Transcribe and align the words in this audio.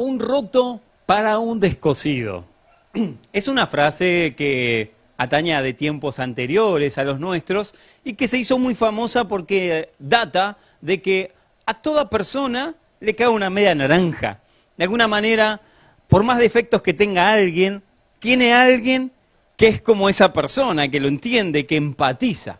Un 0.00 0.18
roto 0.18 0.80
para 1.04 1.38
un 1.40 1.60
descosido. 1.60 2.46
Es 3.34 3.48
una 3.48 3.66
frase 3.66 4.34
que 4.34 4.92
ataña 5.18 5.60
de 5.60 5.74
tiempos 5.74 6.20
anteriores 6.20 6.96
a 6.96 7.04
los 7.04 7.20
nuestros 7.20 7.74
y 8.02 8.14
que 8.14 8.26
se 8.26 8.38
hizo 8.38 8.58
muy 8.58 8.74
famosa 8.74 9.28
porque 9.28 9.90
data 9.98 10.56
de 10.80 11.02
que 11.02 11.32
a 11.66 11.74
toda 11.74 12.08
persona 12.08 12.74
le 12.98 13.14
cae 13.14 13.28
una 13.28 13.50
media 13.50 13.74
naranja. 13.74 14.40
De 14.78 14.84
alguna 14.84 15.06
manera, 15.06 15.60
por 16.08 16.22
más 16.22 16.38
defectos 16.38 16.80
que 16.80 16.94
tenga 16.94 17.30
alguien, 17.30 17.82
tiene 18.20 18.54
alguien 18.54 19.12
que 19.58 19.68
es 19.68 19.82
como 19.82 20.08
esa 20.08 20.32
persona, 20.32 20.88
que 20.88 20.98
lo 20.98 21.08
entiende, 21.08 21.66
que 21.66 21.76
empatiza. 21.76 22.58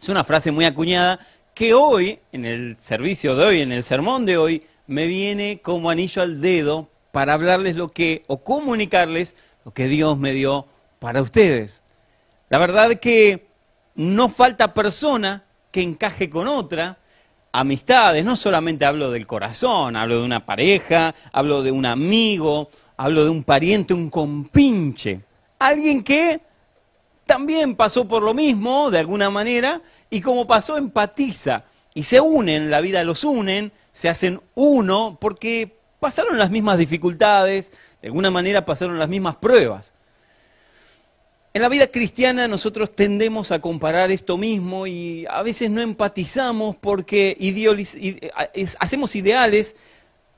Es 0.00 0.08
una 0.08 0.24
frase 0.24 0.50
muy 0.50 0.64
acuñada 0.64 1.20
que 1.52 1.74
hoy, 1.74 2.18
en 2.32 2.46
el 2.46 2.78
servicio 2.78 3.36
de 3.36 3.44
hoy, 3.44 3.60
en 3.60 3.72
el 3.72 3.84
sermón 3.84 4.24
de 4.24 4.38
hoy, 4.38 4.62
me 4.90 5.06
viene 5.06 5.60
como 5.62 5.88
anillo 5.88 6.20
al 6.20 6.40
dedo 6.40 6.88
para 7.12 7.34
hablarles 7.34 7.76
lo 7.76 7.92
que, 7.92 8.24
o 8.26 8.42
comunicarles 8.42 9.36
lo 9.64 9.72
que 9.72 9.86
Dios 9.86 10.18
me 10.18 10.32
dio 10.32 10.66
para 10.98 11.22
ustedes. 11.22 11.84
La 12.48 12.58
verdad 12.58 12.98
que 12.98 13.46
no 13.94 14.28
falta 14.28 14.74
persona 14.74 15.44
que 15.70 15.80
encaje 15.80 16.28
con 16.28 16.48
otra. 16.48 16.98
Amistades, 17.52 18.24
no 18.24 18.34
solamente 18.34 18.84
hablo 18.84 19.12
del 19.12 19.28
corazón, 19.28 19.94
hablo 19.94 20.18
de 20.18 20.24
una 20.24 20.44
pareja, 20.44 21.14
hablo 21.32 21.62
de 21.62 21.70
un 21.70 21.86
amigo, 21.86 22.70
hablo 22.96 23.22
de 23.22 23.30
un 23.30 23.44
pariente, 23.44 23.94
un 23.94 24.10
compinche. 24.10 25.20
Alguien 25.60 26.02
que 26.02 26.40
también 27.26 27.76
pasó 27.76 28.08
por 28.08 28.24
lo 28.24 28.34
mismo, 28.34 28.90
de 28.90 28.98
alguna 28.98 29.30
manera, 29.30 29.82
y 30.10 30.20
como 30.20 30.48
pasó, 30.48 30.76
empatiza. 30.76 31.62
Y 31.94 32.02
se 32.02 32.20
unen, 32.20 32.70
la 32.70 32.80
vida 32.80 33.04
los 33.04 33.22
unen, 33.22 33.72
se 33.92 34.08
hacen 34.08 34.40
uno 34.54 35.18
porque 35.20 35.76
pasaron 35.98 36.38
las 36.38 36.50
mismas 36.50 36.78
dificultades, 36.78 37.72
de 38.00 38.08
alguna 38.08 38.30
manera 38.30 38.64
pasaron 38.64 38.98
las 38.98 39.08
mismas 39.08 39.36
pruebas. 39.36 39.92
En 41.52 41.62
la 41.62 41.68
vida 41.68 41.88
cristiana 41.88 42.46
nosotros 42.46 42.94
tendemos 42.94 43.50
a 43.50 43.60
comparar 43.60 44.12
esto 44.12 44.38
mismo 44.38 44.86
y 44.86 45.26
a 45.28 45.42
veces 45.42 45.68
no 45.68 45.80
empatizamos 45.80 46.76
porque 46.76 47.36
hacemos 48.78 49.16
ideales 49.16 49.74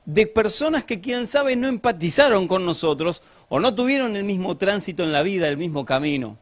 de 0.05 0.25
personas 0.25 0.83
que 0.83 1.01
quién 1.01 1.27
sabe 1.27 1.55
no 1.55 1.67
empatizaron 1.67 2.47
con 2.47 2.65
nosotros 2.65 3.21
o 3.47 3.59
no 3.59 3.75
tuvieron 3.75 4.15
el 4.15 4.23
mismo 4.23 4.57
tránsito 4.57 5.03
en 5.03 5.11
la 5.11 5.21
vida, 5.21 5.47
el 5.47 5.57
mismo 5.57 5.85
camino. 5.85 6.39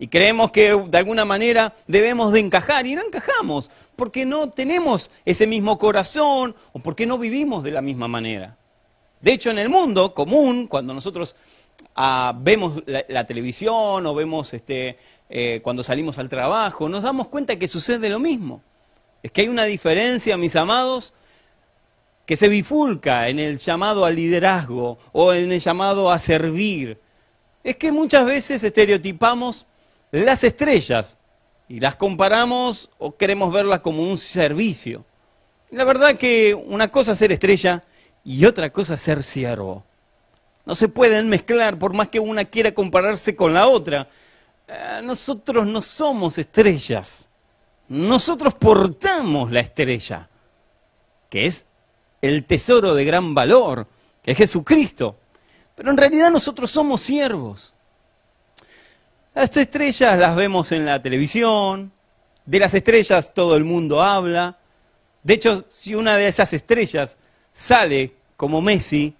Y 0.00 0.08
creemos 0.08 0.50
que 0.50 0.74
de 0.74 0.98
alguna 0.98 1.26
manera 1.26 1.74
debemos 1.86 2.32
de 2.32 2.40
encajar 2.40 2.86
y 2.86 2.94
no 2.94 3.02
encajamos 3.02 3.70
porque 3.96 4.24
no 4.24 4.48
tenemos 4.48 5.10
ese 5.26 5.46
mismo 5.46 5.76
corazón 5.76 6.56
o 6.72 6.78
porque 6.78 7.04
no 7.04 7.18
vivimos 7.18 7.62
de 7.62 7.70
la 7.70 7.82
misma 7.82 8.08
manera. 8.08 8.56
De 9.20 9.32
hecho, 9.34 9.50
en 9.50 9.58
el 9.58 9.68
mundo 9.68 10.14
común, 10.14 10.66
cuando 10.68 10.94
nosotros 10.94 11.36
ah, 11.94 12.32
vemos 12.34 12.82
la, 12.86 13.26
televisión 13.26 14.06
o 14.06 14.14
vemos 14.14 14.54
este, 14.54 14.96
eh, 15.28 15.60
cuando 15.62 15.82
salimos 15.82 16.18
al 16.18 16.30
trabajo, 16.30 16.88
nos 16.88 17.02
damos 17.02 17.28
cuenta 17.28 17.56
que 17.56 17.68
sucede 17.68 18.08
lo 18.08 18.18
mismo. 18.18 18.62
Es 19.22 19.30
que 19.30 19.42
hay 19.42 19.48
una 19.48 19.64
diferencia, 19.64 20.38
mis 20.38 20.56
amados, 20.56 21.12
que 22.24 22.38
se 22.38 22.48
bifulca 22.48 23.28
en 23.28 23.38
el 23.38 23.58
llamado 23.58 24.06
al 24.06 24.16
liderazgo 24.16 24.96
o 25.12 25.34
en 25.34 25.52
el 25.52 25.60
llamado 25.60 26.10
a 26.10 26.18
servir. 26.18 26.96
Es 27.62 27.76
que 27.76 27.92
muchas 27.92 28.24
veces 28.24 28.64
estereotipamos 28.64 29.66
las 30.10 30.44
estrellas 30.44 31.16
y 31.68 31.80
las 31.80 31.96
comparamos 31.96 32.90
o 32.98 33.16
queremos 33.16 33.52
verlas 33.52 33.80
como 33.80 34.02
un 34.02 34.18
servicio. 34.18 35.04
La 35.70 35.84
verdad 35.84 36.16
que 36.16 36.54
una 36.54 36.88
cosa 36.88 37.12
es 37.12 37.18
ser 37.18 37.30
estrella 37.32 37.84
y 38.24 38.44
otra 38.44 38.70
cosa 38.70 38.94
es 38.94 39.00
ser 39.00 39.22
siervo. 39.22 39.84
No 40.66 40.74
se 40.74 40.88
pueden 40.88 41.28
mezclar 41.28 41.78
por 41.78 41.92
más 41.94 42.08
que 42.08 42.20
una 42.20 42.44
quiera 42.44 42.74
compararse 42.74 43.36
con 43.36 43.54
la 43.54 43.68
otra. 43.68 44.08
Eh, 44.66 45.00
nosotros 45.04 45.66
no 45.66 45.80
somos 45.80 46.38
estrellas. 46.38 47.28
Nosotros 47.88 48.54
portamos 48.54 49.50
la 49.50 49.60
estrella, 49.60 50.28
que 51.28 51.46
es 51.46 51.64
el 52.22 52.44
tesoro 52.44 52.94
de 52.94 53.04
gran 53.04 53.34
valor, 53.34 53.86
que 54.22 54.32
es 54.32 54.38
Jesucristo. 54.38 55.16
Pero 55.74 55.90
en 55.90 55.96
realidad 55.96 56.30
nosotros 56.30 56.70
somos 56.70 57.00
siervos. 57.00 57.74
Las 59.32 59.56
estrellas 59.56 60.18
las 60.18 60.34
vemos 60.34 60.72
en 60.72 60.84
la 60.84 61.00
televisión, 61.00 61.92
de 62.46 62.58
las 62.58 62.74
estrellas 62.74 63.32
todo 63.32 63.54
el 63.54 63.62
mundo 63.62 64.02
habla. 64.02 64.58
De 65.22 65.34
hecho, 65.34 65.64
si 65.68 65.94
una 65.94 66.16
de 66.16 66.26
esas 66.26 66.52
estrellas 66.52 67.16
sale 67.52 68.12
como 68.36 68.60
Messi 68.60 69.14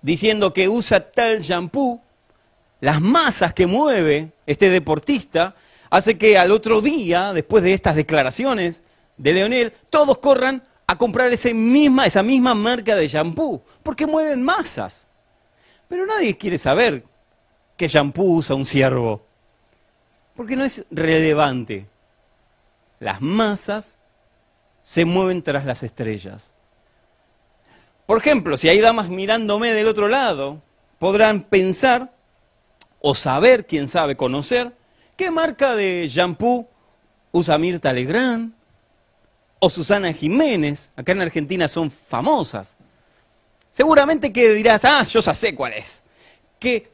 diciendo 0.00 0.54
que 0.54 0.66
usa 0.66 1.10
tal 1.10 1.40
shampoo, 1.40 2.00
las 2.80 3.02
masas 3.02 3.52
que 3.52 3.66
mueve 3.66 4.32
este 4.46 4.70
deportista 4.70 5.54
hace 5.90 6.16
que 6.16 6.38
al 6.38 6.50
otro 6.50 6.80
día, 6.80 7.34
después 7.34 7.62
de 7.62 7.74
estas 7.74 7.96
declaraciones 7.96 8.82
de 9.18 9.34
Leonel, 9.34 9.74
todos 9.90 10.18
corran 10.18 10.62
a 10.86 10.96
comprar 10.96 11.30
ese 11.30 11.52
misma, 11.52 12.06
esa 12.06 12.22
misma 12.22 12.54
marca 12.54 12.96
de 12.96 13.08
shampoo, 13.08 13.62
porque 13.82 14.06
mueven 14.06 14.42
masas. 14.42 15.06
Pero 15.86 16.06
nadie 16.06 16.34
quiere 16.34 16.56
saber 16.56 17.04
qué 17.76 17.88
shampoo 17.88 18.36
usa 18.36 18.56
un 18.56 18.64
ciervo 18.64 19.33
porque 20.36 20.56
no 20.56 20.64
es 20.64 20.84
relevante. 20.90 21.86
Las 23.00 23.20
masas 23.20 23.98
se 24.82 25.04
mueven 25.04 25.42
tras 25.42 25.64
las 25.64 25.82
estrellas. 25.82 26.52
Por 28.06 28.18
ejemplo, 28.18 28.56
si 28.56 28.68
hay 28.68 28.80
damas 28.80 29.08
mirándome 29.08 29.72
del 29.72 29.86
otro 29.86 30.08
lado, 30.08 30.60
podrán 30.98 31.42
pensar 31.42 32.12
o 33.00 33.14
saber, 33.14 33.66
quién 33.66 33.88
sabe, 33.88 34.16
conocer, 34.16 34.72
qué 35.16 35.30
marca 35.30 35.74
de 35.74 36.06
shampoo 36.08 36.68
usa 37.32 37.58
Mirta 37.58 37.92
Legrand 37.92 38.52
o 39.58 39.70
Susana 39.70 40.12
Jiménez. 40.12 40.92
Acá 40.96 41.12
en 41.12 41.22
Argentina 41.22 41.68
son 41.68 41.90
famosas. 41.90 42.76
Seguramente 43.70 44.32
que 44.32 44.50
dirás, 44.50 44.84
ah, 44.84 45.04
yo 45.04 45.20
ya 45.20 45.34
sé 45.34 45.54
cuál 45.54 45.72
es 45.72 46.04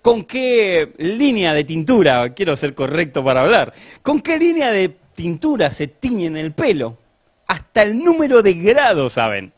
con 0.03 0.25
qué 0.25 0.93
línea 0.99 1.55
de 1.55 1.65
tintura, 1.65 2.33
quiero 2.35 2.57
ser 2.57 2.75
correcto 2.75 3.25
para 3.25 3.43
hablar, 3.43 3.73
con 4.03 4.21
qué 4.21 4.39
línea 4.39 4.71
de 4.71 4.97
tintura 5.15 5.71
se 5.71 5.87
tiñen 5.87 6.37
el 6.37 6.53
pelo. 6.53 6.99
Hasta 7.47 7.83
el 7.83 8.03
número 8.03 8.43
de 8.43 8.55
grados 8.55 9.15
saben. 9.15 9.53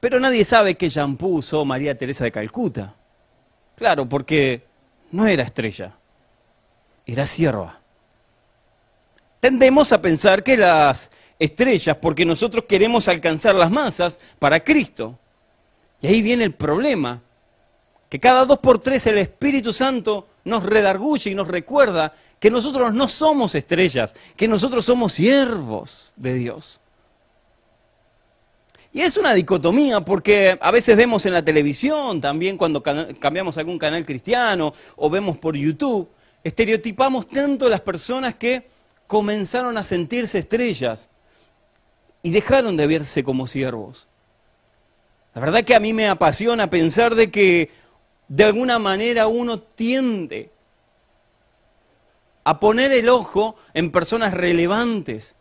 Pero 0.00 0.18
nadie 0.18 0.44
sabe 0.44 0.74
qué 0.74 0.88
shampoo 0.88 1.36
usó 1.36 1.64
María 1.64 1.96
Teresa 1.96 2.24
de 2.24 2.32
Calcuta. 2.32 2.94
Claro, 3.76 4.08
porque 4.08 4.62
no 5.10 5.26
era 5.26 5.42
estrella, 5.42 5.92
era 7.06 7.26
sierva. 7.26 7.78
Tendemos 9.40 9.92
a 9.92 10.00
pensar 10.00 10.42
que 10.42 10.56
las 10.56 11.10
estrellas, 11.38 11.96
porque 12.00 12.24
nosotros 12.24 12.64
queremos 12.68 13.08
alcanzar 13.08 13.54
las 13.54 13.70
masas 13.70 14.18
para 14.38 14.62
Cristo. 14.64 15.18
Y 16.00 16.06
ahí 16.06 16.22
viene 16.22 16.44
el 16.44 16.52
problema 16.52 17.20
que 18.12 18.20
cada 18.20 18.44
dos 18.44 18.58
por 18.58 18.78
tres 18.78 19.06
el 19.06 19.16
Espíritu 19.16 19.72
Santo 19.72 20.28
nos 20.44 20.64
redarguye 20.64 21.30
y 21.30 21.34
nos 21.34 21.48
recuerda 21.48 22.12
que 22.38 22.50
nosotros 22.50 22.92
no 22.92 23.08
somos 23.08 23.54
estrellas, 23.54 24.14
que 24.36 24.46
nosotros 24.46 24.84
somos 24.84 25.14
siervos 25.14 26.12
de 26.16 26.34
Dios. 26.34 26.78
Y 28.92 29.00
es 29.00 29.16
una 29.16 29.32
dicotomía 29.32 30.02
porque 30.02 30.58
a 30.60 30.70
veces 30.70 30.94
vemos 30.94 31.24
en 31.24 31.32
la 31.32 31.42
televisión, 31.42 32.20
también 32.20 32.58
cuando 32.58 32.82
cambiamos 32.82 33.56
algún 33.56 33.78
canal 33.78 34.04
cristiano 34.04 34.74
o 34.96 35.08
vemos 35.08 35.38
por 35.38 35.56
YouTube, 35.56 36.06
estereotipamos 36.44 37.26
tanto 37.26 37.66
las 37.70 37.80
personas 37.80 38.34
que 38.34 38.68
comenzaron 39.06 39.78
a 39.78 39.84
sentirse 39.84 40.38
estrellas 40.38 41.08
y 42.22 42.30
dejaron 42.30 42.76
de 42.76 42.86
verse 42.86 43.24
como 43.24 43.46
siervos. 43.46 44.06
La 45.34 45.40
verdad 45.40 45.64
que 45.64 45.74
a 45.74 45.80
mí 45.80 45.94
me 45.94 46.08
apasiona 46.08 46.68
pensar 46.68 47.14
de 47.14 47.30
que 47.30 47.70
de 48.32 48.44
alguna 48.44 48.78
manera 48.78 49.26
uno 49.26 49.58
tiende 49.60 50.48
a 52.44 52.58
poner 52.58 52.90
el 52.92 53.10
ojo 53.10 53.56
en 53.74 53.90
personas 53.90 54.32
relevantes, 54.32 55.36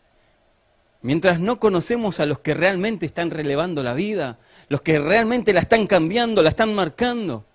mientras 1.01 1.39
no 1.39 1.57
conocemos 1.57 2.19
a 2.19 2.25
los 2.25 2.39
que 2.39 2.53
realmente 2.53 3.05
están 3.05 3.31
relevando 3.31 3.81
la 3.81 3.93
vida, 3.93 4.39
los 4.67 4.81
que 4.81 4.99
realmente 4.99 5.53
la 5.53 5.61
están 5.61 5.87
cambiando, 5.87 6.43
la 6.43 6.49
están 6.49 6.75
marcando. 6.75 7.45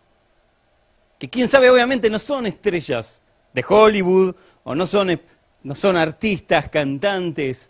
Que 1.19 1.29
quién 1.29 1.51
sabe, 1.51 1.69
obviamente 1.69 2.09
no 2.09 2.19
son 2.19 2.47
estrellas 2.47 3.21
de 3.53 3.63
Hollywood 3.69 4.35
o 4.65 4.75
no 4.75 4.87
son, 4.87 5.21
no 5.65 5.75
son 5.75 5.99
artistas, 5.99 6.71
cantantes 6.71 7.69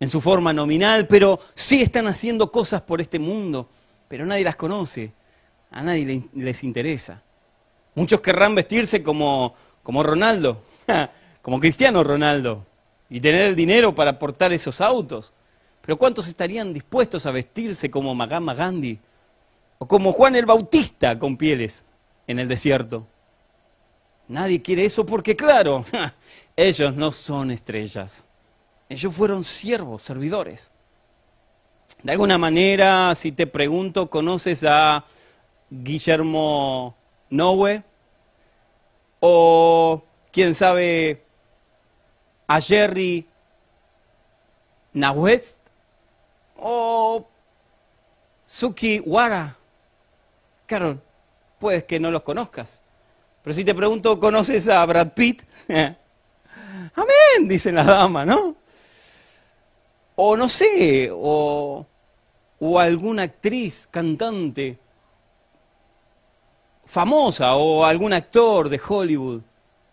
en 0.00 0.10
su 0.10 0.20
forma 0.20 0.52
nominal, 0.52 1.06
pero 1.06 1.38
sí 1.54 1.80
están 1.80 2.08
haciendo 2.08 2.50
cosas 2.50 2.82
por 2.82 3.00
este 3.00 3.20
mundo, 3.20 3.68
pero 4.08 4.26
nadie 4.26 4.42
las 4.42 4.56
conoce 4.56 5.12
a 5.70 5.82
nadie 5.82 6.24
les 6.34 6.64
interesa. 6.64 7.22
Muchos 7.94 8.20
querrán 8.20 8.54
vestirse 8.54 9.02
como, 9.02 9.54
como 9.82 10.02
Ronaldo, 10.02 10.62
como 11.42 11.60
Cristiano 11.60 12.04
Ronaldo, 12.04 12.64
y 13.10 13.20
tener 13.20 13.42
el 13.42 13.56
dinero 13.56 13.94
para 13.94 14.18
portar 14.18 14.52
esos 14.52 14.80
autos. 14.80 15.32
Pero 15.82 15.96
¿cuántos 15.96 16.28
estarían 16.28 16.72
dispuestos 16.72 17.26
a 17.26 17.30
vestirse 17.30 17.90
como 17.90 18.14
Mahatma 18.14 18.54
Gandhi? 18.54 18.98
O 19.78 19.88
como 19.88 20.12
Juan 20.12 20.36
el 20.36 20.46
Bautista 20.46 21.18
con 21.18 21.36
pieles 21.36 21.84
en 22.26 22.38
el 22.38 22.48
desierto. 22.48 23.06
Nadie 24.28 24.60
quiere 24.60 24.84
eso 24.84 25.06
porque, 25.06 25.34
claro, 25.34 25.84
ellos 26.56 26.94
no 26.94 27.12
son 27.12 27.50
estrellas. 27.50 28.26
Ellos 28.88 29.14
fueron 29.14 29.42
siervos, 29.44 30.02
servidores. 30.02 30.72
De 32.02 32.12
alguna 32.12 32.38
manera, 32.38 33.14
si 33.14 33.32
te 33.32 33.46
pregunto, 33.46 34.10
¿conoces 34.10 34.64
a 34.68 35.04
Guillermo 35.70 36.94
Nowe? 37.30 37.82
O, 39.20 40.02
quién 40.32 40.54
sabe, 40.54 41.22
a 42.46 42.60
Jerry 42.60 43.26
Nawest? 44.92 45.60
O 46.56 47.26
Suki 48.46 49.02
Wara. 49.04 49.56
Claro, 50.66 51.00
puedes 51.58 51.84
que 51.84 52.00
no 52.00 52.10
los 52.10 52.22
conozcas. 52.22 52.82
Pero 53.42 53.54
si 53.54 53.64
te 53.64 53.74
pregunto, 53.74 54.18
¿conoces 54.18 54.68
a 54.68 54.84
Brad 54.86 55.12
Pitt? 55.12 55.42
Amén, 55.68 55.96
dice 57.48 57.72
la 57.72 57.84
dama, 57.84 58.24
¿no? 58.24 58.56
O 60.16 60.36
no 60.36 60.48
sé, 60.48 61.10
o, 61.12 61.86
o 62.58 62.78
alguna 62.78 63.22
actriz, 63.22 63.86
cantante 63.90 64.78
famosa, 66.88 67.54
o 67.54 67.84
algún 67.84 68.12
actor 68.14 68.68
de 68.68 68.80
Hollywood, 68.88 69.42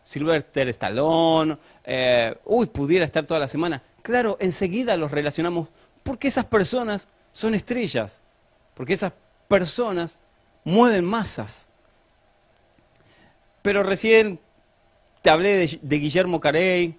Sylvester 0.03 0.69
Stallone, 0.69 1.57
eh, 1.83 2.35
uy, 2.45 2.65
pudiera 2.67 3.05
estar 3.05 3.25
toda 3.25 3.41
la 3.41 3.47
semana. 3.47 3.81
Claro, 4.01 4.37
enseguida 4.39 4.95
los 4.95 5.11
relacionamos 5.11 5.67
porque 6.03 6.29
esas 6.29 6.45
personas 6.45 7.07
son 7.31 7.53
estrellas, 7.53 8.21
porque 8.75 8.93
esas 8.93 9.11
personas 9.47 10.31
mueven 10.63 11.03
masas. 11.03 11.67
Pero 13.61 13.83
recién 13.83 14.39
te 15.21 15.29
hablé 15.29 15.67
de, 15.81 15.99
Guillermo 15.99 16.39
Carey. 16.39 16.95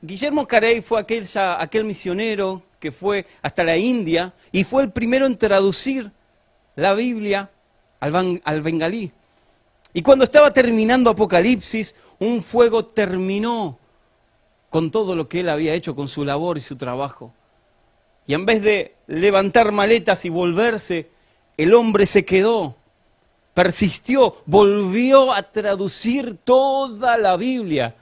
Guillermo 0.00 0.48
Carey 0.48 0.82
fue 0.82 0.98
aquel, 0.98 1.28
aquel 1.36 1.84
misionero 1.84 2.62
que 2.80 2.90
fue 2.90 3.26
hasta 3.42 3.62
la 3.62 3.76
India 3.76 4.32
y 4.50 4.64
fue 4.64 4.82
el 4.82 4.90
primero 4.90 5.26
en 5.26 5.36
traducir 5.36 6.10
la 6.74 6.94
Biblia 6.94 7.50
al, 8.02 8.42
al 8.44 8.62
bengalí. 8.62 9.10
Y 9.94 10.02
cuando 10.02 10.24
estaba 10.24 10.52
terminando 10.52 11.10
Apocalipsis, 11.10 11.94
un 12.18 12.42
fuego 12.42 12.84
terminó 12.84 13.78
con 14.70 14.90
todo 14.90 15.16
lo 15.16 15.28
que 15.28 15.40
él 15.40 15.48
había 15.48 15.74
hecho, 15.74 15.94
con 15.94 16.08
su 16.08 16.24
labor 16.24 16.58
y 16.58 16.60
su 16.60 16.76
trabajo. 16.76 17.32
Y 18.26 18.34
en 18.34 18.46
vez 18.46 18.62
de 18.62 18.94
levantar 19.06 19.72
maletas 19.72 20.24
y 20.24 20.28
volverse, 20.28 21.08
el 21.56 21.74
hombre 21.74 22.06
se 22.06 22.24
quedó 22.24 22.76
persistió, 23.54 24.36
volvió 24.46 25.32
a 25.32 25.42
traducir 25.42 26.36
toda 26.36 27.16
la 27.18 27.36
Biblia. 27.36 27.94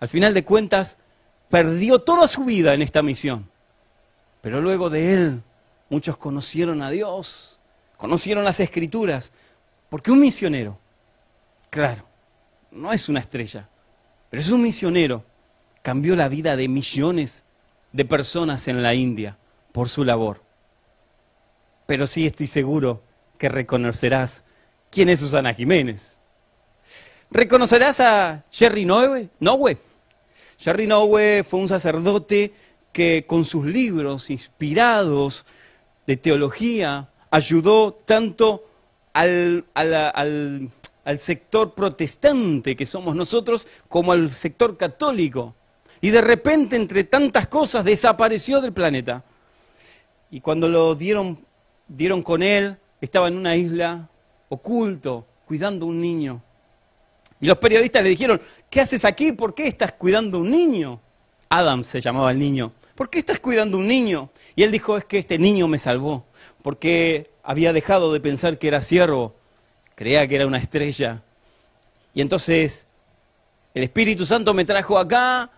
Al 0.00 0.08
final 0.08 0.34
de 0.34 0.44
cuentas, 0.44 0.98
perdió 1.48 2.00
toda 2.00 2.26
su 2.26 2.44
vida 2.44 2.74
en 2.74 2.82
esta 2.82 3.02
misión. 3.02 3.48
Pero 4.40 4.60
luego 4.60 4.90
de 4.90 5.14
él, 5.14 5.42
muchos 5.88 6.16
conocieron 6.16 6.82
a 6.82 6.90
Dios, 6.90 7.58
conocieron 8.02 8.42
las 8.42 8.58
escrituras, 8.58 9.30
porque 9.88 10.10
un 10.10 10.18
misionero, 10.18 10.76
claro, 11.70 12.02
no 12.72 12.92
es 12.92 13.08
una 13.08 13.20
estrella, 13.20 13.68
pero 14.28 14.40
es 14.40 14.48
un 14.48 14.60
misionero, 14.60 15.22
cambió 15.82 16.16
la 16.16 16.28
vida 16.28 16.56
de 16.56 16.66
millones 16.66 17.44
de 17.92 18.04
personas 18.04 18.66
en 18.66 18.82
la 18.82 18.92
India 18.92 19.36
por 19.70 19.88
su 19.88 20.04
labor. 20.04 20.42
Pero 21.86 22.08
sí 22.08 22.26
estoy 22.26 22.48
seguro 22.48 23.04
que 23.38 23.48
reconocerás 23.48 24.42
quién 24.90 25.08
es 25.08 25.20
Susana 25.20 25.54
Jiménez. 25.54 26.18
¿Reconocerás 27.30 28.00
a 28.00 28.42
Jerry 28.50 28.84
Nowe? 28.84 29.28
Nowe. 29.38 29.78
Jerry 30.58 30.88
Nowe 30.88 31.44
fue 31.44 31.60
un 31.60 31.68
sacerdote 31.68 32.52
que 32.92 33.26
con 33.28 33.44
sus 33.44 33.64
libros 33.64 34.28
inspirados 34.28 35.46
de 36.04 36.16
teología 36.16 37.08
ayudó 37.32 37.92
tanto 37.92 38.62
al, 39.14 39.64
al, 39.74 40.70
sector 41.18 41.74
protestante 41.74 42.76
que 42.76 42.86
somos 42.86 43.16
nosotros 43.16 43.66
como 43.88 44.12
al 44.12 44.30
sector 44.30 44.76
católico. 44.76 45.54
Y 46.00 46.10
de 46.10 46.20
repente, 46.20 46.76
entre 46.76 47.04
tantas 47.04 47.48
cosas, 47.48 47.84
desapareció 47.84 48.60
del 48.60 48.72
planeta. 48.72 49.24
Y 50.30 50.40
cuando 50.40 50.68
lo 50.68 50.94
dieron, 50.94 51.38
dieron 51.88 52.22
con 52.22 52.42
él, 52.42 52.76
estaba 53.00 53.28
en 53.28 53.36
una 53.36 53.56
isla 53.56 54.08
oculto, 54.48 55.26
cuidando 55.46 55.86
a 55.86 55.88
un 55.88 56.00
niño. 56.00 56.42
Y 57.40 57.46
los 57.46 57.56
periodistas 57.58 58.02
le 58.02 58.10
dijeron, 58.10 58.40
¿qué 58.68 58.80
haces 58.80 59.04
aquí? 59.04 59.32
¿Por 59.32 59.54
qué 59.54 59.66
estás 59.66 59.92
cuidando 59.92 60.36
a 60.36 60.40
un 60.40 60.50
niño? 60.50 61.00
Adam 61.48 61.82
se 61.82 62.00
llamaba 62.00 62.30
el 62.30 62.38
niño. 62.38 62.72
¿Por 62.94 63.08
qué 63.08 63.18
estás 63.20 63.40
cuidando 63.40 63.78
a 63.78 63.80
un 63.80 63.88
niño? 63.88 64.30
Y 64.54 64.62
él 64.62 64.70
dijo, 64.70 64.96
es 64.96 65.04
que 65.04 65.18
este 65.18 65.38
niño 65.38 65.66
me 65.66 65.78
salvó, 65.78 66.26
porque 66.62 67.30
había 67.42 67.72
dejado 67.72 68.12
de 68.12 68.20
pensar 68.20 68.58
que 68.58 68.68
era 68.68 68.82
siervo, 68.82 69.34
creía 69.94 70.26
que 70.26 70.36
era 70.36 70.46
una 70.46 70.58
estrella. 70.58 71.22
Y 72.14 72.20
entonces 72.20 72.86
el 73.74 73.82
Espíritu 73.82 74.26
Santo 74.26 74.54
me 74.54 74.64
trajo 74.64 74.98
acá 74.98 75.50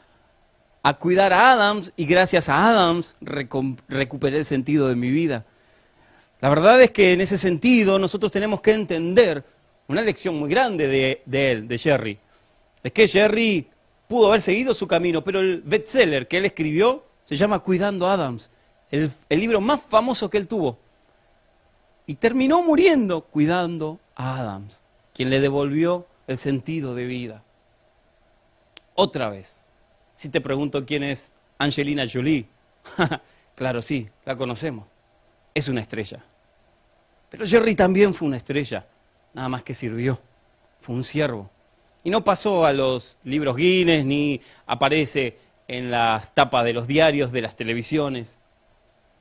a 0.82 0.94
cuidar 0.94 1.32
a 1.32 1.52
Adams 1.52 1.92
y 1.96 2.04
gracias 2.04 2.48
a 2.48 2.68
Adams 2.68 3.16
recuperé 3.20 4.38
el 4.38 4.44
sentido 4.44 4.88
de 4.88 4.96
mi 4.96 5.10
vida. 5.10 5.44
La 6.40 6.48
verdad 6.48 6.80
es 6.82 6.90
que 6.90 7.12
en 7.12 7.20
ese 7.20 7.38
sentido 7.38 7.98
nosotros 7.98 8.30
tenemos 8.30 8.60
que 8.60 8.72
entender 8.72 9.42
una 9.88 10.02
lección 10.02 10.38
muy 10.38 10.50
grande 10.50 10.86
de, 10.86 11.22
él, 11.52 11.66
de 11.68 11.78
Jerry. 11.78 12.18
Es 12.82 12.92
que 12.92 13.08
Jerry 13.08 13.66
pudo 14.06 14.28
haber 14.28 14.42
seguido 14.42 14.74
su 14.74 14.86
camino, 14.86 15.24
pero 15.24 15.40
el 15.40 15.62
bestseller 15.62 16.28
que 16.28 16.36
él 16.36 16.44
escribió 16.44 17.02
se 17.24 17.36
llama 17.36 17.60
Cuidando 17.60 18.06
a 18.06 18.12
Adams, 18.12 18.50
el, 18.90 19.10
el 19.28 19.40
libro 19.40 19.60
más 19.60 19.80
famoso 19.88 20.28
que 20.28 20.36
él 20.36 20.46
tuvo. 20.46 20.78
Y 22.06 22.14
terminó 22.16 22.62
muriendo 22.62 23.22
cuidando 23.22 23.98
a 24.14 24.38
Adams, 24.38 24.82
quien 25.14 25.30
le 25.30 25.40
devolvió 25.40 26.06
el 26.26 26.38
sentido 26.38 26.94
de 26.94 27.06
vida. 27.06 27.42
Otra 28.94 29.28
vez, 29.28 29.64
si 30.14 30.28
te 30.28 30.40
pregunto 30.40 30.84
quién 30.86 31.02
es 31.02 31.32
Angelina 31.58 32.04
Jolie, 32.10 32.46
claro, 33.54 33.82
sí, 33.82 34.08
la 34.24 34.36
conocemos. 34.36 34.86
Es 35.54 35.68
una 35.68 35.80
estrella. 35.80 36.22
Pero 37.30 37.46
Jerry 37.46 37.74
también 37.74 38.14
fue 38.14 38.28
una 38.28 38.36
estrella, 38.36 38.86
nada 39.32 39.48
más 39.48 39.62
que 39.62 39.74
sirvió, 39.74 40.20
fue 40.80 40.94
un 40.94 41.04
siervo. 41.04 41.50
Y 42.04 42.10
no 42.10 42.22
pasó 42.22 42.66
a 42.66 42.72
los 42.72 43.18
libros 43.24 43.56
Guinness 43.56 44.04
ni 44.04 44.40
aparece 44.66 45.38
en 45.66 45.90
las 45.90 46.34
tapas 46.34 46.64
de 46.64 46.74
los 46.74 46.86
diarios, 46.86 47.32
de 47.32 47.42
las 47.42 47.56
televisiones, 47.56 48.38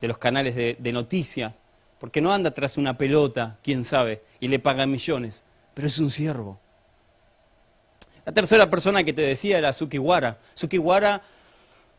de 0.01 0.07
los 0.07 0.17
canales 0.17 0.55
de, 0.55 0.91
noticias, 0.91 1.55
porque 2.03 2.19
no 2.19 2.33
anda 2.33 2.51
tras 2.51 2.77
una 2.77 2.97
pelota, 2.97 3.55
quién 3.63 3.85
sabe, 3.85 4.21
y 4.41 4.49
le 4.49 4.59
paga 4.59 4.85
millones, 4.85 5.41
pero 5.73 5.87
es 5.87 5.97
un 5.99 6.09
siervo. 6.09 6.59
La 8.25 8.33
tercera 8.33 8.69
persona 8.69 9.05
que 9.05 9.13
te 9.13 9.21
decía 9.21 9.57
era 9.57 9.71
Sukiwara. 9.71 10.37
Sukiwara 10.53 11.21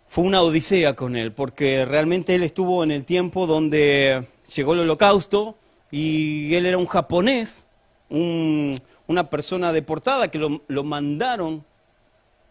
fue 0.07 0.25
una 0.25 0.43
odisea 0.43 0.93
con 0.93 1.17
él, 1.17 1.33
porque 1.33 1.87
realmente 1.87 2.35
él 2.35 2.43
estuvo 2.43 2.85
en 2.85 2.91
el 2.91 3.07
tiempo 3.07 3.47
donde 3.47 4.27
llegó 4.55 4.75
el 4.75 4.81
holocausto, 4.81 5.57
y 5.91 6.55
él 6.55 6.67
era 6.67 6.77
un 6.77 6.85
japonés, 6.85 7.67
una 8.11 9.31
persona 9.31 9.73
deportada 9.73 10.29
que 10.29 10.39
lo, 10.39 10.85
mandaron 10.85 11.65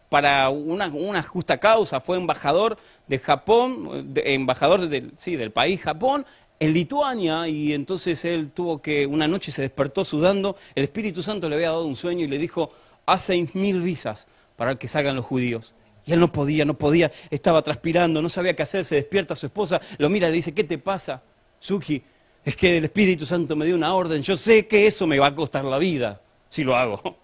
para 0.08 0.50
una, 0.50 1.22
justa 1.22 1.58
causa, 1.58 2.00
fue 2.00 2.16
embajador 2.16 2.78
de 3.06 3.20
Japón, 3.20 4.12
embajador 4.16 4.88
del, 4.88 5.12
sí, 5.16 5.36
del 5.36 5.52
país 5.52 5.80
Japón, 5.80 6.26
en 6.64 6.72
Lituania, 6.72 7.46
y 7.48 7.72
entonces 7.72 8.24
él 8.24 8.50
tuvo 8.52 8.80
que, 8.80 9.06
una 9.06 9.28
noche 9.28 9.52
se 9.52 9.62
despertó 9.62 10.04
sudando, 10.04 10.56
el 10.74 10.84
Espíritu 10.84 11.22
Santo 11.22 11.48
le 11.48 11.56
había 11.56 11.70
dado 11.70 11.84
un 11.84 11.96
sueño 11.96 12.24
y 12.24 12.28
le 12.28 12.38
dijo, 12.38 12.72
haz 13.06 13.22
seis 13.22 13.54
mil 13.54 13.80
visas 13.80 14.28
para 14.56 14.76
que 14.76 14.88
salgan 14.88 15.16
los 15.16 15.24
judíos. 15.24 15.74
Y 16.06 16.12
él 16.12 16.20
no 16.20 16.30
podía, 16.30 16.64
no 16.64 16.74
podía, 16.74 17.10
estaba 17.30 17.62
transpirando, 17.62 18.20
no 18.20 18.28
sabía 18.28 18.54
qué 18.54 18.62
hacer, 18.62 18.84
se 18.84 18.96
despierta 18.96 19.34
su 19.36 19.46
esposa, 19.46 19.80
lo 19.98 20.10
mira 20.10 20.28
le 20.28 20.36
dice, 20.36 20.52
¿qué 20.52 20.64
te 20.64 20.78
pasa? 20.78 21.22
Suki, 21.58 22.02
es 22.44 22.56
que 22.56 22.76
el 22.76 22.84
Espíritu 22.84 23.24
Santo 23.24 23.56
me 23.56 23.64
dio 23.64 23.74
una 23.74 23.94
orden, 23.94 24.22
yo 24.22 24.36
sé 24.36 24.66
que 24.66 24.86
eso 24.86 25.06
me 25.06 25.18
va 25.18 25.28
a 25.28 25.34
costar 25.34 25.64
la 25.64 25.78
vida 25.78 26.20
si 26.50 26.62
lo 26.62 26.76
hago. 26.76 27.16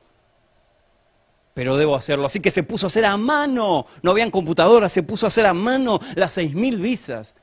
Pero 1.53 1.77
debo 1.77 1.97
hacerlo. 1.97 2.27
Así 2.27 2.41
que 2.41 2.51
se 2.51 2.63
puso 2.63 2.87
a 2.87 2.89
hacer 2.89 3.05
a 3.05 3.17
mano. 3.17 3.85
No 4.03 4.13
habían 4.13 4.31
computadoras, 4.31 4.93
se 4.93 5.03
puso 5.03 5.27
a 5.27 5.29
hacer 5.29 5.47
a 5.47 5.53
mano 5.53 6.01
las 6.15 6.33
seis 6.33 6.55
mil 6.55 6.79
visas. 6.79 7.35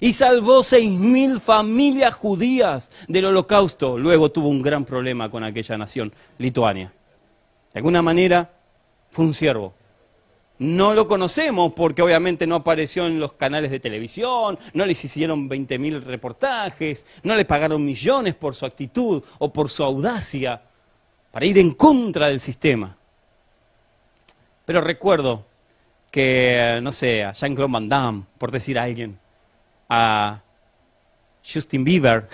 Y 0.00 0.12
salvó 0.12 0.62
seis 0.62 0.90
mil 0.90 1.40
familias 1.40 2.14
judías 2.14 2.90
del 3.08 3.26
holocausto. 3.26 3.98
Luego 3.98 4.30
tuvo 4.30 4.48
un 4.48 4.62
gran 4.62 4.84
problema 4.84 5.30
con 5.30 5.44
aquella 5.44 5.78
nación, 5.78 6.12
Lituania. 6.38 6.92
De 7.72 7.78
alguna 7.78 8.02
manera 8.02 8.50
fue 9.10 9.24
un 9.24 9.34
siervo. 9.34 9.74
No 10.58 10.94
lo 10.94 11.08
conocemos 11.08 11.72
porque 11.74 12.02
obviamente 12.02 12.46
no 12.46 12.54
apareció 12.54 13.06
en 13.06 13.18
los 13.18 13.32
canales 13.32 13.72
de 13.72 13.80
televisión, 13.80 14.56
no 14.72 14.86
les 14.86 15.04
hicieron 15.04 15.50
20.000 15.50 16.02
reportajes, 16.02 17.06
no 17.24 17.34
les 17.34 17.44
pagaron 17.44 17.84
millones 17.84 18.36
por 18.36 18.54
su 18.54 18.64
actitud 18.64 19.22
o 19.38 19.52
por 19.52 19.68
su 19.68 19.82
audacia 19.82 20.62
para 21.32 21.46
ir 21.46 21.58
en 21.58 21.72
contra 21.72 22.28
del 22.28 22.38
sistema. 22.38 22.96
Pero 24.64 24.80
recuerdo 24.80 25.44
que, 26.12 26.78
no 26.80 26.92
sé, 26.92 27.24
a 27.24 27.32
Jean-Claude 27.32 27.72
Van 27.72 27.88
Damme, 27.88 28.22
por 28.38 28.52
decir 28.52 28.78
a 28.78 28.84
alguien, 28.84 29.18
Justin 31.44 31.84
Bieber, 31.84 32.28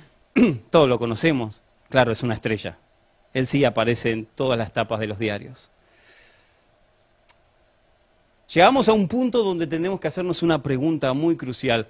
todos 0.70 0.88
lo 0.88 0.98
conocemos, 0.98 1.62
claro, 1.88 2.12
es 2.12 2.22
una 2.22 2.34
estrella. 2.34 2.76
Él 3.32 3.46
sí 3.46 3.64
aparece 3.64 4.10
en 4.10 4.26
todas 4.26 4.58
las 4.58 4.72
tapas 4.72 4.98
de 5.00 5.06
los 5.06 5.18
diarios. 5.18 5.70
Llegamos 8.52 8.88
a 8.88 8.92
un 8.92 9.06
punto 9.06 9.44
donde 9.44 9.68
tenemos 9.68 10.00
que 10.00 10.08
hacernos 10.08 10.42
una 10.42 10.60
pregunta 10.60 11.12
muy 11.12 11.36
crucial. 11.36 11.86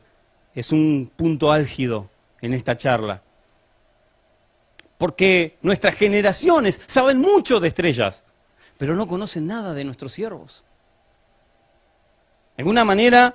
Es 0.54 0.72
un 0.72 1.10
punto 1.16 1.50
álgido 1.50 2.10
en 2.42 2.52
esta 2.52 2.76
charla. 2.76 3.22
Porque 4.98 5.56
nuestras 5.62 5.94
generaciones 5.94 6.78
saben 6.86 7.18
mucho 7.18 7.60
de 7.60 7.68
estrellas, 7.68 8.24
pero 8.76 8.94
no 8.94 9.06
conocen 9.06 9.46
nada 9.46 9.72
de 9.72 9.84
nuestros 9.84 10.12
siervos. 10.12 10.62
De 12.56 12.62
alguna 12.62 12.84
manera 12.84 13.34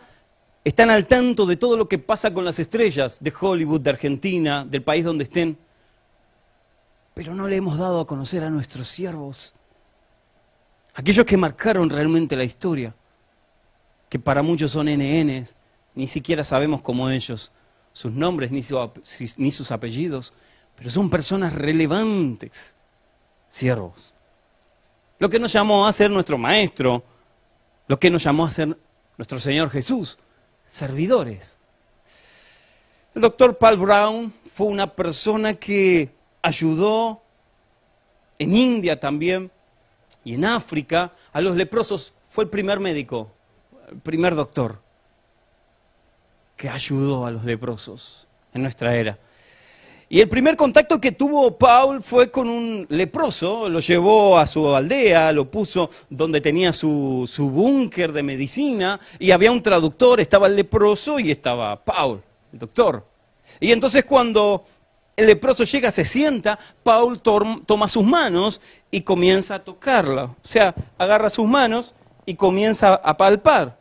están 0.65 0.89
al 0.89 1.05
tanto 1.05 1.45
de 1.45 1.55
todo 1.55 1.77
lo 1.77 1.88
que 1.88 2.00
pasa 2.00 2.34
con 2.34 2.43
las 2.43 2.60
estrellas 2.60 3.19
de 3.22 3.31
Hollywood, 3.39 3.81
de 3.81 3.91
Argentina, 3.91 4.65
del 4.65 4.81
país 4.81 5.05
donde 5.05 5.24
estén, 5.24 5.57
pero 7.13 7.36
no 7.36 7.48
le 7.48 7.55
hemos 7.55 7.77
dado 7.77 8.01
a 8.01 8.07
conocer 8.07 8.43
a 8.43 8.50
nuestros 8.50 8.88
siervos, 8.88 9.53
aquellos 10.95 11.25
que 11.25 11.38
marcaron 11.38 11.89
realmente 11.89 12.36
la 12.36 12.43
historia 12.43 12.93
que 14.10 14.19
para 14.19 14.41
muchos 14.41 14.72
son 14.72 14.88
NNs, 14.88 15.55
ni 15.93 16.07
siquiera 16.07 16.43
sabemos 16.43 16.81
cómo 16.81 17.10
ellos, 17.10 17.51
sus 17.93 18.12
nombres 18.12 18.51
ni, 18.51 18.63
sus 19.51 19.72
apellidos, 19.72 20.34
pero 20.75 20.89
son 20.89 21.10
personas 21.10 21.53
relevantes, 21.53 22.75
siervos. 23.48 24.13
Lo 25.19 25.29
que 25.29 25.39
nos 25.39 25.53
llamó 25.53 25.88
a 25.88 25.93
ser 25.93 26.12
nuestro 26.12 26.38
maestro, 26.38 27.03
lo 27.88 28.00
que 28.00 28.10
nos 28.10 28.24
llamó 28.24 28.45
a 28.45 28.51
ser 28.51 28.77
nuestro 29.17 29.39
Señor 29.39 29.69
Jesús, 29.69 30.17
servidores. 30.67 31.57
El 33.13 33.22
doctor 33.22 33.57
Paul 33.57 33.77
Brown 33.77 34.34
fue 34.53 34.67
una 34.67 34.88
persona 34.88 35.53
que 35.53 36.10
ayudó 36.41 37.22
en 38.39 38.55
India 38.55 39.00
también 39.00 39.51
y 40.24 40.34
en 40.34 40.45
África 40.45 41.12
a 41.31 41.41
los 41.41 41.55
leprosos. 41.55 42.13
Fue 42.29 42.43
el 42.43 42.50
primer 42.50 42.79
médico 42.79 43.31
primer 44.03 44.36
doctor 44.36 44.79
que 46.57 46.69
ayudó 46.69 47.25
a 47.25 47.31
los 47.31 47.43
leprosos 47.43 48.27
en 48.53 48.62
nuestra 48.62 48.95
era. 48.95 49.17
Y 50.15 50.22
el 50.22 50.29
primer 50.29 50.55
contacto 50.55 51.01
que 51.01 51.12
tuvo 51.12 51.57
Paul 51.57 52.01
fue 52.01 52.31
con 52.31 52.48
un 52.48 52.86
leproso, 52.88 53.67
lo 53.67 53.81
llevó 53.81 54.38
a 54.39 54.48
su 54.48 54.74
aldea, 54.74 55.34
lo 55.34 55.51
puso 55.51 55.89
donde 56.10 56.39
tenía 56.39 56.72
su, 56.72 57.29
su 57.29 57.50
búnker 57.50 58.13
de 58.13 58.24
medicina 58.24 58.98
y 59.19 59.31
había 59.31 59.51
un 59.51 59.62
traductor, 59.62 60.22
estaba 60.22 60.48
el 60.48 60.55
leproso 60.55 61.19
y 61.19 61.31
estaba 61.31 61.84
Paul, 61.84 62.22
el 62.53 62.60
doctor. 62.60 63.05
Y 63.60 63.74
entonces 63.74 64.05
cuando 64.05 64.63
el 65.17 65.27
leproso 65.27 65.65
llega, 65.65 65.91
se 65.91 66.05
sienta, 66.05 66.57
Paul 66.81 67.19
toma 67.19 67.89
sus 67.89 68.05
manos 68.05 68.62
y 68.91 69.01
comienza 69.01 69.55
a 69.55 69.63
tocarla. 69.65 70.24
O 70.24 70.36
sea, 70.43 70.74
agarra 70.98 71.29
sus 71.29 71.45
manos 71.45 71.93
y 72.25 72.36
comienza 72.36 72.93
a 72.93 73.17
palpar. 73.17 73.77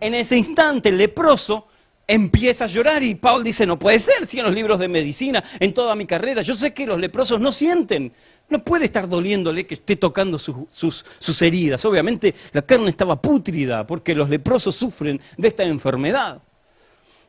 En 0.00 0.16
ese 0.16 0.36
instante 0.36 0.88
el 0.88 0.98
leproso 0.98 1.68
empieza 2.10 2.64
a 2.64 2.68
llorar 2.68 3.02
y 3.02 3.14
Paul 3.14 3.44
dice, 3.44 3.66
no 3.66 3.78
puede 3.78 3.98
ser, 3.98 4.26
si 4.26 4.38
en 4.38 4.44
los 4.46 4.54
libros 4.54 4.78
de 4.78 4.88
medicina, 4.88 5.42
en 5.58 5.72
toda 5.72 5.94
mi 5.94 6.06
carrera, 6.06 6.42
yo 6.42 6.54
sé 6.54 6.74
que 6.74 6.86
los 6.86 6.98
leprosos 6.98 7.40
no 7.40 7.52
sienten, 7.52 8.12
no 8.48 8.64
puede 8.64 8.86
estar 8.86 9.08
doliéndole 9.08 9.66
que 9.66 9.74
esté 9.74 9.96
tocando 9.96 10.38
sus, 10.38 11.04
sus 11.18 11.42
heridas. 11.42 11.84
Obviamente 11.84 12.34
la 12.52 12.62
carne 12.62 12.90
estaba 12.90 13.20
pútrida 13.20 13.86
porque 13.86 14.14
los 14.14 14.28
leprosos 14.28 14.74
sufren 14.74 15.20
de 15.36 15.48
esta 15.48 15.62
enfermedad. 15.62 16.40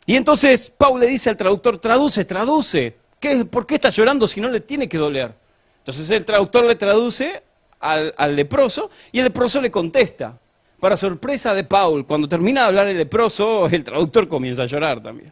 Y 0.05 0.15
entonces 0.15 0.71
Paul 0.75 0.99
le 0.99 1.07
dice 1.07 1.29
al 1.29 1.37
traductor, 1.37 1.77
traduce, 1.77 2.25
traduce. 2.25 2.95
¿Qué, 3.19 3.45
¿Por 3.45 3.67
qué 3.67 3.75
está 3.75 3.91
llorando 3.91 4.27
si 4.27 4.41
no 4.41 4.49
le 4.49 4.61
tiene 4.61 4.89
que 4.89 4.97
doler? 4.97 5.31
Entonces 5.77 6.09
el 6.09 6.25
traductor 6.25 6.65
le 6.65 6.75
traduce 6.75 7.43
al, 7.79 8.35
leproso 8.35 8.89
y 9.11 9.19
el 9.19 9.25
leproso 9.25 9.61
le 9.61 9.69
contesta. 9.69 10.37
Para 10.81 10.97
sorpresa 10.97 11.53
de 11.53 11.63
Paul, 11.63 12.05
cuando 12.05 12.27
termina 12.27 12.61
de 12.61 12.67
hablar 12.67 12.87
el 12.87 12.97
leproso, 12.97 13.67
el 13.67 13.85
traductor 13.85 14.27
comienza 14.27 14.63
a 14.63 14.65
llorar 14.65 15.01
también. 15.01 15.31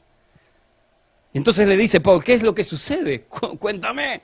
Entonces 1.33 1.67
le 1.67 1.75
dice, 1.75 1.99
Paul, 1.99 2.23
¿qué 2.23 2.35
es 2.35 2.43
lo 2.43 2.55
que 2.55 2.63
sucede? 2.63 3.23
Cuéntame. 3.59 4.21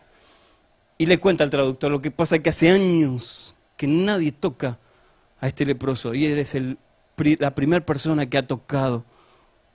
Y 0.97 1.05
le 1.05 1.19
cuenta 1.19 1.43
al 1.43 1.49
traductor, 1.49 1.91
lo 1.91 2.01
que 2.01 2.11
pasa 2.11 2.37
es 2.37 2.41
que 2.41 2.49
hace 2.49 2.69
años 2.69 3.53
que 3.75 3.87
nadie 3.87 4.31
toca 4.31 4.77
a 5.41 5.47
este 5.47 5.65
leproso 5.65 6.13
y 6.13 6.25
eres 6.25 6.55
el, 6.55 6.77
la 7.39 7.53
primera 7.53 7.85
persona 7.85 8.25
que 8.27 8.37
ha 8.37 8.47
tocado 8.47 9.03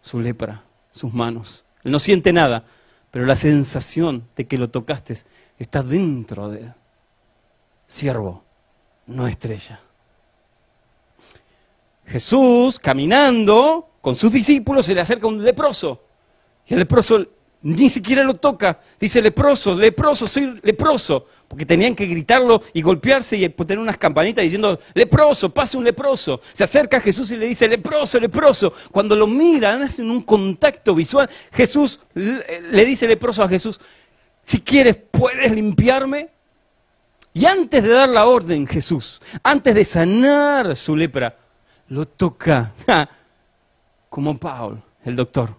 su 0.01 0.19
lepra, 0.21 0.63
sus 0.91 1.13
manos. 1.13 1.67
Él 1.85 1.93
no 1.93 1.99
siente 1.99 2.33
nada, 2.33 2.65
pero 3.11 3.27
la 3.27 3.37
sensación 3.37 4.27
de 4.37 4.47
que 4.47 4.57
lo 4.57 4.71
tocaste 4.71 5.15
está 5.59 5.83
dentro 5.83 6.49
de 6.49 6.61
él 6.61 6.73
siervo, 7.91 8.45
no 9.07 9.27
estrella. 9.27 9.81
Jesús, 12.11 12.81
caminando 12.81 13.89
con 14.01 14.17
sus 14.17 14.33
discípulos, 14.33 14.87
se 14.87 14.95
le 14.95 15.01
acerca 15.01 15.29
un 15.29 15.45
leproso. 15.45 16.03
Y 16.67 16.75
el 16.75 16.81
leproso 16.81 17.25
ni 17.63 17.89
siquiera 17.89 18.25
lo 18.25 18.35
toca. 18.35 18.81
Dice, 18.99 19.23
leproso, 19.23 19.75
leproso, 19.77 20.27
soy 20.27 20.59
leproso. 20.63 21.27
Porque 21.47 21.65
tenían 21.65 21.95
que 21.95 22.07
gritarlo 22.07 22.63
y 22.73 22.83
golpearse 22.83 23.37
y 23.37 23.49
poner 23.49 23.79
unas 23.79 23.97
campanitas 23.97 24.43
diciendo, 24.43 24.81
leproso, 24.95 25.55
pase 25.55 25.77
un 25.77 25.85
leproso. 25.85 26.41
Se 26.53 26.65
acerca 26.65 26.97
a 26.97 27.01
Jesús 27.01 27.31
y 27.31 27.37
le 27.37 27.47
dice, 27.47 27.69
leproso, 27.69 28.19
leproso. 28.19 28.73
Cuando 28.91 29.15
lo 29.15 29.29
miran, 29.29 29.83
hacen 29.83 30.11
un 30.11 30.23
contacto 30.23 30.95
visual. 30.95 31.31
Jesús 31.53 32.01
le 32.15 32.85
dice 32.85 33.07
leproso 33.07 33.43
a 33.45 33.49
Jesús, 33.49 33.81
si 34.43 34.61
quieres, 34.61 34.97
¿puedes 34.97 35.53
limpiarme? 35.53 36.31
Y 37.33 37.47
antes 37.47 37.85
de 37.85 37.91
dar 37.91 38.09
la 38.09 38.27
orden, 38.27 38.67
Jesús, 38.67 39.21
antes 39.45 39.75
de 39.75 39.85
sanar 39.85 40.75
su 40.77 40.97
lepra, 40.97 41.37
lo 41.91 42.07
toca, 42.07 42.73
como 44.09 44.39
Paul, 44.39 44.83
el 45.05 45.15
doctor. 45.15 45.55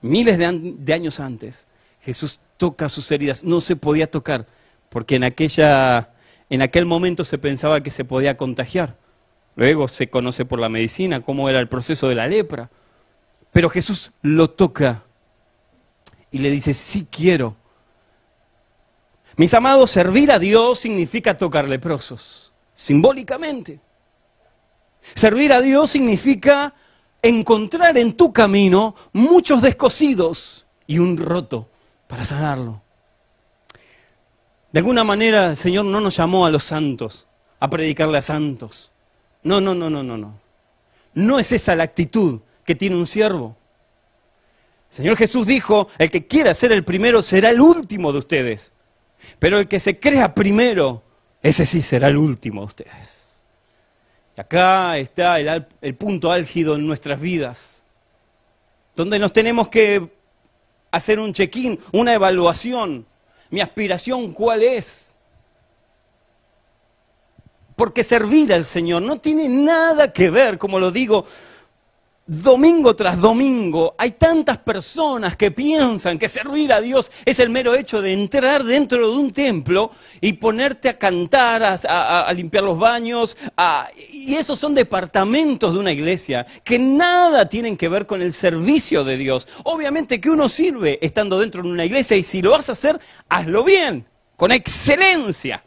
Miles 0.00 0.38
de, 0.38 0.94
años 0.94 1.20
antes, 1.20 1.66
Jesús 2.02 2.40
toca 2.56 2.88
sus 2.88 3.10
heridas. 3.10 3.44
No 3.44 3.60
se 3.60 3.76
podía 3.76 4.10
tocar, 4.10 4.46
porque 4.88 5.16
en, 5.16 5.24
aquella, 5.24 6.08
en 6.48 6.62
aquel 6.62 6.86
momento 6.86 7.22
se 7.24 7.36
pensaba 7.36 7.82
que 7.82 7.90
se 7.90 8.06
podía 8.06 8.38
contagiar. 8.38 8.96
Luego 9.56 9.88
se 9.88 10.08
conoce 10.08 10.46
por 10.46 10.58
la 10.58 10.70
medicina 10.70 11.20
cómo 11.20 11.50
era 11.50 11.60
el 11.60 11.68
proceso 11.68 12.08
de 12.08 12.14
la 12.14 12.26
lepra. 12.26 12.70
Pero 13.52 13.68
Jesús 13.68 14.12
lo 14.22 14.48
toca 14.48 15.02
y 16.30 16.38
le 16.38 16.50
dice, 16.50 16.72
sí 16.72 17.06
quiero 17.10 17.56
mis 19.40 19.54
amados, 19.54 19.90
servir 19.90 20.30
a 20.32 20.38
Dios 20.38 20.80
significa 20.80 21.34
tocar 21.34 21.66
leprosos, 21.66 22.52
simbólicamente. 22.74 23.80
Servir 25.14 25.52
a 25.52 25.60
Dios 25.60 25.90
significa 25.90 26.74
encontrar 27.22 27.98
en 27.98 28.14
tu 28.14 28.32
camino 28.32 28.94
muchos 29.12 29.62
descosidos 29.62 30.66
y 30.86 30.98
un 30.98 31.16
roto 31.16 31.68
para 32.06 32.24
sanarlo. 32.24 32.82
De 34.72 34.78
alguna 34.78 35.04
manera 35.04 35.46
el 35.46 35.56
Señor 35.56 35.84
no 35.84 36.00
nos 36.00 36.16
llamó 36.16 36.46
a 36.46 36.50
los 36.50 36.64
santos, 36.64 37.26
a 37.58 37.68
predicarle 37.68 38.18
a 38.18 38.22
santos. 38.22 38.90
No, 39.42 39.60
no, 39.60 39.74
no, 39.74 39.90
no, 39.90 40.02
no, 40.02 40.16
no. 40.16 40.38
No 41.14 41.38
es 41.38 41.52
esa 41.52 41.74
la 41.74 41.84
actitud 41.84 42.40
que 42.64 42.74
tiene 42.74 42.96
un 42.96 43.06
siervo. 43.06 43.56
El 44.90 44.96
Señor 44.96 45.16
Jesús 45.16 45.46
dijo, 45.46 45.88
el 45.98 46.10
que 46.10 46.26
quiera 46.26 46.54
ser 46.54 46.72
el 46.72 46.84
primero 46.84 47.22
será 47.22 47.50
el 47.50 47.60
último 47.60 48.12
de 48.12 48.18
ustedes. 48.18 48.72
Pero 49.38 49.58
el 49.58 49.68
que 49.68 49.80
se 49.80 49.98
crea 49.98 50.34
primero, 50.34 51.02
ese 51.42 51.64
sí 51.64 51.82
será 51.82 52.08
el 52.08 52.16
último 52.16 52.62
de 52.62 52.66
ustedes. 52.66 53.29
Acá 54.40 54.96
está 54.96 55.38
el 55.38 55.94
punto 55.96 56.32
álgido 56.32 56.74
en 56.74 56.86
nuestras 56.86 57.20
vidas, 57.20 57.82
donde 58.96 59.18
nos 59.18 59.34
tenemos 59.34 59.68
que 59.68 60.08
hacer 60.90 61.20
un 61.20 61.34
check-in, 61.34 61.78
una 61.92 62.14
evaluación. 62.14 63.04
Mi 63.50 63.60
aspiración, 63.60 64.32
¿cuál 64.32 64.62
es? 64.62 65.14
Porque 67.76 68.02
servir 68.02 68.54
al 68.54 68.64
Señor 68.64 69.02
no 69.02 69.18
tiene 69.18 69.46
nada 69.46 70.10
que 70.10 70.30
ver, 70.30 70.56
como 70.56 70.78
lo 70.78 70.90
digo, 70.90 71.26
domingo 72.30 72.94
tras 72.94 73.20
domingo 73.20 73.96
hay 73.98 74.12
tantas 74.12 74.56
personas 74.58 75.34
que 75.34 75.50
piensan 75.50 76.16
que 76.16 76.28
servir 76.28 76.72
a 76.72 76.80
Dios 76.80 77.10
es 77.24 77.40
el 77.40 77.50
mero 77.50 77.74
hecho 77.74 78.00
de 78.00 78.12
entrar 78.12 78.62
dentro 78.62 79.10
de 79.10 79.16
un 79.16 79.32
templo 79.32 79.90
y 80.20 80.34
ponerte 80.34 80.88
a 80.88 80.96
cantar, 80.96 81.64
a, 81.64 82.32
limpiar 82.32 82.62
los 82.62 82.78
baños, 82.78 83.36
y 84.12 84.36
esos 84.36 84.60
son 84.60 84.76
departamentos 84.76 85.74
de 85.74 85.80
una 85.80 85.90
iglesia 85.90 86.46
que 86.62 86.78
nada 86.78 87.48
tienen 87.48 87.76
que 87.76 87.88
ver 87.88 88.06
con 88.06 88.22
el 88.22 88.32
servicio 88.32 89.02
de 89.02 89.16
Dios. 89.16 89.48
Obviamente 89.64 90.20
que 90.20 90.30
uno 90.30 90.48
sirve 90.48 91.00
estando 91.02 91.40
dentro 91.40 91.64
de 91.64 91.68
una 91.68 91.84
iglesia 91.84 92.16
y 92.16 92.22
si 92.22 92.42
lo 92.42 92.52
vas 92.52 92.68
a 92.68 92.72
hacer, 92.72 93.00
hazlo 93.28 93.64
bien, 93.64 94.06
con 94.36 94.52
excelencia, 94.52 95.64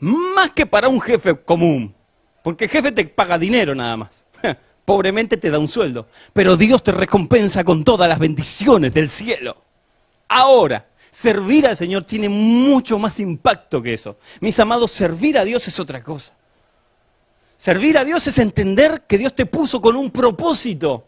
más 0.00 0.50
que 0.50 0.66
para 0.66 0.88
un 0.88 1.00
jefe 1.00 1.36
común, 1.36 1.94
porque 2.42 2.64
el 2.64 2.70
jefe 2.70 2.90
te 2.90 3.04
paga 3.04 3.38
dinero 3.38 3.76
nada 3.76 3.96
más 3.96 4.25
pobremente 4.86 5.36
te 5.36 5.50
da 5.50 5.58
un 5.58 5.68
sueldo, 5.68 6.06
pero 6.32 6.56
Dios 6.56 6.82
te 6.82 6.92
recompensa 6.92 7.64
con 7.64 7.84
todas 7.84 8.08
las 8.08 8.20
bendiciones 8.20 8.94
del 8.94 9.10
cielo. 9.10 9.56
Ahora, 10.28 10.86
servir 11.10 11.66
al 11.66 11.76
Señor 11.76 12.04
tiene 12.04 12.28
mucho 12.28 12.98
más 12.98 13.18
impacto 13.20 13.82
que 13.82 13.92
eso. 13.92 14.16
Mis 14.40 14.58
amados, 14.60 14.92
servir 14.92 15.36
a 15.38 15.44
Dios 15.44 15.66
es 15.66 15.78
otra 15.80 16.02
cosa. 16.02 16.32
Servir 17.56 17.98
a 17.98 18.04
Dios 18.04 18.26
es 18.28 18.38
entender 18.38 19.02
que 19.08 19.18
Dios 19.18 19.34
te 19.34 19.44
puso 19.44 19.80
con 19.82 19.96
un 19.96 20.10
propósito. 20.10 21.04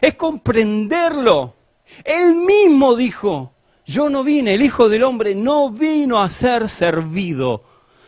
Es 0.00 0.14
comprenderlo. 0.14 1.54
Él 2.02 2.34
mismo 2.34 2.96
dijo, 2.96 3.52
yo 3.84 4.08
no 4.08 4.24
vine, 4.24 4.54
el 4.54 4.62
Hijo 4.62 4.88
del 4.88 5.04
Hombre 5.04 5.34
no 5.34 5.70
vino 5.70 6.18
a 6.18 6.30
ser 6.30 6.68
servido, 6.70 7.62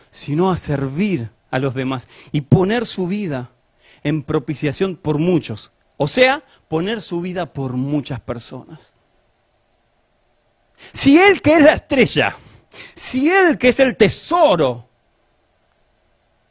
sino 0.09 0.49
a 0.49 0.57
servir 0.57 1.34
a 1.55 1.59
los 1.59 1.73
demás 1.73 2.09
y 2.31 2.41
poner 2.41 2.85
su 2.85 3.07
vida 3.07 3.51
en 4.03 4.23
propiciación 4.23 4.95
por 4.95 5.17
muchos. 5.17 5.71
O 5.97 6.07
sea, 6.07 6.43
poner 6.67 7.01
su 7.01 7.21
vida 7.21 7.45
por 7.45 7.73
muchas 7.73 8.19
personas. 8.19 8.95
Si 10.91 11.17
Él 11.17 11.41
que 11.41 11.53
es 11.53 11.61
la 11.61 11.73
estrella, 11.73 12.35
si 12.93 13.29
Él 13.29 13.57
que 13.57 13.69
es 13.69 13.79
el 13.79 13.95
tesoro 13.95 14.87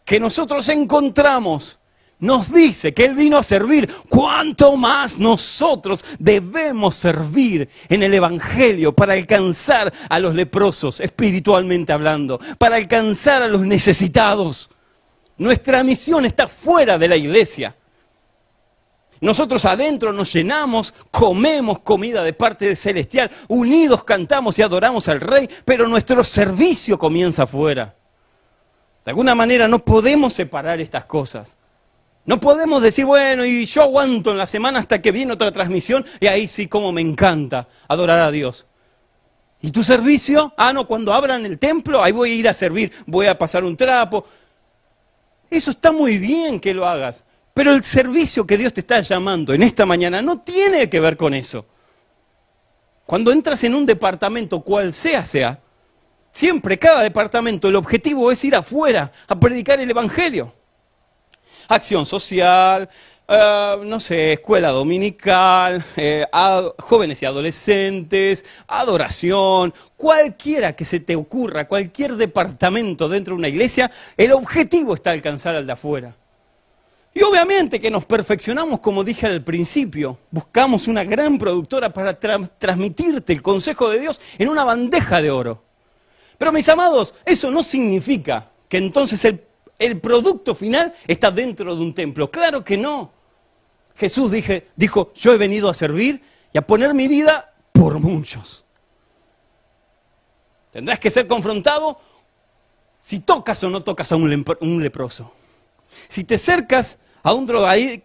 que 0.04 0.18
nosotros 0.18 0.68
encontramos, 0.70 1.78
nos 2.18 2.52
dice 2.52 2.94
que 2.94 3.04
Él 3.04 3.14
vino 3.14 3.36
a 3.36 3.42
servir, 3.42 3.92
¿cuánto 4.08 4.76
más 4.76 5.18
nosotros 5.18 6.04
debemos 6.18 6.94
servir 6.94 7.68
en 7.88 8.02
el 8.02 8.14
Evangelio 8.14 8.94
para 8.94 9.12
alcanzar 9.12 9.92
a 10.08 10.18
los 10.18 10.34
leprosos, 10.34 11.00
espiritualmente 11.00 11.92
hablando, 11.92 12.40
para 12.56 12.76
alcanzar 12.76 13.42
a 13.42 13.48
los 13.48 13.62
necesitados? 13.62 14.70
Nuestra 15.36 15.82
misión 15.82 16.24
está 16.24 16.48
fuera 16.48 16.98
de 16.98 17.08
la 17.08 17.16
iglesia. 17.16 17.74
Nosotros 19.20 19.64
adentro 19.64 20.12
nos 20.12 20.32
llenamos, 20.32 20.92
comemos 21.10 21.78
comida 21.80 22.22
de 22.22 22.32
parte 22.32 22.66
de 22.66 22.76
celestial, 22.76 23.30
unidos 23.48 24.04
cantamos 24.04 24.58
y 24.58 24.62
adoramos 24.62 25.08
al 25.08 25.20
Rey, 25.20 25.48
pero 25.64 25.88
nuestro 25.88 26.22
servicio 26.24 26.98
comienza 26.98 27.44
afuera. 27.44 27.94
De 29.04 29.10
alguna 29.10 29.34
manera 29.34 29.66
no 29.66 29.78
podemos 29.78 30.32
separar 30.34 30.80
estas 30.80 31.06
cosas. 31.06 31.56
No 32.26 32.40
podemos 32.40 32.82
decir, 32.82 33.04
bueno, 33.04 33.44
y 33.44 33.66
yo 33.66 33.82
aguanto 33.82 34.30
en 34.30 34.38
la 34.38 34.46
semana 34.46 34.78
hasta 34.78 35.02
que 35.02 35.12
viene 35.12 35.32
otra 35.32 35.52
transmisión 35.52 36.06
y 36.20 36.26
ahí 36.26 36.48
sí 36.48 36.68
como 36.68 36.90
me 36.90 37.02
encanta 37.02 37.68
adorar 37.88 38.20
a 38.20 38.30
Dios. 38.30 38.66
¿Y 39.60 39.70
tu 39.70 39.82
servicio? 39.82 40.52
Ah, 40.56 40.72
no, 40.72 40.86
cuando 40.86 41.12
abran 41.12 41.46
el 41.46 41.58
templo, 41.58 42.02
ahí 42.02 42.12
voy 42.12 42.32
a 42.32 42.34
ir 42.34 42.48
a 42.48 42.54
servir, 42.54 42.92
voy 43.06 43.26
a 43.26 43.38
pasar 43.38 43.64
un 43.64 43.76
trapo. 43.76 44.26
Eso 45.50 45.70
está 45.70 45.92
muy 45.92 46.18
bien 46.18 46.58
que 46.58 46.74
lo 46.74 46.86
hagas, 46.86 47.24
pero 47.52 47.72
el 47.72 47.84
servicio 47.84 48.46
que 48.46 48.56
Dios 48.56 48.72
te 48.72 48.80
está 48.80 49.00
llamando 49.00 49.52
en 49.52 49.62
esta 49.62 49.86
mañana 49.86 50.20
no 50.20 50.40
tiene 50.40 50.90
que 50.90 51.00
ver 51.00 51.16
con 51.16 51.34
eso. 51.34 51.66
Cuando 53.06 53.30
entras 53.32 53.62
en 53.64 53.74
un 53.74 53.84
departamento, 53.84 54.60
cual 54.60 54.92
sea 54.92 55.24
sea, 55.24 55.60
siempre 56.32 56.78
cada 56.78 57.02
departamento, 57.02 57.68
el 57.68 57.76
objetivo 57.76 58.32
es 58.32 58.44
ir 58.44 58.56
afuera 58.56 59.12
a 59.28 59.38
predicar 59.38 59.78
el 59.80 59.90
Evangelio. 59.90 60.52
Acción 61.68 62.04
social, 62.04 62.88
eh, 63.26 63.76
no 63.84 64.00
sé, 64.00 64.34
escuela 64.34 64.68
dominical, 64.68 65.82
eh, 65.96 66.26
jóvenes 66.78 67.22
y 67.22 67.26
adolescentes, 67.26 68.44
adoración, 68.66 69.72
cualquiera 69.96 70.74
que 70.74 70.84
se 70.84 71.00
te 71.00 71.16
ocurra, 71.16 71.66
cualquier 71.66 72.16
departamento 72.16 73.08
dentro 73.08 73.34
de 73.34 73.38
una 73.38 73.48
iglesia, 73.48 73.90
el 74.16 74.32
objetivo 74.32 74.94
está 74.94 75.10
alcanzar 75.10 75.56
al 75.56 75.66
de 75.66 75.72
afuera. 75.72 76.14
Y 77.14 77.22
obviamente 77.22 77.80
que 77.80 77.90
nos 77.90 78.04
perfeccionamos, 78.04 78.80
como 78.80 79.04
dije 79.04 79.26
al 79.26 79.42
principio, 79.42 80.18
buscamos 80.30 80.88
una 80.88 81.04
gran 81.04 81.38
productora 81.38 81.92
para 81.92 82.18
transmitirte 82.18 83.32
el 83.32 83.40
consejo 83.40 83.88
de 83.88 84.00
Dios 84.00 84.20
en 84.36 84.48
una 84.48 84.64
bandeja 84.64 85.22
de 85.22 85.30
oro. 85.30 85.62
Pero 86.36 86.52
mis 86.52 86.68
amados, 86.68 87.14
eso 87.24 87.50
no 87.52 87.62
significa 87.62 88.48
que 88.68 88.78
entonces 88.78 89.24
el 89.24 89.40
el 89.78 90.00
producto 90.00 90.54
final 90.54 90.94
está 91.06 91.30
dentro 91.30 91.74
de 91.74 91.82
un 91.82 91.94
templo. 91.94 92.30
Claro 92.30 92.64
que 92.64 92.76
no. 92.76 93.12
Jesús 93.96 94.32
dijo, 94.76 95.12
yo 95.14 95.32
he 95.32 95.38
venido 95.38 95.70
a 95.70 95.74
servir 95.74 96.22
y 96.52 96.58
a 96.58 96.66
poner 96.66 96.94
mi 96.94 97.08
vida 97.08 97.52
por 97.72 97.98
muchos. 97.98 98.64
Tendrás 100.72 100.98
que 100.98 101.10
ser 101.10 101.26
confrontado 101.26 101.98
si 103.00 103.20
tocas 103.20 103.62
o 103.62 103.70
no 103.70 103.82
tocas 103.82 104.10
a 104.10 104.16
un, 104.16 104.82
leproso. 104.82 105.32
Si 106.08 106.24
te 106.24 106.34
acercas 106.34 106.98
a 107.22 107.32
un, 107.32 107.48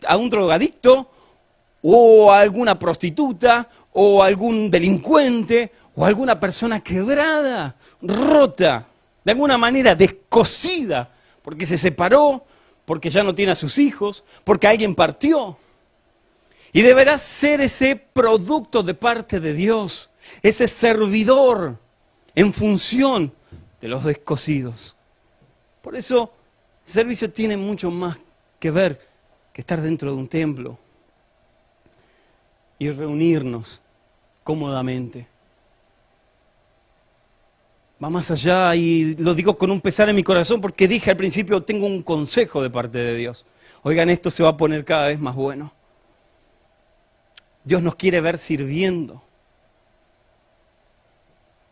a 0.07 0.17
un 0.17 0.29
drogadicto 0.29 1.09
o 1.81 2.31
a 2.31 2.41
alguna 2.41 2.77
prostituta 2.77 3.67
o 3.93 4.21
a 4.21 4.27
algún 4.27 4.69
delincuente 4.69 5.71
o 5.95 6.05
a 6.05 6.07
alguna 6.07 6.39
persona 6.39 6.81
quebrada, 6.81 7.75
rota, 8.01 8.85
de 9.23 9.31
alguna 9.31 9.57
manera 9.57 9.95
descosida, 9.95 11.09
porque 11.41 11.65
se 11.65 11.77
separó, 11.77 12.45
porque 12.85 13.09
ya 13.09 13.23
no 13.23 13.33
tiene 13.33 13.53
a 13.53 13.55
sus 13.55 13.77
hijos, 13.77 14.23
porque 14.43 14.67
alguien 14.67 14.95
partió. 14.95 15.57
Y 16.71 16.81
deberás 16.81 17.21
ser 17.21 17.61
ese 17.61 17.95
producto 17.95 18.83
de 18.83 18.93
parte 18.93 19.39
de 19.39 19.53
Dios, 19.53 20.09
ese 20.43 20.67
servidor 20.67 21.77
en 22.35 22.53
función 22.53 23.33
de 23.81 23.87
los 23.87 24.03
descosidos. 24.03 24.95
Por 25.81 25.95
eso, 25.95 26.31
el 26.85 26.91
servicio 26.91 27.31
tiene 27.31 27.57
mucho 27.57 27.89
más 27.89 28.17
que 28.59 28.71
ver 28.71 29.07
que 29.53 29.61
estar 29.61 29.81
dentro 29.81 30.11
de 30.11 30.17
un 30.17 30.27
templo 30.27 30.77
y 32.77 32.89
reunirnos 32.89 33.81
cómodamente. 34.43 35.27
Va 38.01 38.09
más 38.09 38.31
allá 38.31 38.73
y 38.75 39.15
lo 39.15 39.33
digo 39.33 39.57
con 39.57 39.71
un 39.71 39.81
pesar 39.81 40.07
en 40.07 40.15
mi 40.15 40.23
corazón 40.23 40.61
porque 40.61 40.87
dije 40.87 41.11
al 41.11 41.17
principio, 41.17 41.61
tengo 41.61 41.85
un 41.85 42.01
consejo 42.01 42.61
de 42.61 42.69
parte 42.69 42.97
de 42.97 43.15
Dios. 43.15 43.45
Oigan, 43.83 44.09
esto 44.09 44.31
se 44.31 44.43
va 44.43 44.49
a 44.49 44.57
poner 44.57 44.85
cada 44.85 45.07
vez 45.07 45.19
más 45.19 45.35
bueno. 45.35 45.73
Dios 47.63 47.81
nos 47.81 47.95
quiere 47.95 48.21
ver 48.21 48.37
sirviendo. 48.37 49.21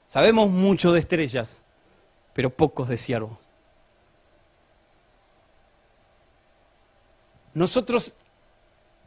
Sabemos 0.07 0.49
mucho 0.49 0.93
de 0.93 1.01
estrellas, 1.01 1.61
pero 2.33 2.49
pocos 2.49 2.87
de 2.87 2.97
siervos. 2.97 3.37
Nosotros 7.53 8.13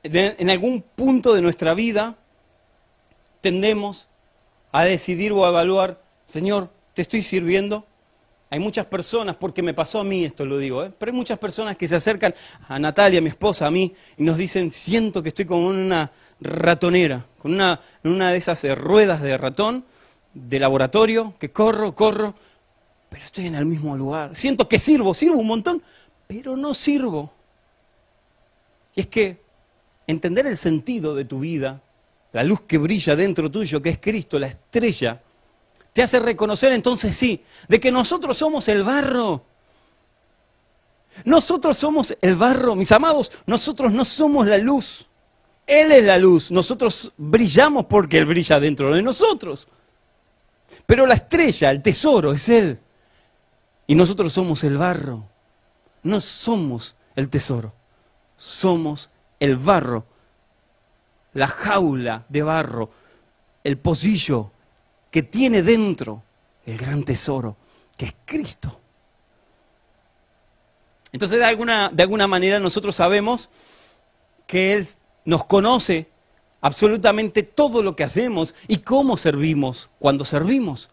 en 0.02 0.50
algún 0.50 0.82
punto 0.82 1.34
de 1.34 1.42
nuestra 1.42 1.74
vida 1.74 2.16
tendemos 3.40 4.08
a 4.72 4.84
decidir 4.84 5.32
o 5.32 5.44
a 5.44 5.50
evaluar, 5.50 6.00
Señor, 6.26 6.70
¿te 6.94 7.02
estoy 7.02 7.22
sirviendo? 7.22 7.84
Hay 8.50 8.58
muchas 8.58 8.86
personas, 8.86 9.36
porque 9.36 9.62
me 9.62 9.74
pasó 9.74 10.00
a 10.00 10.04
mí 10.04 10.24
esto 10.24 10.44
lo 10.44 10.58
digo, 10.58 10.84
¿eh? 10.84 10.90
pero 10.98 11.12
hay 11.12 11.16
muchas 11.16 11.38
personas 11.38 11.76
que 11.76 11.86
se 11.86 11.94
acercan 11.94 12.34
a 12.68 12.78
Natalia, 12.78 13.20
mi 13.20 13.28
esposa, 13.28 13.66
a 13.66 13.70
mí, 13.70 13.94
y 14.16 14.24
nos 14.24 14.36
dicen, 14.36 14.70
siento 14.70 15.22
que 15.22 15.28
estoy 15.28 15.44
como 15.44 15.68
una 15.68 16.10
ratonera, 16.40 17.26
con 17.38 17.54
una, 17.54 17.80
una 18.04 18.32
de 18.32 18.38
esas 18.38 18.62
eh, 18.64 18.74
ruedas 18.74 19.20
de 19.22 19.36
ratón 19.36 19.84
de 20.34 20.58
laboratorio, 20.58 21.34
que 21.38 21.50
corro, 21.50 21.94
corro, 21.94 22.34
pero 23.08 23.24
estoy 23.24 23.46
en 23.46 23.56
el 23.56 23.66
mismo 23.66 23.96
lugar. 23.96 24.34
Siento 24.36 24.68
que 24.68 24.78
sirvo, 24.78 25.14
sirvo 25.14 25.38
un 25.38 25.46
montón, 25.46 25.82
pero 26.26 26.56
no 26.56 26.74
sirvo. 26.74 27.32
Y 28.94 29.00
es 29.00 29.06
que 29.08 29.40
entender 30.06 30.46
el 30.46 30.56
sentido 30.56 31.14
de 31.14 31.24
tu 31.24 31.40
vida, 31.40 31.80
la 32.32 32.44
luz 32.44 32.60
que 32.62 32.78
brilla 32.78 33.16
dentro 33.16 33.50
tuyo, 33.50 33.82
que 33.82 33.90
es 33.90 33.98
Cristo, 33.98 34.38
la 34.38 34.46
estrella, 34.46 35.20
te 35.92 36.02
hace 36.02 36.20
reconocer 36.20 36.72
entonces 36.72 37.16
sí, 37.16 37.42
de 37.68 37.80
que 37.80 37.90
nosotros 37.90 38.36
somos 38.36 38.68
el 38.68 38.82
barro. 38.84 39.44
Nosotros 41.24 41.76
somos 41.76 42.16
el 42.20 42.36
barro, 42.36 42.76
mis 42.76 42.92
amados, 42.92 43.32
nosotros 43.46 43.92
no 43.92 44.04
somos 44.04 44.46
la 44.46 44.58
luz. 44.58 45.06
Él 45.70 45.92
es 45.92 46.02
la 46.02 46.18
luz, 46.18 46.50
nosotros 46.50 47.12
brillamos 47.16 47.86
porque 47.86 48.18
Él 48.18 48.26
brilla 48.26 48.58
dentro 48.58 48.92
de 48.92 49.02
nosotros. 49.02 49.68
Pero 50.84 51.06
la 51.06 51.14
estrella, 51.14 51.70
el 51.70 51.80
tesoro 51.80 52.32
es 52.32 52.48
Él. 52.48 52.76
Y 53.86 53.94
nosotros 53.94 54.32
somos 54.32 54.64
el 54.64 54.76
barro, 54.76 55.22
no 56.02 56.18
somos 56.18 56.96
el 57.14 57.28
tesoro. 57.28 57.72
somos 58.36 59.10
el 59.38 59.56
barro, 59.56 60.06
la 61.34 61.46
jaula 61.46 62.24
de 62.28 62.42
barro, 62.42 62.90
el 63.62 63.76
pocillo 63.78 64.50
que 65.12 65.22
tiene 65.22 65.62
dentro 65.62 66.24
el 66.66 66.78
gran 66.78 67.04
tesoro, 67.04 67.56
que 67.96 68.06
es 68.06 68.14
Cristo. 68.24 68.80
Entonces, 71.12 71.38
de 71.38 71.44
alguna, 71.44 71.90
de 71.92 72.02
alguna 72.02 72.26
manera 72.26 72.58
nosotros 72.58 72.96
sabemos 72.96 73.50
que 74.48 74.74
Él 74.74 74.88
nos 75.24 75.44
conoce 75.44 76.08
absolutamente 76.60 77.42
todo 77.42 77.82
lo 77.82 77.96
que 77.96 78.04
hacemos 78.04 78.54
y 78.68 78.78
cómo 78.78 79.16
servimos 79.16 79.90
cuando 79.98 80.24
servimos. 80.24 80.90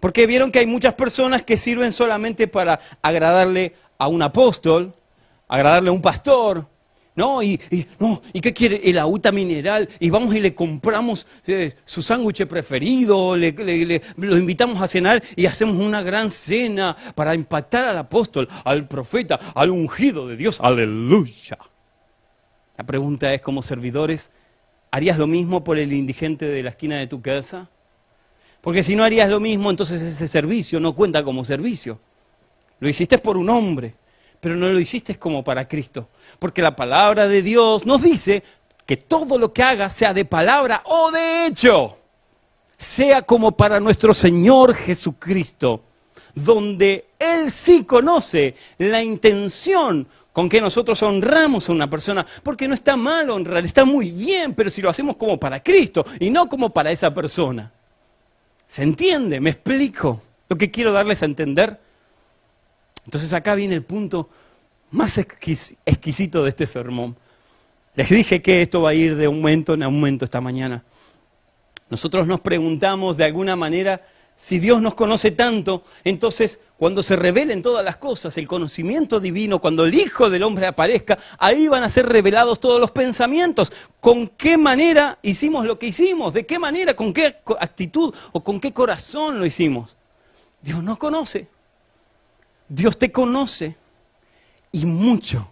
Porque 0.00 0.26
vieron 0.26 0.50
que 0.50 0.60
hay 0.60 0.66
muchas 0.66 0.94
personas 0.94 1.42
que 1.42 1.56
sirven 1.56 1.92
solamente 1.92 2.46
para 2.46 2.78
agradarle 3.02 3.74
a 3.98 4.08
un 4.08 4.22
apóstol, 4.22 4.94
agradarle 5.48 5.90
a 5.90 5.92
un 5.92 6.02
pastor, 6.02 6.66
¿no? 7.16 7.42
Y, 7.42 7.60
no, 7.98 8.22
¿y 8.32 8.40
qué 8.40 8.54
quiere? 8.54 8.80
El 8.84 8.96
agüita 8.98 9.32
mineral. 9.32 9.88
Y 9.98 10.08
vamos 10.08 10.32
y 10.36 10.40
le 10.40 10.54
compramos 10.54 11.26
eh, 11.48 11.74
su 11.84 12.00
sándwich 12.00 12.46
preferido, 12.46 13.36
le, 13.36 14.00
lo 14.16 14.36
invitamos 14.36 14.80
a 14.80 14.86
cenar 14.86 15.22
y 15.34 15.46
hacemos 15.46 15.76
una 15.76 16.00
gran 16.02 16.30
cena 16.30 16.96
para 17.16 17.34
impactar 17.34 17.86
al 17.88 17.98
apóstol, 17.98 18.48
al 18.64 18.86
profeta, 18.86 19.38
al 19.54 19.70
ungido 19.70 20.28
de 20.28 20.36
Dios. 20.36 20.60
Aleluya. 20.60 21.58
La 22.78 22.84
pregunta 22.84 23.34
es, 23.34 23.42
como 23.42 23.60
servidores, 23.60 24.30
¿harías 24.92 25.18
lo 25.18 25.26
mismo 25.26 25.64
por 25.64 25.78
el 25.78 25.92
indigente 25.92 26.46
de 26.46 26.62
la 26.62 26.70
esquina 26.70 26.96
de 26.96 27.08
tu 27.08 27.20
casa? 27.20 27.68
Porque 28.60 28.84
si 28.84 28.94
no 28.94 29.02
harías 29.02 29.28
lo 29.28 29.40
mismo, 29.40 29.68
entonces 29.68 30.00
ese 30.00 30.28
servicio 30.28 30.78
no 30.78 30.94
cuenta 30.94 31.24
como 31.24 31.44
servicio. 31.44 31.98
Lo 32.78 32.88
hiciste 32.88 33.18
por 33.18 33.36
un 33.36 33.50
hombre, 33.50 33.94
pero 34.40 34.54
no 34.54 34.68
lo 34.68 34.78
hiciste 34.78 35.18
como 35.18 35.42
para 35.42 35.66
Cristo. 35.66 36.08
Porque 36.38 36.62
la 36.62 36.76
palabra 36.76 37.26
de 37.26 37.42
Dios 37.42 37.84
nos 37.84 38.00
dice 38.00 38.44
que 38.86 38.96
todo 38.96 39.38
lo 39.38 39.52
que 39.52 39.64
hagas, 39.64 39.92
sea 39.92 40.14
de 40.14 40.24
palabra 40.24 40.80
o 40.84 41.10
de 41.10 41.46
hecho, 41.46 41.98
sea 42.76 43.22
como 43.22 43.56
para 43.56 43.80
nuestro 43.80 44.14
Señor 44.14 44.72
Jesucristo, 44.72 45.82
donde 46.32 47.06
Él 47.18 47.50
sí 47.50 47.82
conoce 47.82 48.54
la 48.78 49.02
intención 49.02 50.06
con 50.38 50.48
que 50.48 50.60
nosotros 50.60 51.02
honramos 51.02 51.68
a 51.68 51.72
una 51.72 51.90
persona, 51.90 52.24
porque 52.44 52.68
no 52.68 52.74
está 52.74 52.96
mal 52.96 53.28
honrar, 53.28 53.64
está 53.64 53.84
muy 53.84 54.12
bien, 54.12 54.54
pero 54.54 54.70
si 54.70 54.80
lo 54.80 54.88
hacemos 54.88 55.16
como 55.16 55.36
para 55.36 55.60
Cristo 55.60 56.06
y 56.20 56.30
no 56.30 56.48
como 56.48 56.70
para 56.70 56.92
esa 56.92 57.12
persona. 57.12 57.72
¿Se 58.68 58.84
entiende? 58.84 59.40
¿Me 59.40 59.50
explico 59.50 60.22
lo 60.48 60.56
que 60.56 60.70
quiero 60.70 60.92
darles 60.92 61.22
a 61.22 61.24
entender? 61.24 61.80
Entonces 63.04 63.32
acá 63.32 63.56
viene 63.56 63.74
el 63.74 63.82
punto 63.82 64.28
más 64.92 65.18
exquisito 65.18 66.44
de 66.44 66.50
este 66.50 66.66
sermón. 66.66 67.16
Les 67.96 68.08
dije 68.08 68.40
que 68.40 68.62
esto 68.62 68.82
va 68.82 68.90
a 68.90 68.94
ir 68.94 69.16
de 69.16 69.24
aumento 69.24 69.74
en 69.74 69.82
aumento 69.82 70.24
esta 70.24 70.40
mañana. 70.40 70.84
Nosotros 71.90 72.28
nos 72.28 72.38
preguntamos 72.38 73.16
de 73.16 73.24
alguna 73.24 73.56
manera, 73.56 74.06
si 74.40 74.60
Dios 74.60 74.80
nos 74.80 74.94
conoce 74.94 75.32
tanto, 75.32 75.82
entonces 76.04 76.60
cuando 76.76 77.02
se 77.02 77.16
revelen 77.16 77.60
todas 77.60 77.84
las 77.84 77.96
cosas, 77.96 78.38
el 78.38 78.46
conocimiento 78.46 79.18
divino, 79.18 79.58
cuando 79.58 79.84
el 79.84 79.92
Hijo 79.92 80.30
del 80.30 80.44
Hombre 80.44 80.68
aparezca, 80.68 81.18
ahí 81.38 81.66
van 81.66 81.82
a 81.82 81.88
ser 81.88 82.06
revelados 82.06 82.60
todos 82.60 82.80
los 82.80 82.92
pensamientos. 82.92 83.72
¿Con 83.98 84.28
qué 84.28 84.56
manera 84.56 85.18
hicimos 85.22 85.66
lo 85.66 85.76
que 85.76 85.86
hicimos? 85.86 86.32
¿De 86.32 86.46
qué 86.46 86.56
manera? 86.60 86.94
¿Con 86.94 87.12
qué 87.12 87.38
actitud 87.58 88.14
o 88.30 88.44
con 88.44 88.60
qué 88.60 88.72
corazón 88.72 89.40
lo 89.40 89.44
hicimos? 89.44 89.96
Dios 90.62 90.84
nos 90.84 90.98
conoce. 90.98 91.48
Dios 92.68 92.96
te 92.96 93.10
conoce 93.10 93.74
y 94.70 94.86
mucho. 94.86 95.50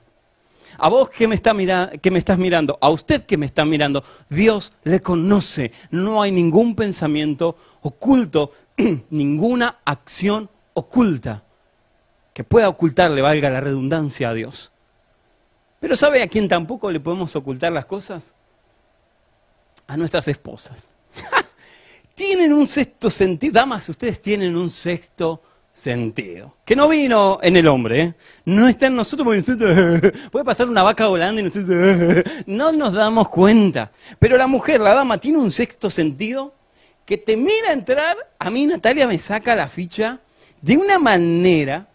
A 0.78 0.88
vos 0.88 1.10
que 1.10 1.26
me, 1.26 1.34
está 1.34 1.52
que 2.00 2.10
me 2.12 2.20
estás 2.20 2.38
mirando, 2.38 2.78
a 2.80 2.90
usted 2.90 3.24
que 3.24 3.36
me 3.36 3.46
está 3.46 3.64
mirando, 3.64 4.04
Dios 4.28 4.72
le 4.84 5.00
conoce. 5.00 5.72
No 5.90 6.22
hay 6.22 6.30
ningún 6.30 6.76
pensamiento 6.76 7.56
oculto, 7.80 8.52
ninguna 9.10 9.78
acción 9.84 10.48
oculta 10.74 11.42
que 12.32 12.44
pueda 12.44 12.68
ocultarle, 12.68 13.22
valga 13.22 13.48
la 13.48 13.60
redundancia 13.60 14.28
a 14.28 14.34
Dios. 14.34 14.70
Pero 15.80 15.96
¿sabe 15.96 16.22
a 16.22 16.28
quién 16.28 16.48
tampoco 16.48 16.90
le 16.90 17.00
podemos 17.00 17.34
ocultar 17.36 17.72
las 17.72 17.86
cosas? 17.86 18.34
A 19.86 19.96
nuestras 19.96 20.28
esposas. 20.28 20.90
tienen 22.14 22.52
un 22.52 22.66
sexto 22.66 23.10
sentido. 23.10 23.52
Damas, 23.54 23.88
ustedes 23.88 24.20
tienen 24.20 24.56
un 24.56 24.68
sexto 24.68 25.40
sentido. 25.72 26.54
Que 26.64 26.74
no 26.74 26.88
vino 26.88 27.38
en 27.42 27.56
el 27.56 27.68
hombre, 27.68 28.00
¿eh? 28.00 28.14
no 28.46 28.66
está 28.66 28.86
en 28.86 28.96
nosotros 28.96 29.26
puede 30.32 30.44
pasar 30.44 30.68
una 30.68 30.82
vaca 30.82 31.06
volando 31.06 31.40
y 31.40 31.44
nosotros 31.44 32.24
no 32.46 32.72
nos 32.72 32.92
damos 32.94 33.28
cuenta. 33.28 33.92
Pero 34.18 34.36
la 34.36 34.46
mujer, 34.46 34.80
la 34.80 34.94
dama, 34.94 35.18
tiene 35.18 35.38
un 35.38 35.50
sexto 35.50 35.90
sentido 35.90 36.54
que 37.06 37.16
te 37.16 37.36
mira 37.36 37.72
entrar, 37.72 38.16
a 38.38 38.50
mí 38.50 38.66
Natalia 38.66 39.06
me 39.06 39.18
saca 39.18 39.54
la 39.54 39.68
ficha 39.68 40.18
de 40.60 40.76
una 40.76 40.98
manera. 40.98 41.86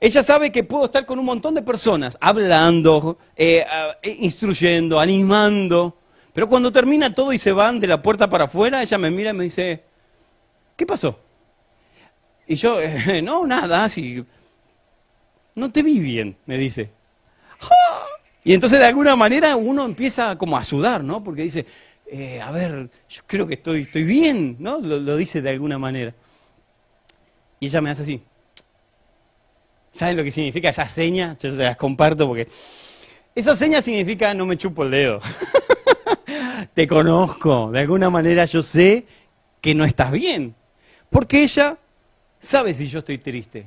Ella 0.00 0.22
sabe 0.22 0.50
que 0.50 0.64
puedo 0.64 0.86
estar 0.86 1.04
con 1.04 1.18
un 1.18 1.26
montón 1.26 1.54
de 1.54 1.60
personas, 1.60 2.16
hablando, 2.18 3.18
eh, 3.36 3.64
eh, 4.02 4.16
instruyendo, 4.20 4.98
animando, 4.98 5.98
pero 6.32 6.48
cuando 6.48 6.72
termina 6.72 7.14
todo 7.14 7.34
y 7.34 7.38
se 7.38 7.52
van 7.52 7.78
de 7.78 7.86
la 7.86 8.00
puerta 8.00 8.30
para 8.30 8.44
afuera, 8.44 8.82
ella 8.82 8.96
me 8.96 9.10
mira 9.10 9.30
y 9.30 9.34
me 9.34 9.44
dice, 9.44 9.82
¿qué 10.74 10.86
pasó? 10.86 11.18
Y 12.46 12.54
yo, 12.54 12.78
no, 13.22 13.46
nada, 13.46 13.86
si 13.90 14.24
no 15.54 15.70
te 15.70 15.82
vi 15.82 16.00
bien, 16.00 16.34
me 16.46 16.56
dice. 16.56 16.90
Y 18.42 18.54
entonces 18.54 18.78
de 18.78 18.86
alguna 18.86 19.16
manera 19.16 19.54
uno 19.56 19.84
empieza 19.84 20.38
como 20.38 20.56
a 20.56 20.64
sudar, 20.64 21.04
¿no? 21.04 21.22
Porque 21.22 21.42
dice, 21.42 21.66
eh, 22.12 22.40
a 22.40 22.50
ver, 22.50 22.90
yo 23.08 23.22
creo 23.24 23.46
que 23.46 23.54
estoy, 23.54 23.82
estoy 23.82 24.02
bien, 24.02 24.56
¿no? 24.58 24.80
Lo, 24.80 25.16
dice 25.16 25.40
de 25.40 25.50
alguna 25.50 25.78
manera. 25.78 26.12
Y 27.60 27.66
ella 27.66 27.80
me 27.80 27.90
hace 27.90 28.02
así. 28.02 28.22
¿Saben 29.92 30.16
lo 30.16 30.24
que 30.24 30.32
significa 30.32 30.70
esa 30.70 30.88
seña? 30.88 31.36
Yo 31.40 31.50
se 31.50 31.56
las 31.56 31.76
comparto 31.76 32.26
porque 32.26 32.48
esa 33.34 33.54
seña 33.54 33.80
significa 33.80 34.34
no 34.34 34.44
me 34.44 34.58
chupo 34.58 34.82
el 34.82 34.90
dedo. 34.90 35.20
Te 36.74 36.88
conozco, 36.88 37.70
de 37.70 37.80
alguna 37.80 38.10
manera 38.10 38.44
yo 38.44 38.60
sé 38.60 39.06
que 39.60 39.72
no 39.74 39.84
estás 39.84 40.10
bien. 40.10 40.56
Porque 41.10 41.44
ella 41.44 41.78
sabe 42.40 42.74
si 42.74 42.88
yo 42.88 43.00
estoy 43.00 43.18
triste. 43.18 43.66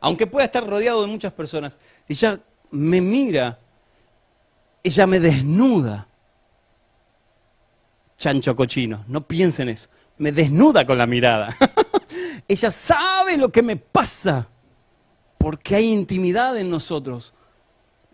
Aunque 0.00 0.26
pueda 0.26 0.46
estar 0.46 0.66
rodeado 0.66 1.02
de 1.02 1.08
muchas 1.08 1.32
personas, 1.32 1.78
ella 2.08 2.40
me 2.72 3.00
mira, 3.00 3.60
ella 4.82 5.06
me 5.06 5.20
desnuda. 5.20 6.05
Chancho 8.18 8.56
cochino, 8.56 9.04
no 9.08 9.26
piensen 9.26 9.68
eso. 9.68 9.88
Me 10.18 10.32
desnuda 10.32 10.86
con 10.86 10.98
la 10.98 11.06
mirada. 11.06 11.54
ella 12.48 12.70
sabe 12.70 13.36
lo 13.36 13.50
que 13.50 13.62
me 13.62 13.76
pasa, 13.76 14.48
porque 15.38 15.76
hay 15.76 15.92
intimidad 15.92 16.56
en 16.56 16.70
nosotros, 16.70 17.34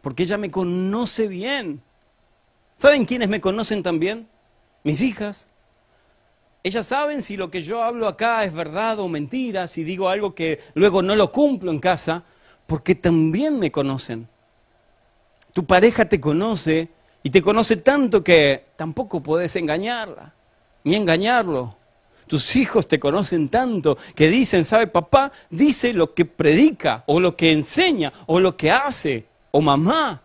porque 0.01 0.25
ella 0.25 0.39
me 0.39 0.51
conoce 0.51 1.29
bien. 1.29 1.81
¿Saben 2.77 3.05
quiénes 3.05 3.29
me 3.29 3.41
conocen 3.41 3.83
también? 3.83 4.27
Mis 4.83 5.01
hijas, 5.01 5.47
ellas 6.65 6.87
saben 6.87 7.23
si 7.23 7.37
lo 7.37 7.51
que 7.51 7.63
yo 7.63 7.83
hablo 7.83 8.07
acá 8.07 8.45
es 8.45 8.53
verdad 8.53 8.99
o 9.01 9.09
mentira, 9.09 9.69
si 9.69 9.85
digo 9.85 10.09
algo 10.09 10.35
que 10.35 10.61
luego 10.75 11.03
no 11.03 11.17
lo 11.17 11.31
cumplo 11.31 11.71
en 11.71 11.79
casa, 11.79 12.25
porque 12.67 12.95
también 12.95 13.59
me 13.59 13.71
conocen. 13.71 14.29
Tu 15.53 15.65
pareja 15.65 16.09
te 16.09 16.21
conoce 16.21 16.89
y 17.23 17.31
te 17.31 17.43
conoce 17.43 17.77
tanto 17.77 18.25
que 18.25 18.65
tampoco 18.77 19.21
puedes 19.21 19.55
engañarla, 19.57 20.33
ni 20.85 20.97
engañarlo. 20.97 21.77
Tus 22.27 22.57
hijos 22.57 22.89
te 22.89 22.99
conocen 22.99 23.49
tanto 23.49 23.99
que 24.15 24.29
dicen, 24.29 24.65
¿sabe 24.65 24.87
papá? 24.87 25.33
Dice 25.51 25.93
lo 25.93 26.15
que 26.15 26.25
predica 26.25 27.05
o 27.07 27.21
lo 27.21 27.37
que 27.37 27.53
enseña 27.53 28.13
o 28.27 28.41
lo 28.41 28.57
que 28.57 28.71
hace 28.71 29.27
o 29.51 29.61
mamá. 29.61 30.23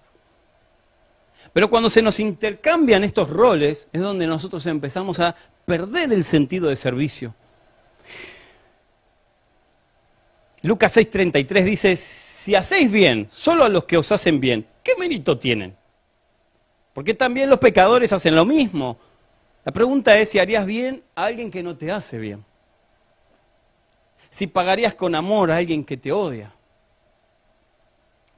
Pero 1.54 1.70
cuando 1.70 1.90
se 1.90 2.02
nos 2.02 2.20
intercambian 2.20 3.04
estos 3.04 3.30
roles 3.30 3.88
es 3.92 4.02
donde 4.02 4.28
nosotros 4.28 4.66
empezamos 4.68 5.20
a 5.20 5.36
perder 5.66 6.14
el 6.14 6.24
sentido 6.24 6.70
de 6.70 6.76
servicio. 6.76 7.34
Lucas 10.62 10.96
6:33 10.96 11.64
dice, 11.64 11.96
si 11.98 12.56
hacéis 12.56 12.92
bien 12.92 13.28
solo 13.32 13.64
a 13.64 13.70
los 13.70 13.84
que 13.86 13.98
os 13.98 14.12
hacen 14.12 14.40
bien, 14.40 14.66
¿qué 14.84 14.94
mérito 14.98 15.38
tienen? 15.38 15.76
Porque 16.98 17.14
también 17.14 17.48
los 17.48 17.60
pecadores 17.60 18.12
hacen 18.12 18.36
lo 18.36 18.44
mismo. 18.44 18.98
La 19.64 19.72
pregunta 19.72 20.18
es 20.18 20.30
si 20.30 20.40
harías 20.40 20.66
bien 20.66 21.04
a 21.14 21.26
alguien 21.26 21.52
que 21.52 21.62
no 21.62 21.78
te 21.78 21.92
hace 21.92 22.18
bien. 22.18 22.44
Si 24.32 24.48
pagarías 24.48 24.96
con 24.96 25.14
amor 25.14 25.52
a 25.52 25.58
alguien 25.58 25.84
que 25.84 25.96
te 25.96 26.12
odia. 26.12 26.52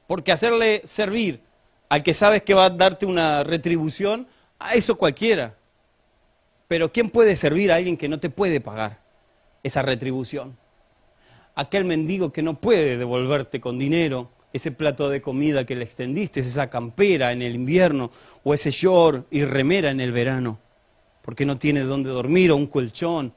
Porque 0.07 0.33
hacerle 0.33 0.81
servir 0.83 1.39
al 1.87 2.03
que 2.03 2.13
sabes 2.13 2.43
que 2.43 2.53
va 2.53 2.65
a 2.65 2.69
darte 2.69 3.05
una 3.05 3.45
retribución, 3.45 4.27
a 4.59 4.73
eso 4.73 4.97
cualquiera. 4.97 5.53
Pero 6.67 6.91
¿quién 6.91 7.09
puede 7.09 7.37
servir 7.37 7.71
a 7.71 7.75
alguien 7.75 7.95
que 7.95 8.09
no 8.09 8.19
te 8.19 8.29
puede 8.29 8.59
pagar 8.59 8.97
esa 9.63 9.83
retribución? 9.83 10.57
Aquel 11.55 11.85
mendigo 11.85 12.33
que 12.33 12.41
no 12.41 12.55
puede 12.55 12.97
devolverte 12.97 13.61
con 13.61 13.79
dinero 13.79 14.27
ese 14.51 14.71
plato 14.71 15.09
de 15.09 15.21
comida 15.21 15.65
que 15.65 15.75
le 15.75 15.83
extendiste, 15.83 16.39
esa 16.39 16.69
campera 16.69 17.31
en 17.31 17.41
el 17.41 17.55
invierno 17.55 18.11
o 18.43 18.53
ese 18.53 18.71
short 18.71 19.27
y 19.31 19.43
remera 19.45 19.91
en 19.91 19.99
el 19.99 20.11
verano, 20.11 20.57
porque 21.23 21.45
no 21.45 21.57
tiene 21.57 21.81
dónde 21.81 22.09
dormir 22.09 22.51
o 22.51 22.55
un 22.55 22.67
colchón. 22.67 23.33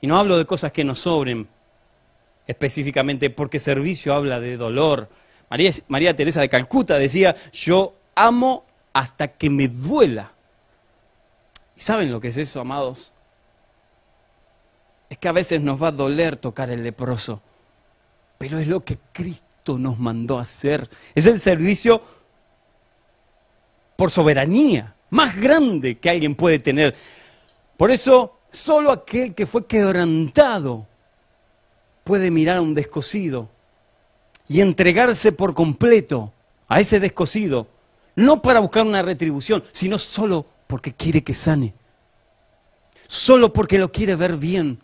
Y 0.00 0.06
no 0.06 0.18
hablo 0.18 0.36
de 0.36 0.46
cosas 0.46 0.72
que 0.72 0.84
nos 0.84 1.00
sobren 1.00 1.46
específicamente, 2.46 3.30
porque 3.30 3.58
servicio 3.58 4.14
habla 4.14 4.40
de 4.40 4.56
dolor. 4.56 5.08
María, 5.48 5.70
María 5.88 6.16
Teresa 6.16 6.40
de 6.40 6.48
Calcuta 6.48 6.98
decía, 6.98 7.36
yo 7.52 7.94
amo 8.14 8.64
hasta 8.92 9.28
que 9.28 9.48
me 9.48 9.68
duela. 9.68 10.32
¿Y 11.76 11.80
saben 11.80 12.10
lo 12.10 12.20
que 12.20 12.28
es 12.28 12.36
eso, 12.36 12.60
amados? 12.60 13.12
Es 15.08 15.18
que 15.18 15.28
a 15.28 15.32
veces 15.32 15.60
nos 15.60 15.82
va 15.82 15.88
a 15.88 15.92
doler 15.92 16.36
tocar 16.36 16.70
el 16.70 16.82
leproso, 16.82 17.40
pero 18.38 18.58
es 18.58 18.66
lo 18.66 18.82
que 18.82 18.98
Cristo 19.12 19.78
nos 19.78 19.98
mandó 19.98 20.38
hacer. 20.38 20.88
Es 21.14 21.26
el 21.26 21.40
servicio 21.40 22.02
por 23.96 24.10
soberanía 24.10 24.94
más 25.12 25.36
grande 25.36 25.98
que 25.98 26.08
alguien 26.08 26.34
puede 26.34 26.58
tener. 26.58 26.96
Por 27.76 27.90
eso, 27.90 28.38
solo 28.50 28.90
aquel 28.90 29.34
que 29.34 29.46
fue 29.46 29.66
quebrantado 29.66 30.86
puede 32.02 32.30
mirar 32.30 32.56
a 32.56 32.62
un 32.62 32.74
descosido 32.74 33.48
y 34.48 34.60
entregarse 34.60 35.32
por 35.32 35.54
completo 35.54 36.32
a 36.66 36.80
ese 36.80 36.98
descosido, 36.98 37.66
no 38.16 38.40
para 38.40 38.60
buscar 38.60 38.86
una 38.86 39.02
retribución, 39.02 39.62
sino 39.72 39.98
solo 39.98 40.46
porque 40.66 40.94
quiere 40.94 41.22
que 41.22 41.34
sane, 41.34 41.74
solo 43.06 43.52
porque 43.52 43.78
lo 43.78 43.92
quiere 43.92 44.16
ver 44.16 44.36
bien 44.36 44.78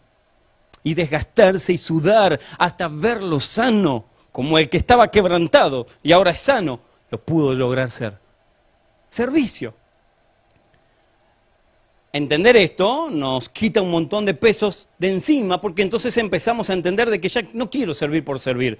y 0.82 0.92
desgastarse 0.92 1.72
y 1.72 1.78
sudar 1.78 2.38
hasta 2.58 2.88
verlo 2.88 3.40
sano, 3.40 4.04
como 4.30 4.58
el 4.58 4.68
que 4.68 4.76
estaba 4.76 5.10
quebrantado 5.10 5.86
y 6.02 6.12
ahora 6.12 6.32
es 6.32 6.40
sano, 6.40 6.80
lo 7.10 7.18
pudo 7.18 7.54
lograr 7.54 7.90
ser. 7.90 8.27
Servicio. 9.08 9.74
Entender 12.12 12.56
esto 12.56 13.10
nos 13.10 13.48
quita 13.48 13.82
un 13.82 13.90
montón 13.90 14.24
de 14.24 14.34
pesos 14.34 14.88
de 14.98 15.10
encima 15.10 15.60
porque 15.60 15.82
entonces 15.82 16.16
empezamos 16.16 16.70
a 16.70 16.72
entender 16.72 17.10
de 17.10 17.20
que 17.20 17.28
ya 17.28 17.42
no 17.52 17.68
quiero 17.68 17.92
servir 17.92 18.24
por 18.24 18.38
servir. 18.38 18.78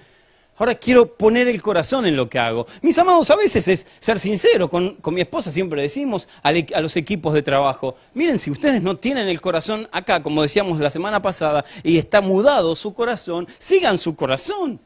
Ahora 0.56 0.74
quiero 0.74 1.14
poner 1.14 1.46
el 1.46 1.62
corazón 1.62 2.04
en 2.06 2.16
lo 2.16 2.28
que 2.28 2.38
hago. 2.38 2.66
Mis 2.82 2.98
amados, 2.98 3.30
a 3.30 3.36
veces 3.36 3.68
es 3.68 3.86
ser 4.00 4.18
sincero. 4.18 4.68
Con, 4.68 4.98
mi 5.12 5.20
esposa 5.20 5.52
siempre 5.52 5.80
decimos 5.80 6.28
a, 6.42 6.48
a, 6.48 6.80
los 6.80 6.96
equipos 6.96 7.32
de 7.32 7.42
trabajo, 7.42 7.94
miren, 8.14 8.40
si 8.40 8.50
ustedes 8.50 8.82
no 8.82 8.96
tienen 8.96 9.28
el 9.28 9.40
corazón 9.40 9.88
acá, 9.92 10.20
como 10.20 10.42
decíamos 10.42 10.80
la 10.80 10.90
semana 10.90 11.22
pasada, 11.22 11.64
y 11.84 11.98
está 11.98 12.20
mudado 12.20 12.74
su 12.74 12.92
corazón, 12.92 13.46
sigan 13.58 13.98
su 13.98 14.16
corazón. 14.16 14.80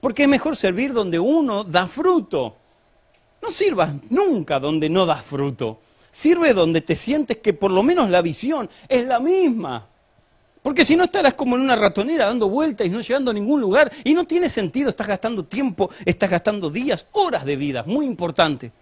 Porque 0.00 0.24
es 0.24 0.28
mejor 0.28 0.56
servir 0.56 0.92
donde 0.92 1.18
uno 1.18 1.64
da 1.64 1.86
fruto. 1.86 2.56
No 3.44 3.50
sirvas 3.50 3.90
nunca 4.08 4.58
donde 4.58 4.88
no 4.88 5.04
das 5.04 5.22
fruto. 5.22 5.78
Sirve 6.10 6.54
donde 6.54 6.80
te 6.80 6.96
sientes 6.96 7.36
que 7.36 7.52
por 7.52 7.70
lo 7.70 7.82
menos 7.82 8.08
la 8.08 8.22
visión 8.22 8.70
es 8.88 9.04
la 9.04 9.20
misma. 9.20 9.86
Porque 10.62 10.86
si 10.86 10.96
no 10.96 11.04
estarás 11.04 11.34
como 11.34 11.56
en 11.56 11.60
una 11.60 11.76
ratonera 11.76 12.24
dando 12.24 12.48
vueltas 12.48 12.86
y 12.86 12.90
no 12.90 13.02
llegando 13.02 13.32
a 13.32 13.34
ningún 13.34 13.60
lugar 13.60 13.92
y 14.02 14.14
no 14.14 14.24
tiene 14.24 14.48
sentido, 14.48 14.88
estás 14.88 15.08
gastando 15.08 15.44
tiempo, 15.44 15.90
estás 16.06 16.30
gastando 16.30 16.70
días, 16.70 17.06
horas 17.12 17.44
de 17.44 17.56
vida, 17.56 17.84
muy 17.86 18.06
importante. 18.06 18.72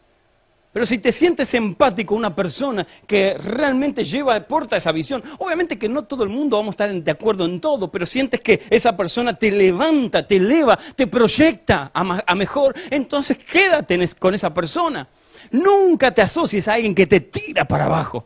Pero 0.72 0.86
si 0.86 0.98
te 0.98 1.12
sientes 1.12 1.52
empático, 1.52 2.14
una 2.14 2.34
persona 2.34 2.86
que 3.06 3.36
realmente 3.36 4.04
lleva, 4.04 4.40
porta 4.40 4.78
esa 4.78 4.90
visión, 4.90 5.22
obviamente 5.38 5.78
que 5.78 5.88
no 5.88 6.04
todo 6.04 6.24
el 6.24 6.30
mundo 6.30 6.56
vamos 6.56 6.70
a 6.70 6.84
estar 6.84 6.92
de 6.92 7.10
acuerdo 7.10 7.44
en 7.44 7.60
todo, 7.60 7.90
pero 7.90 8.06
sientes 8.06 8.40
que 8.40 8.62
esa 8.70 8.96
persona 8.96 9.34
te 9.34 9.50
levanta, 9.50 10.26
te 10.26 10.36
eleva, 10.36 10.78
te 10.96 11.06
proyecta 11.06 11.90
a, 11.92 12.34
mejor, 12.34 12.74
entonces 12.88 13.36
quédate 13.36 13.98
con 14.18 14.34
esa 14.34 14.54
persona. 14.54 15.06
Nunca 15.50 16.10
te 16.10 16.22
asocies 16.22 16.66
a 16.68 16.74
alguien 16.74 16.94
que 16.94 17.06
te 17.06 17.20
tira 17.20 17.66
para 17.66 17.84
abajo. 17.84 18.24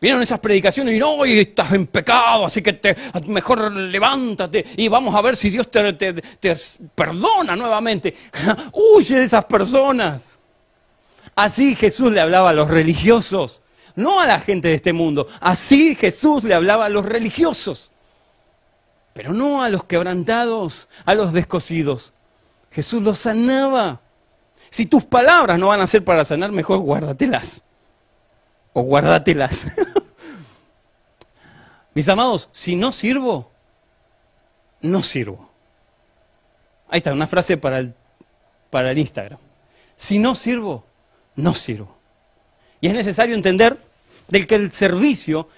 Vieron 0.00 0.22
esas 0.22 0.40
predicaciones 0.40 0.96
y 0.96 0.98
no, 0.98 1.10
hoy 1.10 1.38
estás 1.38 1.70
en 1.72 1.86
pecado, 1.86 2.46
así 2.46 2.62
que 2.62 2.72
te, 2.72 2.96
mejor 3.26 3.70
levántate 3.70 4.64
y 4.76 4.88
vamos 4.88 5.14
a 5.14 5.20
ver 5.20 5.36
si 5.36 5.50
Dios 5.50 5.70
te 5.70 6.14
perdona 6.94 7.54
nuevamente. 7.54 8.16
Huye 8.72 9.18
de 9.18 9.24
esas 9.24 9.44
personas. 9.44 10.31
Así 11.34 11.74
Jesús 11.74 12.12
le 12.12 12.20
hablaba 12.20 12.50
a 12.50 12.52
los 12.52 12.68
religiosos, 12.68 13.62
no 13.94 14.20
a 14.20 14.26
la 14.26 14.40
gente 14.40 14.68
de 14.68 14.74
este 14.74 14.92
mundo. 14.92 15.26
Así 15.40 15.94
Jesús 15.94 16.44
le 16.44 16.54
hablaba 16.54 16.86
a 16.86 16.90
los 16.90 17.06
religiosos, 17.06 17.90
pero 19.14 19.32
no 19.32 19.62
a 19.62 19.68
los 19.68 19.84
quebrantados, 19.84 20.88
a 21.04 21.14
los 21.14 21.32
descosidos. 21.32 22.12
Jesús 22.70 23.02
los 23.02 23.18
sanaba. 23.18 24.00
Si 24.70 24.86
tus 24.86 25.04
palabras 25.04 25.58
no 25.58 25.68
van 25.68 25.80
a 25.80 25.86
ser 25.86 26.04
para 26.04 26.24
sanar, 26.24 26.52
mejor 26.52 26.78
guárdatelas. 26.78 27.62
O 28.72 28.82
guárdatelas. 28.82 29.66
Mis 31.94 32.08
amados, 32.08 32.48
si 32.52 32.74
no 32.74 32.90
sirvo, 32.90 33.50
no 34.80 35.02
sirvo. 35.02 35.50
Ahí 36.88 36.98
está, 36.98 37.12
una 37.12 37.26
frase 37.26 37.58
para 37.58 37.80
el, 37.80 37.94
para 38.70 38.90
el 38.90 38.98
Instagram. 38.98 39.38
Si 39.94 40.18
no 40.18 40.34
sirvo, 40.34 40.86
no 41.36 41.54
sirvo. 41.54 41.96
Y 42.80 42.88
es 42.88 42.94
necesario 42.94 43.34
entender 43.34 43.78
que 44.30 44.54
el 44.54 44.72
servicio 44.72 45.48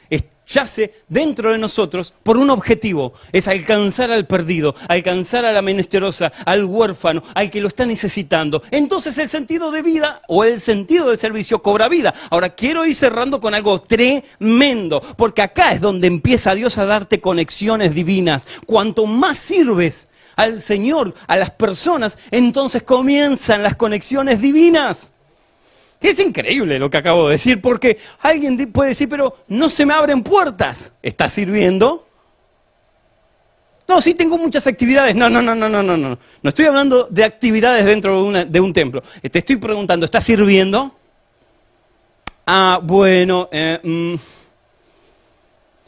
yace 0.47 0.93
dentro 1.09 1.53
de 1.53 1.59
nosotros 1.59 2.13
por 2.23 2.37
un 2.37 2.51
objetivo, 2.51 3.15
es 3.33 3.49
alcanzar 3.49 4.11
al 4.11 4.27
perdido, 4.27 4.75
alcanzar 4.89 5.45
a 5.45 5.53
la 5.53 5.63
menesterosa, 5.63 6.33
al 6.45 6.65
huérfano, 6.65 7.23
al 7.35 7.51
que 7.51 7.61
lo 7.61 7.69
está 7.69 7.87
necesitando. 7.87 8.63
Entonces 8.71 9.17
el 9.19 9.29
sentido 9.29 9.71
de 9.71 9.83
vida 9.83 10.21
o 10.29 10.45
el 10.45 10.61
sentido 10.61 11.11
de 11.11 11.17
servicio 11.17 11.63
cobra 11.63 11.89
vida. 11.89 12.15
Ahora 12.31 12.55
quiero 12.55 12.85
ir 12.85 12.95
cerrando 12.95 13.41
con 13.41 13.55
algo 13.55 13.81
tremendo, 13.81 15.01
porque 15.17 15.43
acá 15.43 15.73
es 15.73 15.81
donde 15.81 16.07
empieza 16.09 16.55
Dios 16.55 16.79
a 16.79 16.87
darte 16.87 17.21
conexiones 17.21 17.95
divinas. 17.95 18.47
Cuanto 18.67 19.07
más 19.07 19.39
sirves 19.39 20.09
al 20.37 20.61
Señor, 20.61 21.15
a 21.27 21.37
las 21.37 21.53
personas, 21.53 22.19
entonces 22.31 22.83
comienzan 22.83 23.63
las 23.63 23.77
conexiones 23.77 24.41
divinas. 24.41 25.13
Es 26.05 26.21
increíble 26.21 26.79
lo 26.79 26.91
que 26.91 26.99
acabo 26.99 27.27
de 27.27 27.33
decir, 27.33 27.63
porque 27.63 27.97
alguien 28.21 28.71
puede 28.71 28.91
decir, 28.91 29.09
pero 29.09 29.39
no 29.49 29.71
se 29.71 29.87
me 29.87 29.95
abren 29.95 30.23
puertas. 30.23 30.93
¿Estás 31.03 31.33
sirviendo? 31.33 32.07
No, 33.89 34.03
sí 34.03 34.15
tengo 34.15 34.37
muchas 34.37 34.67
actividades. 34.67 35.15
No, 35.15 35.31
no, 35.31 35.41
no, 35.41 35.55
no, 35.55 35.67
no, 35.67 35.83
no, 35.83 35.97
no. 35.97 36.19
No 36.43 36.49
estoy 36.49 36.67
hablando 36.67 37.09
de 37.11 37.25
actividades 37.25 37.87
dentro 37.87 38.31
de, 38.31 38.61
un 38.61 38.73
templo. 38.75 39.03
Te 39.23 39.39
estoy 39.39 39.57
preguntando, 39.57 40.05
¿estás 40.05 40.25
sirviendo? 40.25 40.95
Ah, 42.47 42.81
bueno, 42.83 43.49
eh, 43.51 43.81
mm. 43.83 44.15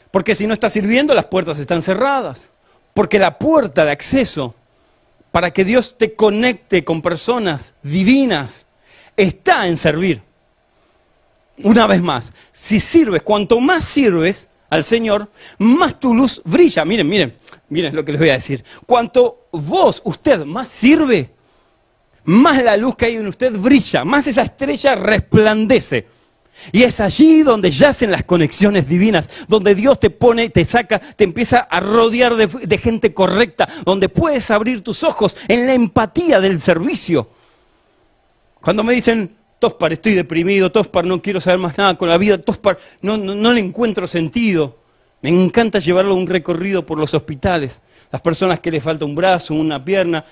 porque 0.09 0.33
si 0.33 0.47
no 0.47 0.55
estás 0.55 0.73
sirviendo, 0.73 1.13
las 1.13 1.25
puertas 1.25 1.59
están 1.59 1.83
cerradas. 1.83 2.49
Porque 2.95 3.19
la 3.19 3.37
puerta 3.37 3.85
de 3.85 3.91
acceso 3.91 4.55
para 5.31 5.51
que 5.51 5.63
Dios 5.63 5.95
te 5.95 6.15
conecte 6.15 6.83
con 6.83 7.03
personas 7.03 7.75
divinas 7.83 8.66
está 9.17 9.67
en 9.67 9.75
servir. 9.75 10.21
Una 11.63 11.87
vez 11.87 12.01
más, 12.01 12.31
si 12.51 12.79
sirves, 12.79 13.23
cuanto 13.23 13.59
más 13.59 13.83
sirves 13.83 14.47
al 14.69 14.85
Señor, 14.85 15.29
más 15.57 15.99
tu 15.99 16.13
luz 16.13 16.41
brilla. 16.45 16.85
Miren, 16.85 17.07
miren, 17.07 17.35
miren 17.69 17.95
lo 17.95 18.05
que 18.05 18.11
les 18.11 18.21
voy 18.21 18.29
a 18.29 18.33
decir. 18.33 18.63
Cuanto 18.85 19.47
vos, 19.51 20.01
usted, 20.05 20.45
más 20.45 20.67
sirve, 20.67 21.31
más 22.25 22.63
la 22.63 22.77
luz 22.77 22.95
que 22.95 23.05
hay 23.05 23.15
en 23.15 23.27
usted 23.27 23.57
brilla, 23.57 24.03
más 24.03 24.27
esa 24.27 24.43
estrella 24.43 24.95
resplandece. 24.95 26.05
Y 26.71 26.83
es 26.83 26.99
allí 26.99 27.43
donde 27.43 27.71
yacen 27.71 28.11
las 28.11 28.23
conexiones 28.23 28.87
divinas, 28.87 29.29
donde 29.47 29.73
Dios 29.73 29.99
te 29.99 30.09
pone, 30.09 30.49
te 30.49 30.65
saca, 30.65 30.99
te 30.99 31.23
empieza 31.23 31.59
a 31.59 31.79
rodear 31.79 32.35
de, 32.35 32.47
de 32.47 32.77
gente 32.77 33.13
correcta, 33.13 33.67
donde 33.85 34.09
puedes 34.09 34.51
abrir 34.51 34.83
tus 34.83 35.03
ojos 35.03 35.37
en 35.47 35.65
la 35.65 35.73
empatía 35.73 36.39
del 36.39 36.59
servicio. 36.59 37.29
Cuando 38.61 38.83
me 38.83 38.93
dicen, 38.93 39.35
Tospar, 39.59 39.93
estoy 39.93 40.13
deprimido, 40.13 40.71
Tospar, 40.71 41.05
no 41.05 41.21
quiero 41.21 41.41
saber 41.41 41.59
más 41.59 41.77
nada 41.77 41.97
con 41.97 42.09
la 42.09 42.17
vida, 42.17 42.37
Tospar, 42.37 42.77
no, 43.01 43.17
no, 43.17 43.51
le 43.51 43.59
encuentro 43.59 44.05
sentido. 44.05 44.77
Me 45.21 45.29
encanta 45.29 45.79
llevarlo 45.79 46.13
a 46.13 46.17
un 46.17 46.27
recorrido 46.27 46.85
por 46.85 46.99
los 46.99 47.13
hospitales. 47.13 47.81
Las 48.11 48.21
personas 48.21 48.59
que 48.59 48.71
les 48.71 48.83
falta 48.83 49.05
un 49.05 49.15
brazo, 49.15 49.55
una 49.55 49.83
pierna, 49.83 50.23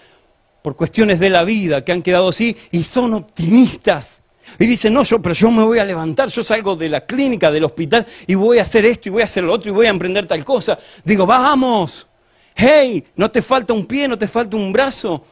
por 0.61 0.75
cuestiones 0.75 1.19
de 1.19 1.29
la 1.29 1.43
vida, 1.43 1.83
que 1.83 1.91
han 1.91 2.01
quedado 2.01 2.29
así 2.29 2.55
y 2.71 2.83
son 2.83 3.13
optimistas. 3.13 4.21
Y 4.59 4.67
dicen, 4.67 4.93
no, 4.93 5.03
yo, 5.03 5.21
pero 5.21 5.33
yo 5.33 5.49
me 5.49 5.63
voy 5.63 5.79
a 5.79 5.85
levantar, 5.85 6.29
yo 6.29 6.43
salgo 6.43 6.75
de 6.75 6.89
la 6.89 7.05
clínica, 7.05 7.51
del 7.51 7.63
hospital, 7.63 8.05
y 8.27 8.35
voy 8.35 8.59
a 8.59 8.61
hacer 8.61 8.85
esto, 8.85 9.09
y 9.09 9.11
voy 9.11 9.21
a 9.23 9.25
hacer 9.25 9.43
lo 9.43 9.53
otro, 9.53 9.71
y 9.71 9.73
voy 9.73 9.87
a 9.87 9.89
emprender 9.89 10.25
tal 10.27 10.45
cosa. 10.45 10.77
Digo, 11.03 11.25
vamos, 11.25 12.07
hey, 12.55 13.03
no 13.15 13.29
te 13.29 13.41
falta 13.41 13.73
un 13.73 13.85
pie, 13.85 14.07
no 14.07 14.17
te 14.17 14.27
falta 14.27 14.55
un 14.55 14.71
brazo, 14.71 15.25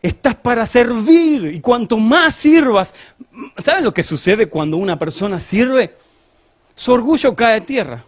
Estás 0.00 0.36
para 0.36 0.64
servir 0.64 1.52
y 1.54 1.60
cuanto 1.60 1.96
más 1.96 2.34
sirvas, 2.34 2.94
¿saben 3.62 3.84
lo 3.84 3.92
que 3.92 4.02
sucede 4.04 4.48
cuando 4.48 4.76
una 4.76 4.98
persona 4.98 5.40
sirve? 5.40 5.96
Su 6.74 6.92
orgullo 6.92 7.34
cae 7.34 7.56
a 7.56 7.60
tierra. 7.60 8.04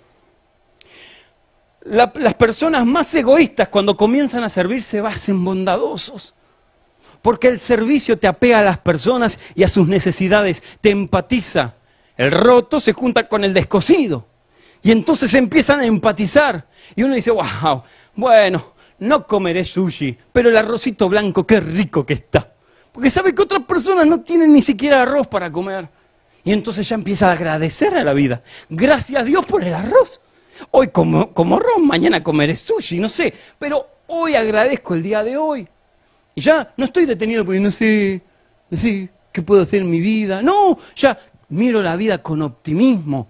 las 1.85 2.35
personas 2.35 2.87
más 2.87 3.13
egoístas 3.15 3.69
cuando 3.69 3.97
comienzan 3.97 4.45
a 4.45 4.49
servir 4.49 4.83
se 4.83 5.01
hacen 5.01 5.45
bondadosos. 5.45 6.35
Porque 7.23 7.49
el 7.49 7.61
servicio 7.61 8.19
te 8.19 8.29
apega 8.29 8.61
a 8.61 8.65
las 8.65 8.79
personas 8.79 9.39
y 9.55 9.65
a 9.65 9.69
sus 9.69 9.87
necesidades, 9.89 10.63
te 10.81 10.91
empatiza. 10.91 11.75
El 12.17 12.33
roto 12.33 12.81
se 12.81 12.93
junta 12.93 13.29
con 13.29 13.45
el 13.45 13.53
descosido. 13.53 14.27
Y 14.83 14.93
entonces 14.93 15.35
empiezan 15.35 15.81
a 15.81 15.87
empatizar. 15.87 16.67
Y 16.95 17.03
uno 17.03 17.15
dice, 17.15 17.31
wow, 17.31 17.83
bueno, 18.15 18.75
no 19.01 19.27
comeré 19.27 19.65
sushi, 19.65 20.17
pero 20.33 20.49
el 20.49 20.57
arrocito 20.57 21.09
blanco, 21.09 21.47
qué 21.47 21.61
rico 21.61 22.07
que 22.07 22.15
está. 22.15 22.53
Porque 22.93 23.11
sabe 23.11 23.35
que 23.35 23.43
otras 23.43 23.65
personas 23.65 24.07
no 24.07 24.21
tienen 24.21 24.53
ni 24.53 24.63
siquiera 24.63 25.03
arroz 25.03 25.27
para 25.27 25.51
comer. 25.51 25.89
Y 26.45 26.53
entonces 26.53 26.89
ya 26.89 26.95
empieza 26.95 27.29
a 27.29 27.33
agradecer 27.33 27.95
a 27.95 28.05
la 28.05 28.13
vida. 28.13 28.43
Gracias 28.69 29.21
a 29.21 29.25
Dios 29.25 29.45
por 29.47 29.63
el 29.63 29.75
arroz. 29.75 30.21
Hoy 30.71 30.89
como, 30.89 31.33
como 31.33 31.57
arroz, 31.57 31.79
mañana 31.81 32.23
comeré 32.23 32.57
sushi, 32.57 32.99
no 32.99 33.09
sé. 33.09 33.33
Pero 33.59 33.87
hoy 34.07 34.35
agradezco 34.35 34.95
el 34.95 35.03
día 35.03 35.23
de 35.23 35.37
hoy. 35.37 35.67
Y 36.35 36.41
ya 36.41 36.73
no 36.77 36.85
estoy 36.85 37.07
detenido 37.07 37.45
porque 37.45 37.61
no 37.61 37.71
sé, 37.71 38.23
no 38.71 38.79
sé 38.79 39.09
qué 39.33 39.43
puedo 39.43 39.63
hacer 39.63 39.83
en 39.83 39.91
mi 39.91 40.01
vida. 40.01 40.43
No, 40.43 40.79
ya 40.95 41.19
miro 41.49 41.83
la 41.83 41.97
vida 41.97 42.19
con 42.19 42.43
optimismo. 42.43 43.29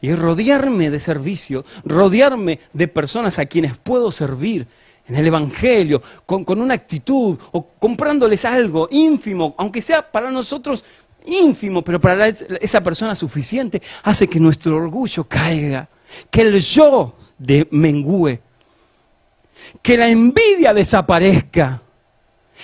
Y 0.00 0.14
rodearme 0.14 0.90
de 0.90 1.00
servicio, 1.00 1.64
rodearme 1.84 2.60
de 2.72 2.88
personas 2.88 3.38
a 3.38 3.46
quienes 3.46 3.76
puedo 3.76 4.12
servir 4.12 4.66
en 5.08 5.16
el 5.16 5.26
Evangelio, 5.26 6.02
con, 6.26 6.44
con 6.44 6.60
una 6.60 6.74
actitud 6.74 7.38
o 7.52 7.66
comprándoles 7.78 8.44
algo 8.44 8.88
ínfimo, 8.90 9.54
aunque 9.58 9.80
sea 9.80 10.02
para 10.02 10.30
nosotros 10.30 10.84
ínfimo, 11.24 11.82
pero 11.82 12.00
para 12.00 12.28
esa 12.28 12.82
persona 12.82 13.14
suficiente, 13.14 13.82
hace 14.02 14.28
que 14.28 14.40
nuestro 14.40 14.76
orgullo 14.76 15.24
caiga, 15.24 15.88
que 16.30 16.42
el 16.42 16.60
yo 16.60 17.16
de 17.38 17.66
mengüe, 17.70 18.40
que 19.82 19.96
la 19.96 20.08
envidia 20.08 20.72
desaparezca. 20.74 21.82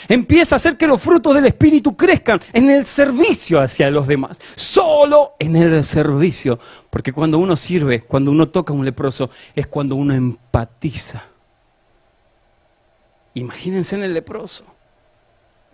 Empieza 0.08 0.54
a 0.54 0.56
hacer 0.56 0.76
que 0.76 0.86
los 0.86 1.00
frutos 1.00 1.34
del 1.34 1.46
Espíritu 1.46 1.96
crezcan 1.96 2.40
en 2.52 2.70
el 2.70 2.86
servicio 2.86 3.60
hacia 3.60 3.90
los 3.90 4.06
demás, 4.06 4.40
solo 4.54 5.34
en 5.38 5.56
el 5.56 5.84
servicio. 5.84 6.58
Porque 6.90 7.12
cuando 7.12 7.38
uno 7.38 7.56
sirve, 7.56 8.02
cuando 8.02 8.30
uno 8.30 8.48
toca 8.48 8.72
a 8.72 8.76
un 8.76 8.84
leproso, 8.84 9.30
es 9.54 9.66
cuando 9.66 9.96
uno 9.96 10.14
empatiza. 10.14 11.24
Imagínense 13.34 13.96
en 13.96 14.04
el 14.04 14.14
leproso. 14.14 14.64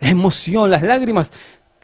La 0.00 0.10
emoción, 0.10 0.70
las 0.70 0.82
lágrimas. 0.82 1.30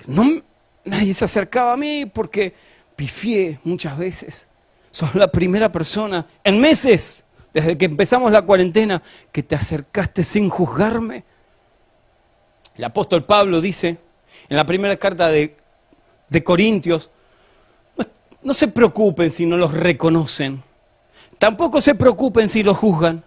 No, 0.06 0.42
nadie 0.84 1.12
se 1.12 1.24
acercaba 1.24 1.74
a 1.74 1.76
mí 1.76 2.06
porque 2.06 2.54
pifié 2.96 3.60
muchas 3.64 3.96
veces. 3.98 4.46
Sos 4.90 5.14
la 5.14 5.30
primera 5.30 5.70
persona 5.70 6.26
en 6.42 6.58
meses, 6.58 7.24
desde 7.52 7.76
que 7.76 7.84
empezamos 7.84 8.32
la 8.32 8.42
cuarentena, 8.42 9.02
que 9.32 9.42
te 9.42 9.54
acercaste 9.54 10.22
sin 10.22 10.48
juzgarme. 10.48 11.24
El 12.76 12.84
apóstol 12.84 13.24
Pablo 13.24 13.60
dice 13.60 13.98
en 14.48 14.56
la 14.56 14.66
primera 14.66 14.96
carta 14.96 15.28
de, 15.28 15.56
Corintios, 16.44 17.10
no 18.42 18.54
se 18.54 18.68
preocupen 18.68 19.30
si 19.30 19.46
no 19.46 19.56
los 19.56 19.72
reconocen. 19.72 20.62
Tampoco 21.38 21.80
se 21.80 21.94
preocupen 21.94 22.48
si 22.48 22.62
los 22.62 22.76
juzgan. 22.76 23.24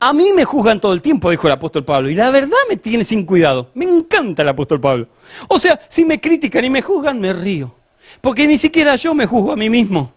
A 0.00 0.12
mí 0.12 0.32
me 0.32 0.44
juzgan 0.44 0.80
todo 0.80 0.92
el 0.92 1.02
tiempo, 1.02 1.30
dijo 1.30 1.48
el 1.48 1.52
apóstol 1.54 1.84
Pablo, 1.84 2.08
y 2.08 2.14
la 2.14 2.30
verdad 2.30 2.56
me 2.68 2.76
tiene 2.76 3.02
sin 3.02 3.26
cuidado. 3.26 3.70
Me 3.74 3.84
encanta 3.84 4.42
el 4.42 4.48
apóstol 4.48 4.80
Pablo. 4.80 5.08
O 5.48 5.58
sea, 5.58 5.80
si 5.88 6.04
me 6.04 6.20
critican 6.20 6.64
y 6.64 6.70
me 6.70 6.82
juzgan, 6.82 7.20
me 7.20 7.32
río. 7.32 7.74
Porque 8.20 8.46
ni 8.46 8.58
siquiera 8.58 8.94
yo 8.96 9.12
me 9.14 9.26
juzgo 9.26 9.52
a 9.52 9.56
mí 9.56 9.68
mismo. 9.68 10.12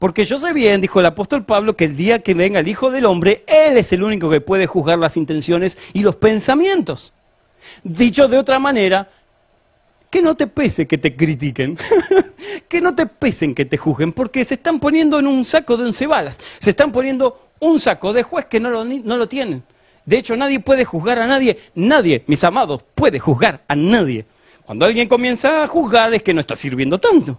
Porque 0.00 0.24
yo 0.24 0.38
sé 0.38 0.52
bien, 0.52 0.80
dijo 0.80 0.98
el 1.00 1.06
apóstol 1.06 1.44
Pablo, 1.44 1.76
que 1.76 1.84
el 1.84 1.96
día 1.96 2.18
que 2.18 2.34
venga 2.34 2.60
el 2.60 2.68
Hijo 2.68 2.90
del 2.90 3.06
Hombre, 3.06 3.44
Él 3.46 3.78
es 3.78 3.92
el 3.92 4.02
único 4.02 4.28
que 4.28 4.40
puede 4.40 4.66
juzgar 4.66 4.98
las 4.98 5.16
intenciones 5.16 5.78
y 5.92 6.02
los 6.02 6.16
pensamientos. 6.16 7.12
Dicho 7.82 8.28
de 8.28 8.38
otra 8.38 8.58
manera, 8.58 9.08
que 10.10 10.22
no 10.22 10.36
te 10.36 10.46
pese 10.46 10.86
que 10.86 10.96
te 10.96 11.16
critiquen, 11.16 11.76
que 12.68 12.80
no 12.80 12.94
te 12.94 13.06
pesen 13.06 13.54
que 13.54 13.64
te 13.64 13.76
juzguen, 13.76 14.12
porque 14.12 14.44
se 14.44 14.54
están 14.54 14.78
poniendo 14.78 15.18
en 15.18 15.26
un 15.26 15.44
saco 15.44 15.76
de 15.76 15.86
once 15.86 16.06
balas, 16.06 16.38
se 16.60 16.70
están 16.70 16.92
poniendo 16.92 17.48
un 17.58 17.80
saco 17.80 18.12
de 18.12 18.22
juez 18.22 18.46
que 18.46 18.60
no 18.60 18.70
lo, 18.70 18.84
no 18.84 19.16
lo 19.16 19.28
tienen. 19.28 19.64
De 20.06 20.18
hecho, 20.18 20.36
nadie 20.36 20.60
puede 20.60 20.84
juzgar 20.84 21.18
a 21.18 21.26
nadie, 21.26 21.58
nadie, 21.74 22.22
mis 22.26 22.44
amados, 22.44 22.82
puede 22.94 23.18
juzgar 23.18 23.62
a 23.66 23.74
nadie. 23.74 24.26
Cuando 24.64 24.86
alguien 24.86 25.08
comienza 25.08 25.64
a 25.64 25.66
juzgar 25.66 26.14
es 26.14 26.22
que 26.22 26.32
no 26.32 26.40
está 26.40 26.56
sirviendo 26.56 26.98
tanto. 26.98 27.38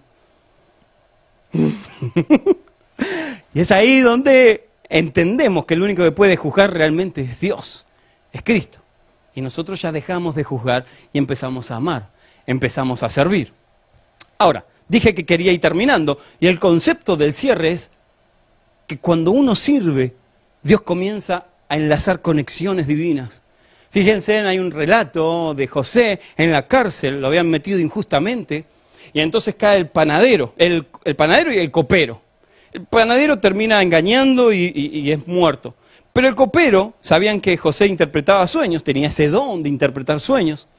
y 3.53 3.59
es 3.59 3.71
ahí 3.71 4.01
donde 4.01 4.67
entendemos 4.89 5.65
que 5.65 5.75
el 5.75 5.81
único 5.81 6.03
que 6.03 6.11
puede 6.11 6.35
juzgar 6.35 6.73
realmente 6.73 7.21
es 7.21 7.39
Dios, 7.39 7.85
es 8.33 8.41
Cristo. 8.43 8.79
Y 9.35 9.41
nosotros 9.41 9.81
ya 9.81 9.91
dejamos 9.91 10.33
de 10.33 10.45
juzgar 10.45 10.85
y 11.11 11.17
empezamos 11.17 11.69
a 11.69 11.75
amar, 11.75 12.09
empezamos 12.47 13.03
a 13.03 13.09
servir. 13.09 13.51
Ahora, 14.37 14.65
dije 14.87 15.13
que 15.13 15.25
quería 15.25 15.51
ir 15.51 15.59
terminando 15.59 16.19
y 16.39 16.47
el 16.47 16.57
concepto 16.59 17.17
del 17.17 17.35
cierre 17.35 17.71
es 17.71 17.91
que 18.87 18.97
cuando 18.97 19.31
uno 19.31 19.53
sirve, 19.55 20.13
Dios 20.63 20.81
comienza 20.81 21.45
a 21.67 21.75
enlazar 21.75 22.21
conexiones 22.21 22.87
divinas. 22.87 23.41
Fíjense, 23.89 24.39
hay 24.39 24.59
un 24.59 24.71
relato 24.71 25.53
de 25.53 25.67
José 25.67 26.19
en 26.37 26.51
la 26.51 26.67
cárcel, 26.67 27.21
lo 27.21 27.27
habían 27.27 27.49
metido 27.49 27.79
injustamente, 27.79 28.65
y 29.13 29.21
entonces 29.21 29.55
cae 29.55 29.77
el 29.77 29.87
panadero, 29.87 30.53
el, 30.57 30.85
panadero 31.15 31.53
y 31.53 31.57
el 31.57 31.71
copero. 31.71 32.21
El 32.73 32.85
panadero 32.85 33.39
termina 33.39 33.81
engañando 33.81 34.51
y 34.51 35.11
es 35.11 35.25
muerto. 35.27 35.75
Pero 36.15 36.29
el 36.29 36.35
copero, 36.35 36.93
sabían 37.01 37.41
que 37.41 37.57
José 37.57 37.87
interpretaba 37.87 38.47
sueños, 38.47 38.85
tenía 38.85 39.09
ese 39.09 39.27
don 39.27 39.61
de 39.61 39.67
interpretar 39.67 40.21
sueños. 40.21 40.69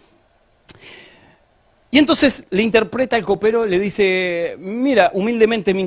Y 1.90 1.98
entonces 1.98 2.46
le 2.48 2.62
interpreta 2.62 3.18
el 3.18 3.24
copero, 3.26 3.66
le 3.66 3.78
dice, 3.78 4.56
mira, 4.58 5.10
humildemente 5.12 5.74
mi, 5.74 5.82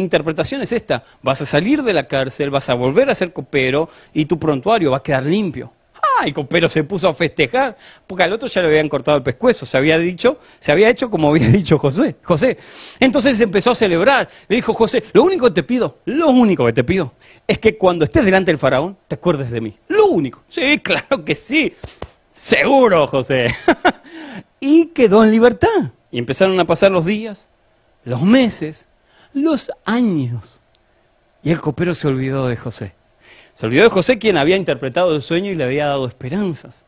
interpretación 0.00 0.60
es 0.60 0.72
esta, 0.72 1.04
vas 1.22 1.40
a 1.40 1.46
salir 1.46 1.84
de 1.84 1.92
la 1.92 2.08
cárcel, 2.08 2.50
vas 2.50 2.68
a 2.68 2.74
volver 2.74 3.08
a 3.10 3.14
ser 3.14 3.32
copero 3.32 3.88
y 4.12 4.24
tu 4.24 4.40
prontuario 4.40 4.90
va 4.90 4.96
a 4.96 5.02
quedar 5.04 5.24
limpio. 5.24 5.70
El 6.24 6.32
copero 6.32 6.68
se 6.68 6.84
puso 6.84 7.08
a 7.08 7.14
festejar, 7.14 7.76
porque 8.06 8.22
al 8.22 8.32
otro 8.32 8.48
ya 8.48 8.60
le 8.60 8.68
habían 8.68 8.88
cortado 8.88 9.16
el 9.16 9.22
pescuezo, 9.22 9.66
se 9.66 9.76
había 9.76 9.98
dicho, 9.98 10.38
se 10.58 10.72
había 10.72 10.88
hecho 10.88 11.10
como 11.10 11.30
había 11.30 11.48
dicho 11.50 11.78
José. 11.78 12.16
José. 12.22 12.56
Entonces 13.00 13.40
empezó 13.40 13.72
a 13.72 13.74
celebrar, 13.74 14.28
le 14.48 14.56
dijo 14.56 14.72
José, 14.74 15.04
lo 15.12 15.22
único 15.22 15.46
que 15.46 15.52
te 15.52 15.62
pido, 15.62 15.98
lo 16.06 16.28
único 16.28 16.64
que 16.66 16.72
te 16.72 16.84
pido, 16.84 17.12
es 17.46 17.58
que 17.58 17.76
cuando 17.76 18.04
estés 18.04 18.24
delante 18.24 18.50
del 18.50 18.58
faraón, 18.58 18.96
te 19.08 19.16
acuerdes 19.16 19.50
de 19.50 19.60
mí. 19.60 19.76
Lo 19.88 20.06
único. 20.06 20.42
Sí, 20.48 20.78
claro 20.82 21.24
que 21.24 21.34
sí. 21.34 21.74
Seguro, 22.30 23.06
José. 23.06 23.48
y 24.60 24.86
quedó 24.86 25.24
en 25.24 25.30
libertad. 25.30 25.92
Y 26.10 26.18
empezaron 26.18 26.58
a 26.60 26.64
pasar 26.64 26.90
los 26.90 27.04
días, 27.04 27.48
los 28.04 28.22
meses, 28.22 28.88
los 29.32 29.70
años. 29.84 30.60
Y 31.42 31.50
el 31.50 31.60
copero 31.60 31.94
se 31.94 32.08
olvidó 32.08 32.48
de 32.48 32.56
José. 32.56 32.94
Se 33.54 33.66
olvidó 33.66 33.84
de 33.84 33.88
José 33.88 34.18
quien 34.18 34.36
había 34.36 34.56
interpretado 34.56 35.14
el 35.14 35.22
sueño 35.22 35.50
y 35.50 35.54
le 35.54 35.64
había 35.64 35.86
dado 35.86 36.06
esperanzas. 36.06 36.84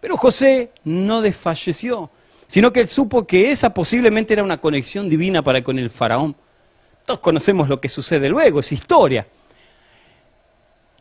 Pero 0.00 0.16
José 0.16 0.70
no 0.82 1.20
desfalleció, 1.20 2.10
sino 2.46 2.72
que 2.72 2.80
él 2.80 2.88
supo 2.88 3.26
que 3.26 3.50
esa 3.50 3.72
posiblemente 3.72 4.32
era 4.32 4.42
una 4.42 4.60
conexión 4.60 5.08
divina 5.08 5.42
para 5.42 5.62
con 5.62 5.78
el 5.78 5.90
faraón. 5.90 6.34
Todos 7.04 7.20
conocemos 7.20 7.68
lo 7.68 7.80
que 7.80 7.88
sucede 7.88 8.28
luego, 8.28 8.60
es 8.60 8.72
historia. 8.72 9.26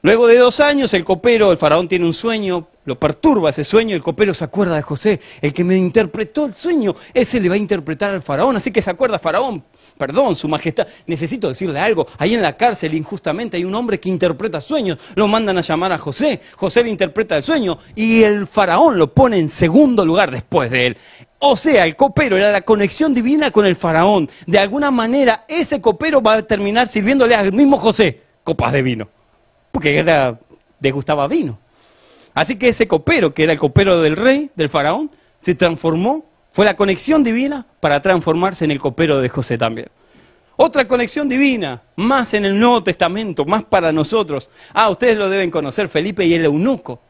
Luego 0.03 0.27
de 0.27 0.37
dos 0.37 0.59
años, 0.59 0.93
el 0.95 1.05
copero, 1.05 1.51
el 1.51 1.57
faraón 1.57 1.87
tiene 1.87 2.05
un 2.05 2.13
sueño, 2.13 2.67
lo 2.85 2.99
perturba 2.99 3.51
ese 3.51 3.63
sueño, 3.63 3.95
el 3.95 4.01
copero 4.01 4.33
se 4.33 4.43
acuerda 4.43 4.75
de 4.75 4.81
José, 4.81 5.21
el 5.41 5.53
que 5.53 5.63
me 5.63 5.77
interpretó 5.77 6.45
el 6.45 6.55
sueño, 6.55 6.95
ese 7.13 7.39
le 7.39 7.49
va 7.49 7.55
a 7.55 7.59
interpretar 7.59 8.11
al 8.11 8.21
faraón, 8.21 8.57
así 8.57 8.71
que 8.71 8.81
se 8.81 8.89
acuerda 8.89 9.19
faraón, 9.19 9.63
perdón, 10.01 10.35
su 10.35 10.47
majestad, 10.47 10.87
necesito 11.05 11.47
decirle 11.47 11.79
algo, 11.79 12.07
ahí 12.17 12.33
en 12.33 12.41
la 12.41 12.57
cárcel 12.57 12.95
injustamente 12.95 13.57
hay 13.57 13.65
un 13.65 13.75
hombre 13.75 13.99
que 13.99 14.09
interpreta 14.09 14.59
sueños, 14.59 14.97
lo 15.13 15.27
mandan 15.27 15.59
a 15.59 15.61
llamar 15.61 15.91
a 15.91 15.99
José, 15.99 16.41
José 16.55 16.83
le 16.83 16.89
interpreta 16.89 17.37
el 17.37 17.43
sueño 17.43 17.77
y 17.93 18.23
el 18.23 18.47
faraón 18.47 18.97
lo 18.97 19.13
pone 19.13 19.37
en 19.37 19.47
segundo 19.47 20.03
lugar 20.03 20.31
después 20.31 20.71
de 20.71 20.87
él. 20.87 20.97
O 21.37 21.55
sea, 21.55 21.85
el 21.85 21.95
copero 21.95 22.35
era 22.35 22.51
la 22.51 22.61
conexión 22.61 23.13
divina 23.13 23.51
con 23.51 23.67
el 23.67 23.75
faraón. 23.75 24.27
De 24.47 24.57
alguna 24.57 24.89
manera, 24.89 25.45
ese 25.47 25.79
copero 25.79 26.19
va 26.19 26.33
a 26.33 26.41
terminar 26.41 26.87
sirviéndole 26.87 27.35
al 27.35 27.53
mismo 27.53 27.77
José 27.77 28.21
copas 28.43 28.73
de 28.73 28.81
vino. 28.81 29.07
Porque 29.71 29.97
era, 29.97 30.39
degustaba 30.79 31.27
vino. 31.27 31.59
Así 32.33 32.55
que 32.55 32.69
ese 32.69 32.87
copero, 32.87 33.35
que 33.35 33.43
era 33.43 33.53
el 33.53 33.59
copero 33.59 34.01
del 34.01 34.15
rey, 34.15 34.49
del 34.55 34.69
faraón, 34.69 35.11
se 35.39 35.53
transformó, 35.53 36.25
fue 36.51 36.65
la 36.65 36.75
conexión 36.75 37.23
divina 37.23 37.67
para 37.79 38.01
transformarse 38.01 38.65
en 38.65 38.71
el 38.71 38.79
copero 38.79 39.21
de 39.21 39.29
José 39.29 39.59
también. 39.59 39.89
Otra 40.63 40.87
conexión 40.87 41.27
divina, 41.27 41.81
más 41.95 42.35
en 42.35 42.45
el 42.45 42.59
Nuevo 42.59 42.83
Testamento, 42.83 43.45
más 43.45 43.63
para 43.63 43.91
nosotros. 43.91 44.51
Ah, 44.75 44.91
ustedes 44.91 45.17
lo 45.17 45.27
deben 45.27 45.49
conocer, 45.49 45.89
Felipe 45.89 46.23
y 46.23 46.35
el 46.35 46.45
eunuco. 46.45 47.01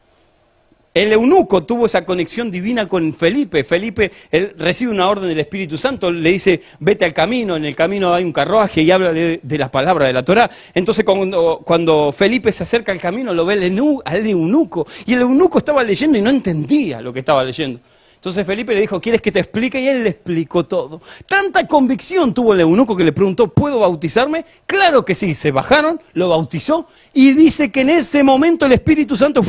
el 0.94 1.12
eunuco 1.12 1.62
tuvo 1.62 1.84
esa 1.84 2.02
conexión 2.02 2.50
divina 2.50 2.88
con 2.88 3.12
Felipe. 3.12 3.62
Felipe 3.62 4.10
recibe 4.56 4.90
una 4.90 5.06
orden 5.06 5.28
del 5.28 5.38
Espíritu 5.38 5.76
Santo, 5.76 6.10
le 6.10 6.30
dice, 6.32 6.62
vete 6.80 7.04
al 7.04 7.12
camino, 7.12 7.54
en 7.54 7.66
el 7.66 7.76
camino 7.76 8.14
hay 8.14 8.24
un 8.24 8.32
carruaje 8.32 8.80
y 8.80 8.90
habla 8.90 9.12
de, 9.12 9.38
las 9.42 9.68
palabras 9.68 10.08
de 10.08 10.14
la 10.14 10.24
Torá. 10.24 10.50
Entonces 10.72 11.04
cuando, 11.04 11.60
cuando, 11.62 12.10
Felipe 12.10 12.52
se 12.52 12.62
acerca 12.62 12.90
al 12.90 13.00
camino, 13.00 13.34
lo 13.34 13.44
ve 13.44 13.52
al 13.52 14.26
eunuco. 14.26 14.86
Y 15.04 15.12
el 15.12 15.20
eunuco 15.20 15.58
estaba 15.58 15.84
leyendo 15.84 16.16
y 16.16 16.22
no 16.22 16.30
entendía 16.30 17.02
lo 17.02 17.12
que 17.12 17.18
estaba 17.18 17.44
leyendo. 17.44 17.80
Entonces 18.22 18.46
Felipe 18.46 18.72
le 18.72 18.82
dijo, 18.82 19.00
¿quieres 19.00 19.20
que 19.20 19.32
te 19.32 19.40
explique? 19.40 19.80
Y 19.80 19.88
él 19.88 20.04
le 20.04 20.10
explicó 20.10 20.64
todo. 20.64 21.02
Tanta 21.26 21.66
convicción 21.66 22.32
tuvo 22.32 22.54
el 22.54 22.60
eunuco 22.60 22.96
que 22.96 23.02
le 23.02 23.10
preguntó, 23.10 23.48
¿puedo 23.48 23.80
bautizarme? 23.80 24.44
Claro 24.64 25.04
que 25.04 25.16
sí, 25.16 25.34
se 25.34 25.50
bajaron, 25.50 26.00
lo 26.12 26.28
bautizó 26.28 26.86
y 27.12 27.32
dice 27.32 27.72
que 27.72 27.80
en 27.80 27.90
ese 27.90 28.22
momento 28.22 28.66
el 28.66 28.74
Espíritu 28.74 29.16
Santo 29.16 29.42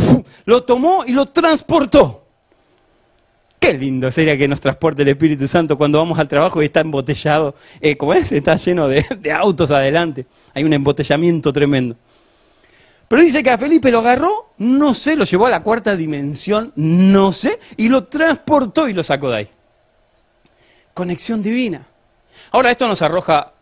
lo 0.45 0.63
tomó 0.63 1.05
y 1.05 1.11
lo 1.11 1.27
transportó. 1.27 2.25
Qué 3.59 3.75
lindo 3.75 4.11
sería 4.11 4.35
que 4.35 4.47
nos 4.47 4.59
transporte 4.59 5.03
el 5.03 5.09
Espíritu 5.09 5.47
Santo 5.47 5.77
cuando 5.77 5.99
vamos 5.99 6.17
al 6.17 6.27
trabajo 6.27 6.59
y 6.63 6.65
está 6.65 6.79
embotellado, 6.79 7.53
eh, 7.79 7.95
como 7.95 8.15
es, 8.15 8.31
está 8.31 8.55
lleno 8.55 8.87
de 8.87 9.05
autos 9.39 9.69
adelante. 9.69 10.25
Hay 10.55 10.63
un 10.63 10.73
embotellamiento 10.73 11.53
tremendo. 11.53 11.95
Pero 13.07 13.21
dice 13.21 13.43
que 13.43 13.49
a 13.49 13.57
Felipe 13.57 13.91
lo 13.91 13.99
agarró, 13.99 14.53
no 14.57 14.93
sé, 14.93 15.15
lo 15.15 15.25
llevó 15.25 15.45
a 15.45 15.49
la 15.49 15.63
cuarta 15.63 15.95
dimensión, 15.95 16.71
no 16.75 17.33
sé, 17.33 17.59
y 17.77 17.89
lo 17.89 18.05
transportó 18.05 18.87
y 18.87 18.93
lo 18.93 19.03
sacó 19.03 19.29
de 19.29 19.37
ahí. 19.37 19.49
Conexión 20.93 21.43
divina. 21.43 21.85
Ahora 22.51 22.71
esto 22.71 22.87
nos 22.87 23.01
arroja 23.01 23.53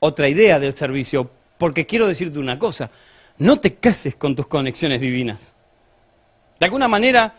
otra 0.00 0.28
idea 0.28 0.58
del 0.58 0.74
servicio, 0.74 1.30
porque 1.58 1.86
quiero 1.86 2.06
decirte 2.06 2.38
una 2.38 2.58
cosa, 2.58 2.90
no 3.38 3.58
te 3.58 3.74
cases 3.74 4.16
con 4.16 4.36
tus 4.36 4.46
conexiones 4.46 5.00
divinas. 5.00 5.54
De 6.58 6.66
alguna 6.66 6.88
manera, 6.88 7.34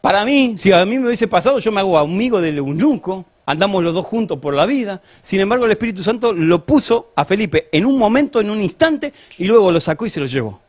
para 0.00 0.24
mí, 0.24 0.54
si 0.56 0.72
a 0.72 0.84
mí 0.84 0.98
me 0.98 1.06
hubiese 1.06 1.28
pasado, 1.28 1.58
yo 1.58 1.72
me 1.72 1.80
hago 1.80 1.98
amigo 1.98 2.40
del 2.40 2.58
eunuco, 2.58 3.24
andamos 3.46 3.82
los 3.82 3.94
dos 3.94 4.04
juntos 4.04 4.38
por 4.38 4.54
la 4.54 4.66
vida. 4.66 5.00
Sin 5.22 5.40
embargo, 5.40 5.64
el 5.64 5.70
Espíritu 5.70 6.02
Santo 6.02 6.32
lo 6.32 6.66
puso 6.66 7.12
a 7.16 7.24
Felipe 7.24 7.68
en 7.72 7.86
un 7.86 7.96
momento, 7.96 8.40
en 8.40 8.50
un 8.50 8.60
instante, 8.60 9.12
y 9.38 9.44
luego 9.44 9.70
lo 9.70 9.80
sacó 9.80 10.04
y 10.04 10.10
se 10.10 10.20
lo 10.20 10.26
llevó. 10.26 10.65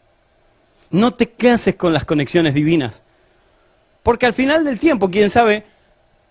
No 0.90 1.14
te 1.14 1.28
cases 1.28 1.76
con 1.76 1.94
las 1.94 2.06
conexiones 2.06 2.54
divinas. 2.54 3.04
Porque 4.04 4.26
al 4.26 4.34
final 4.34 4.64
del 4.64 4.80
tiempo, 4.80 5.10
quién 5.10 5.30
sabe, 5.30 5.66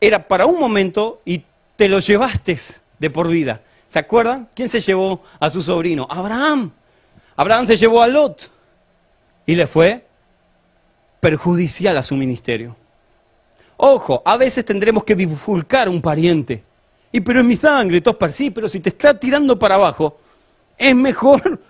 era 0.01 0.27
para 0.27 0.47
un 0.47 0.59
momento 0.59 1.21
y 1.25 1.43
te 1.77 1.89
lo 1.89 1.99
llevaste 1.99 2.59
de 2.99 3.11
por 3.11 3.29
vida. 3.29 3.61
¿Se 3.87 3.99
acuerdan? 3.99 4.49
¿Quién 4.55 4.69
se 4.69 4.81
llevó 4.81 5.23
a 5.39 5.51
su 5.51 5.63
sobrino? 5.63 6.07
Abraham. 6.11 6.73
Abraham 7.37 7.67
se 7.67 7.77
llevó 7.77 8.03
a 8.03 8.09
Lot 8.09 8.51
y 9.45 9.55
le 9.55 9.67
fue 9.67 10.05
perjudicial 11.21 11.97
a 11.97 12.03
su 12.03 12.17
ministerio. 12.17 12.77
Ojo, 13.77 14.23
a 14.25 14.37
veces 14.37 14.65
tendremos 14.65 15.05
que 15.05 15.15
bifurcar 15.15 15.89
un 15.89 16.01
pariente. 16.01 16.63
Y 17.13 17.21
pero 17.21 17.41
es 17.41 17.47
mi 17.47 17.57
sangre, 17.57 18.01
para 18.01 18.33
sí, 18.33 18.51
pero 18.51 18.69
si 18.69 18.81
te 18.81 18.89
está 18.89 19.19
tirando 19.19 19.59
para 19.59 19.77
abajo, 19.77 20.19
es 20.77 20.95
mejor 20.95 21.61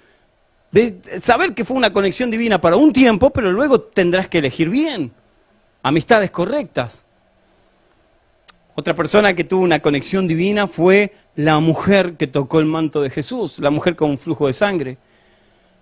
de 0.72 1.00
saber 1.20 1.54
que 1.54 1.64
fue 1.64 1.76
una 1.76 1.92
conexión 1.92 2.30
divina 2.30 2.60
para 2.60 2.76
un 2.76 2.92
tiempo, 2.92 3.30
pero 3.30 3.52
luego 3.52 3.80
tendrás 3.80 4.28
que 4.28 4.38
elegir 4.38 4.68
bien, 4.68 5.12
amistades 5.82 6.30
correctas. 6.30 7.04
Otra 8.74 8.94
persona 8.94 9.34
que 9.34 9.44
tuvo 9.44 9.62
una 9.62 9.80
conexión 9.80 10.28
divina 10.28 10.66
fue 10.66 11.14
la 11.34 11.60
mujer 11.60 12.14
que 12.16 12.26
tocó 12.26 12.60
el 12.60 12.66
manto 12.66 13.00
de 13.00 13.08
Jesús, 13.08 13.58
la 13.58 13.70
mujer 13.70 13.96
con 13.96 14.10
un 14.10 14.18
flujo 14.18 14.48
de 14.48 14.52
sangre. 14.52 14.98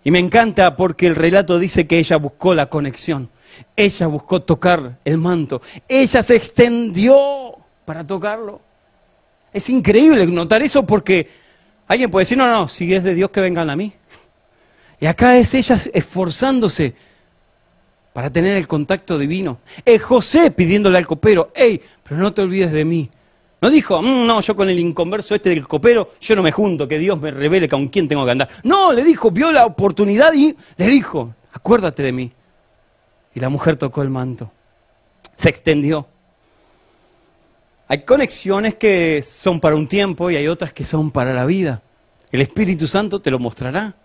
Y 0.04 0.12
me 0.12 0.20
encanta 0.20 0.76
porque 0.76 1.08
el 1.08 1.16
relato 1.16 1.58
dice 1.58 1.88
que 1.88 1.98
ella 1.98 2.16
buscó 2.18 2.54
la 2.54 2.66
conexión, 2.66 3.30
ella 3.74 4.06
buscó 4.06 4.42
tocar 4.42 4.98
el 5.04 5.18
manto, 5.18 5.60
ella 5.88 6.22
se 6.22 6.36
extendió 6.36 7.56
para 7.84 8.06
tocarlo. 8.06 8.60
Es 9.52 9.68
increíble 9.70 10.26
notar 10.26 10.62
eso 10.62 10.86
porque 10.86 11.30
alguien 11.88 12.10
puede 12.10 12.22
decir, 12.22 12.38
no, 12.38 12.48
no, 12.48 12.68
si 12.68 12.92
es 12.94 13.02
de 13.02 13.14
Dios 13.14 13.30
que 13.30 13.40
vengan 13.40 13.70
a 13.70 13.76
mí. 13.76 13.92
Y 15.04 15.06
acá 15.06 15.36
es 15.36 15.52
ella 15.52 15.76
esforzándose 15.92 16.94
para 18.14 18.30
tener 18.32 18.56
el 18.56 18.66
contacto 18.66 19.18
divino. 19.18 19.58
Es 19.84 20.02
José 20.02 20.50
pidiéndole 20.50 20.96
al 20.96 21.06
copero, 21.06 21.48
hey, 21.54 21.78
pero 22.02 22.18
no 22.18 22.32
te 22.32 22.40
olvides 22.40 22.72
de 22.72 22.86
mí. 22.86 23.10
No 23.60 23.68
dijo, 23.68 24.00
mm, 24.00 24.26
no, 24.26 24.40
yo 24.40 24.56
con 24.56 24.70
el 24.70 24.78
inconverso 24.78 25.34
este 25.34 25.50
del 25.50 25.68
copero, 25.68 26.12
yo 26.22 26.34
no 26.34 26.42
me 26.42 26.52
junto, 26.52 26.88
que 26.88 26.98
Dios 26.98 27.20
me 27.20 27.30
revele 27.30 27.68
con 27.68 27.88
quién 27.88 28.08
tengo 28.08 28.24
que 28.24 28.30
andar. 28.30 28.48
No, 28.62 28.94
le 28.94 29.04
dijo, 29.04 29.30
vio 29.30 29.52
la 29.52 29.66
oportunidad 29.66 30.32
y 30.32 30.56
le 30.78 30.86
dijo, 30.86 31.34
acuérdate 31.52 32.02
de 32.02 32.12
mí. 32.12 32.32
Y 33.34 33.40
la 33.40 33.50
mujer 33.50 33.76
tocó 33.76 34.00
el 34.00 34.08
manto, 34.08 34.50
se 35.36 35.50
extendió. 35.50 36.06
Hay 37.88 38.06
conexiones 38.06 38.76
que 38.76 39.22
son 39.22 39.60
para 39.60 39.76
un 39.76 39.86
tiempo 39.86 40.30
y 40.30 40.36
hay 40.36 40.48
otras 40.48 40.72
que 40.72 40.86
son 40.86 41.10
para 41.10 41.34
la 41.34 41.44
vida. 41.44 41.82
El 42.32 42.40
Espíritu 42.40 42.86
Santo 42.86 43.20
te 43.20 43.30
lo 43.30 43.38
mostrará. 43.38 43.96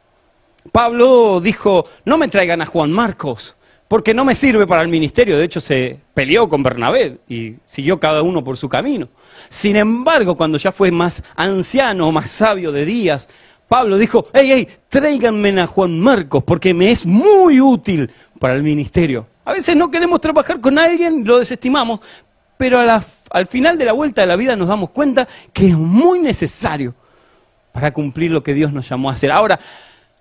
Pablo 0.72 1.41
dijo, 1.41 1.86
no 2.05 2.17
me 2.17 2.28
traigan 2.28 2.61
a 2.61 2.65
Juan 2.65 2.91
Marcos, 2.91 3.55
porque 3.88 4.13
no 4.13 4.24
me 4.24 4.36
sirve 4.36 4.67
para 4.67 4.82
el 4.82 4.88
ministerio. 4.88 5.38
De 5.38 5.45
hecho, 5.45 5.59
se 5.59 5.99
peleó 6.13 6.47
con 6.47 6.63
Bernabé 6.63 7.20
y 7.28 7.55
siguió 7.63 7.99
cada 7.99 8.22
uno 8.22 8.43
por 8.43 8.55
su 8.55 8.70
camino. 8.70 9.09
Sin 9.49 9.76
embargo, 9.76 10.38
cuando 10.38 10.57
ya 10.57 10.72
fue 10.72 10.91
más 10.91 11.24
anciano, 11.36 12.11
más 12.11 12.30
sabio 12.30 12.72
de 12.72 12.86
días, 12.86 13.28
Pablo 13.67 13.97
dijo, 13.97 14.28
hey, 14.34 14.49
hey, 14.51 14.67
tráiganme 14.89 15.59
a 15.59 15.67
Juan 15.67 15.99
Marcos, 15.99 16.43
porque 16.43 16.74
me 16.74 16.91
es 16.91 17.05
muy 17.05 17.61
útil 17.61 18.11
para 18.39 18.55
el 18.55 18.63
ministerio. 18.63 19.28
A 19.45 19.53
veces 19.53 19.76
no 19.76 19.89
queremos 19.89 20.22
trabajar 20.22 20.59
con 20.59 20.78
alguien, 20.78 21.24
lo 21.26 21.39
desestimamos, 21.39 21.99
pero 22.57 22.80
al 22.80 23.47
final 23.47 23.78
de 23.78 23.86
la 23.86 23.93
vuelta 23.93 24.22
de 24.22 24.28
la 24.28 24.36
vida 24.36 24.55
nos 24.55 24.67
damos 24.67 24.91
cuenta 24.91 25.28
que 25.53 25.67
es 25.67 25.78
muy 25.78 26.20
necesario 26.20 26.93
para 27.72 27.91
cumplir 27.93 28.32
lo 28.32 28.43
que 28.43 28.53
Dios 28.53 28.74
nos 28.74 28.89
llamó 28.89 29.09
a 29.09 29.13
hacer. 29.13 29.32
Ahora, 29.32 29.59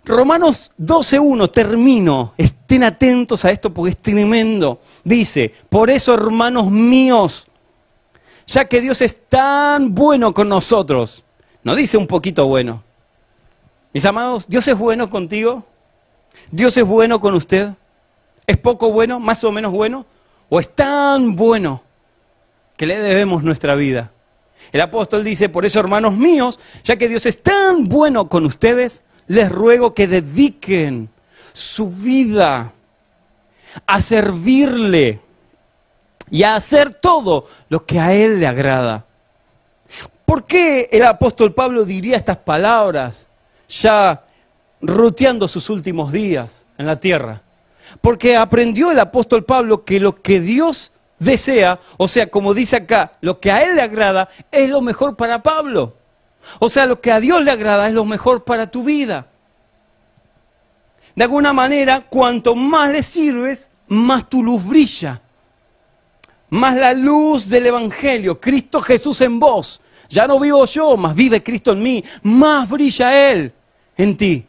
Romanos 0.08 0.72
12.1, 0.80 1.52
termino. 1.52 2.32
Estén 2.36 2.82
atentos 2.82 3.44
a 3.44 3.50
esto 3.50 3.72
porque 3.72 3.90
es 3.90 3.98
tremendo. 3.98 4.80
Dice, 5.04 5.52
por 5.68 5.90
eso 5.90 6.14
hermanos 6.14 6.70
míos, 6.70 7.46
ya 8.46 8.64
que 8.64 8.80
Dios 8.80 9.02
es 9.02 9.28
tan 9.28 9.94
bueno 9.94 10.32
con 10.32 10.48
nosotros, 10.48 11.24
no 11.62 11.76
dice 11.76 11.98
un 11.98 12.06
poquito 12.06 12.46
bueno. 12.46 12.82
Mis 13.92 14.04
amados, 14.06 14.48
Dios 14.48 14.66
es 14.68 14.76
bueno 14.76 15.10
contigo. 15.10 15.64
Dios 16.50 16.76
es 16.76 16.84
bueno 16.84 17.20
con 17.20 17.34
usted. 17.34 17.70
¿Es 18.46 18.56
poco 18.56 18.90
bueno, 18.90 19.20
más 19.20 19.44
o 19.44 19.52
menos 19.52 19.72
bueno? 19.72 20.06
¿O 20.48 20.58
es 20.58 20.74
tan 20.74 21.36
bueno 21.36 21.82
que 22.78 22.86
le 22.86 22.98
debemos 22.98 23.42
nuestra 23.42 23.74
vida? 23.74 24.10
El 24.72 24.80
apóstol 24.80 25.22
dice, 25.22 25.50
por 25.50 25.66
eso 25.66 25.80
hermanos 25.80 26.14
míos, 26.14 26.58
ya 26.82 26.96
que 26.96 27.08
Dios 27.08 27.26
es 27.26 27.42
tan 27.42 27.84
bueno 27.84 28.28
con 28.28 28.46
ustedes, 28.46 29.02
les 29.28 29.50
ruego 29.50 29.94
que 29.94 30.08
dediquen 30.08 31.10
su 31.52 31.90
vida 31.90 32.72
a 33.86 34.00
servirle 34.00 35.20
y 36.30 36.42
a 36.42 36.56
hacer 36.56 36.94
todo 36.94 37.46
lo 37.68 37.84
que 37.84 38.00
a 38.00 38.12
Él 38.12 38.40
le 38.40 38.46
agrada. 38.46 39.04
¿Por 40.24 40.44
qué 40.44 40.88
el 40.92 41.04
apóstol 41.04 41.54
Pablo 41.54 41.84
diría 41.84 42.16
estas 42.16 42.36
palabras 42.38 43.28
ya 43.68 44.22
ruteando 44.80 45.48
sus 45.48 45.70
últimos 45.70 46.12
días 46.12 46.64
en 46.76 46.86
la 46.86 47.00
tierra? 47.00 47.42
Porque 48.00 48.36
aprendió 48.36 48.90
el 48.90 49.00
apóstol 49.00 49.44
Pablo 49.44 49.84
que 49.84 50.00
lo 50.00 50.20
que 50.20 50.40
Dios 50.40 50.92
desea, 51.18 51.80
o 51.96 52.08
sea, 52.08 52.28
como 52.28 52.54
dice 52.54 52.76
acá, 52.76 53.12
lo 53.20 53.40
que 53.40 53.50
a 53.50 53.62
Él 53.62 53.76
le 53.76 53.82
agrada, 53.82 54.28
es 54.50 54.68
lo 54.68 54.80
mejor 54.80 55.16
para 55.16 55.42
Pablo. 55.42 55.94
O 56.58 56.68
sea, 56.68 56.86
lo 56.86 57.00
que 57.00 57.12
a 57.12 57.20
Dios 57.20 57.42
le 57.44 57.50
agrada 57.50 57.88
es 57.88 57.94
lo 57.94 58.04
mejor 58.04 58.44
para 58.44 58.70
tu 58.70 58.82
vida. 58.82 59.26
De 61.14 61.24
alguna 61.24 61.52
manera, 61.52 62.00
cuanto 62.08 62.54
más 62.54 62.90
le 62.90 63.02
sirves, 63.02 63.70
más 63.88 64.28
tu 64.28 64.42
luz 64.42 64.64
brilla. 64.64 65.20
Más 66.50 66.76
la 66.76 66.94
luz 66.94 67.48
del 67.48 67.66
Evangelio, 67.66 68.40
Cristo 68.40 68.80
Jesús 68.80 69.20
en 69.20 69.38
vos. 69.38 69.80
Ya 70.08 70.26
no 70.26 70.40
vivo 70.40 70.64
yo, 70.64 70.96
más 70.96 71.14
vive 71.14 71.42
Cristo 71.42 71.72
en 71.72 71.82
mí. 71.82 72.04
Más 72.22 72.68
brilla 72.68 73.30
Él 73.30 73.52
en 73.96 74.16
ti, 74.16 74.44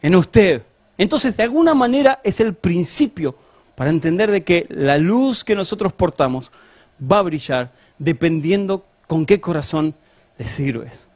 en 0.00 0.14
usted. 0.14 0.62
Entonces, 0.98 1.36
de 1.36 1.42
alguna 1.42 1.74
manera 1.74 2.20
es 2.22 2.40
el 2.40 2.54
principio 2.54 3.34
para 3.74 3.90
entender 3.90 4.30
de 4.30 4.44
que 4.44 4.66
la 4.68 4.98
luz 4.98 5.42
que 5.42 5.56
nosotros 5.56 5.92
portamos 5.92 6.52
va 7.00 7.18
a 7.18 7.22
brillar 7.22 7.72
dependiendo 7.98 8.84
con 9.06 9.24
qué 9.24 9.40
corazón 9.40 9.94
le 10.38 10.46
sirves. 10.46 11.08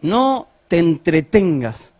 No 0.00 0.48
te 0.68 0.78
entretengas 0.78 1.94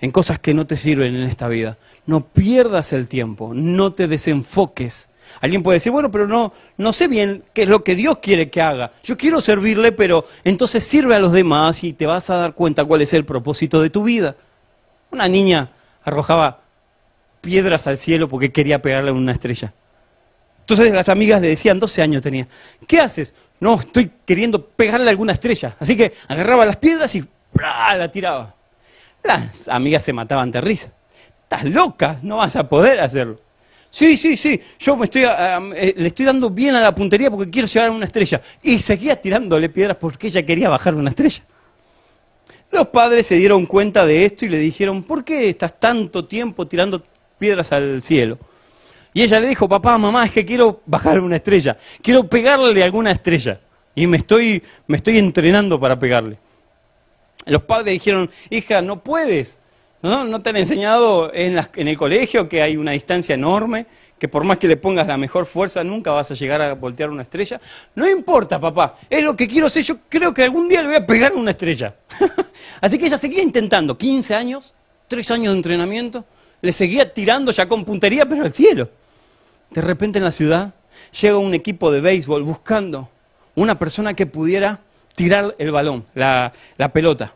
en 0.00 0.10
cosas 0.10 0.38
que 0.38 0.52
no 0.52 0.66
te 0.66 0.76
sirven 0.76 1.14
en 1.14 1.22
esta 1.22 1.48
vida. 1.48 1.78
No 2.06 2.24
pierdas 2.24 2.92
el 2.92 3.08
tiempo, 3.08 3.52
no 3.54 3.92
te 3.92 4.08
desenfoques. 4.08 5.08
Alguien 5.40 5.62
puede 5.62 5.76
decir, 5.76 5.92
bueno, 5.92 6.10
pero 6.10 6.26
no, 6.26 6.52
no 6.76 6.92
sé 6.92 7.08
bien 7.08 7.44
qué 7.54 7.62
es 7.62 7.68
lo 7.68 7.84
que 7.84 7.94
Dios 7.94 8.18
quiere 8.18 8.50
que 8.50 8.60
haga. 8.60 8.92
Yo 9.04 9.16
quiero 9.16 9.40
servirle, 9.40 9.92
pero 9.92 10.26
entonces 10.44 10.84
sirve 10.84 11.14
a 11.14 11.20
los 11.20 11.32
demás 11.32 11.84
y 11.84 11.92
te 11.92 12.06
vas 12.06 12.28
a 12.30 12.36
dar 12.36 12.54
cuenta 12.54 12.84
cuál 12.84 13.02
es 13.02 13.12
el 13.12 13.24
propósito 13.24 13.80
de 13.80 13.90
tu 13.90 14.02
vida. 14.02 14.36
Una 15.10 15.28
niña 15.28 15.70
arrojaba 16.04 16.60
piedras 17.40 17.86
al 17.86 17.98
cielo 17.98 18.28
porque 18.28 18.52
quería 18.52 18.82
pegarle 18.82 19.10
a 19.10 19.14
una 19.14 19.32
estrella. 19.32 19.72
Entonces 20.62 20.92
las 20.92 21.08
amigas 21.08 21.40
le 21.42 21.48
decían, 21.48 21.78
12 21.78 22.02
años 22.02 22.22
tenía, 22.22 22.46
¿qué 22.86 23.00
haces? 23.00 23.34
No, 23.60 23.78
estoy 23.78 24.10
queriendo 24.24 24.64
pegarle 24.64 25.10
alguna 25.10 25.32
estrella. 25.32 25.76
Así 25.78 25.96
que 25.96 26.12
agarraba 26.28 26.64
las 26.64 26.76
piedras 26.76 27.14
y 27.14 27.24
la 27.54 28.10
tiraba. 28.10 28.54
Las 29.22 29.68
amigas 29.68 30.02
se 30.02 30.12
mataban 30.12 30.50
de 30.50 30.60
risa. 30.60 30.92
Estás 31.42 31.64
loca, 31.64 32.18
no 32.22 32.38
vas 32.38 32.56
a 32.56 32.68
poder 32.68 33.00
hacerlo. 33.00 33.38
Sí, 33.90 34.16
sí, 34.16 34.38
sí, 34.38 34.58
yo 34.78 34.96
me 34.96 35.04
estoy, 35.04 35.24
eh, 35.24 35.94
le 35.96 36.06
estoy 36.06 36.24
dando 36.24 36.48
bien 36.48 36.74
a 36.74 36.80
la 36.80 36.94
puntería 36.94 37.30
porque 37.30 37.50
quiero 37.50 37.68
llegar 37.68 37.88
a 37.88 37.92
una 37.92 38.06
estrella. 38.06 38.40
Y 38.62 38.80
seguía 38.80 39.20
tirándole 39.20 39.68
piedras 39.68 39.98
porque 39.98 40.28
ella 40.28 40.46
quería 40.46 40.70
bajar 40.70 40.94
una 40.94 41.10
estrella. 41.10 41.42
Los 42.70 42.88
padres 42.88 43.26
se 43.26 43.34
dieron 43.34 43.66
cuenta 43.66 44.06
de 44.06 44.24
esto 44.24 44.46
y 44.46 44.48
le 44.48 44.58
dijeron, 44.58 45.02
¿por 45.02 45.24
qué 45.24 45.50
estás 45.50 45.78
tanto 45.78 46.24
tiempo 46.24 46.66
tirando 46.66 47.02
piedras 47.38 47.70
al 47.70 48.00
cielo? 48.00 48.38
Y 49.14 49.22
ella 49.22 49.40
le 49.40 49.48
dijo, 49.48 49.68
papá, 49.68 49.98
mamá, 49.98 50.24
es 50.24 50.32
que 50.32 50.44
quiero 50.44 50.80
bajar 50.86 51.20
una 51.20 51.36
estrella, 51.36 51.76
quiero 52.02 52.24
pegarle 52.24 52.82
alguna 52.82 53.10
estrella. 53.10 53.60
Y 53.94 54.06
me 54.06 54.16
estoy, 54.16 54.62
me 54.86 54.96
estoy 54.96 55.18
entrenando 55.18 55.78
para 55.78 55.98
pegarle. 55.98 56.38
Los 57.44 57.62
padres 57.62 57.92
dijeron, 57.92 58.30
hija, 58.48 58.80
no 58.80 59.02
puedes. 59.02 59.58
¿No, 60.00 60.24
¿No 60.24 60.40
te 60.42 60.50
han 60.50 60.56
enseñado 60.56 61.32
en, 61.32 61.60
en 61.76 61.88
el 61.88 61.96
colegio 61.96 62.48
que 62.48 62.62
hay 62.62 62.76
una 62.76 62.92
distancia 62.92 63.34
enorme? 63.34 63.86
que 64.22 64.28
por 64.28 64.44
más 64.44 64.58
que 64.58 64.68
le 64.68 64.76
pongas 64.76 65.04
la 65.08 65.16
mejor 65.16 65.46
fuerza 65.46 65.82
nunca 65.82 66.12
vas 66.12 66.30
a 66.30 66.34
llegar 66.34 66.62
a 66.62 66.74
voltear 66.74 67.10
una 67.10 67.22
estrella. 67.22 67.60
No 67.96 68.08
importa, 68.08 68.60
papá, 68.60 68.96
es 69.10 69.24
lo 69.24 69.34
que 69.34 69.48
quiero 69.48 69.68
ser, 69.68 69.82
yo 69.82 69.96
creo 70.08 70.32
que 70.32 70.44
algún 70.44 70.68
día 70.68 70.80
le 70.80 70.86
voy 70.86 70.96
a 70.96 71.04
pegar 71.04 71.32
una 71.34 71.50
estrella. 71.50 71.96
Así 72.80 72.98
que 72.98 73.06
ella 73.06 73.18
seguía 73.18 73.42
intentando, 73.42 73.98
15 73.98 74.32
años, 74.36 74.74
3 75.08 75.28
años 75.32 75.52
de 75.54 75.58
entrenamiento, 75.58 76.24
le 76.60 76.72
seguía 76.72 77.12
tirando 77.12 77.50
ya 77.50 77.66
con 77.66 77.84
puntería, 77.84 78.24
pero 78.24 78.44
al 78.44 78.54
cielo. 78.54 78.88
De 79.74 79.80
repente 79.80 80.18
en 80.18 80.24
la 80.24 80.32
ciudad 80.32 80.74
llega 81.20 81.38
un 81.38 81.54
equipo 81.54 81.90
de 81.90 82.00
béisbol 82.00 82.42
buscando 82.42 83.08
una 83.54 83.78
persona 83.78 84.14
que 84.14 84.26
pudiera 84.26 84.80
tirar 85.14 85.54
el 85.58 85.70
balón, 85.70 86.04
la, 86.14 86.52
pelota. 86.92 87.32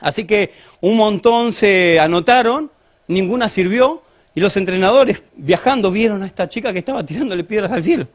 Así 0.00 0.24
que 0.24 0.52
un 0.80 0.96
montón 0.96 1.52
se 1.52 2.00
anotaron, 2.00 2.70
ninguna 3.06 3.48
sirvió, 3.48 4.02
y 4.34 4.40
los 4.40 4.56
entrenadores 4.56 5.22
viajando 5.36 5.92
vieron 5.92 6.24
a 6.24 6.26
esta 6.26 6.48
chica 6.48 6.72
que 6.72 6.80
estaba 6.80 7.04
tirándole 7.04 7.44
piedras 7.44 7.70
al 7.70 7.84
cielo. 7.84 8.08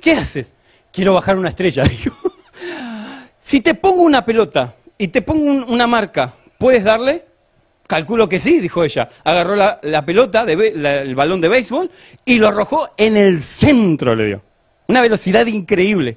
¿Qué 0.00 0.12
haces? 0.12 0.52
Quiero 0.92 1.14
bajar 1.14 1.38
una 1.38 1.48
estrella, 1.48 1.84
dijo. 2.02 2.14
Si 3.40 3.60
te 3.60 3.74
pongo 3.74 4.02
una 4.02 4.24
pelota 4.24 4.74
y 4.98 5.08
te 5.08 5.22
pongo 5.22 5.66
una 5.66 5.86
marca, 5.86 6.34
¿puedes 6.58 6.84
darle? 6.84 7.24
Calculo 7.92 8.26
que 8.26 8.40
sí, 8.40 8.58
dijo 8.58 8.82
ella. 8.84 9.10
Agarró 9.22 9.54
la, 9.54 10.06
pelota, 10.06 10.44
el 10.44 11.14
balón 11.14 11.42
de 11.42 11.48
béisbol, 11.48 11.90
y 12.24 12.38
lo 12.38 12.48
arrojó 12.48 12.88
en 12.96 13.18
el 13.18 13.42
centro, 13.42 14.14
le 14.14 14.24
dio. 14.28 14.42
Una 14.88 15.02
velocidad 15.02 15.44
increíble. 15.44 16.16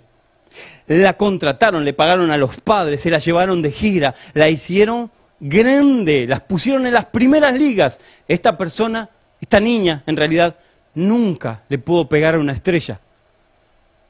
La 0.88 1.18
contrataron, 1.18 1.84
le 1.84 1.92
pagaron 1.92 2.32
a 2.32 2.38
los 2.38 2.62
padres, 2.62 3.02
se 3.02 3.10
la 3.10 3.18
llevaron 3.18 3.62
de 3.62 3.74
gira, 3.74 4.16
la 4.34 4.48
hicieron 4.48 5.12
grande, 5.42 6.26
las 6.30 6.40
pusieron 6.40 6.88
en 6.88 6.94
las 6.94 7.08
primeras 7.08 7.54
ligas. 7.54 8.00
Esta 8.26 8.58
persona, 8.58 9.10
esta 9.42 9.60
niña, 9.60 10.02
en 10.08 10.16
realidad, 10.16 10.56
nunca 10.94 11.64
le 11.68 11.78
pudo 11.78 12.08
pegar 12.08 12.36
a 12.36 12.40
una 12.40 12.54
estrella. 12.54 13.02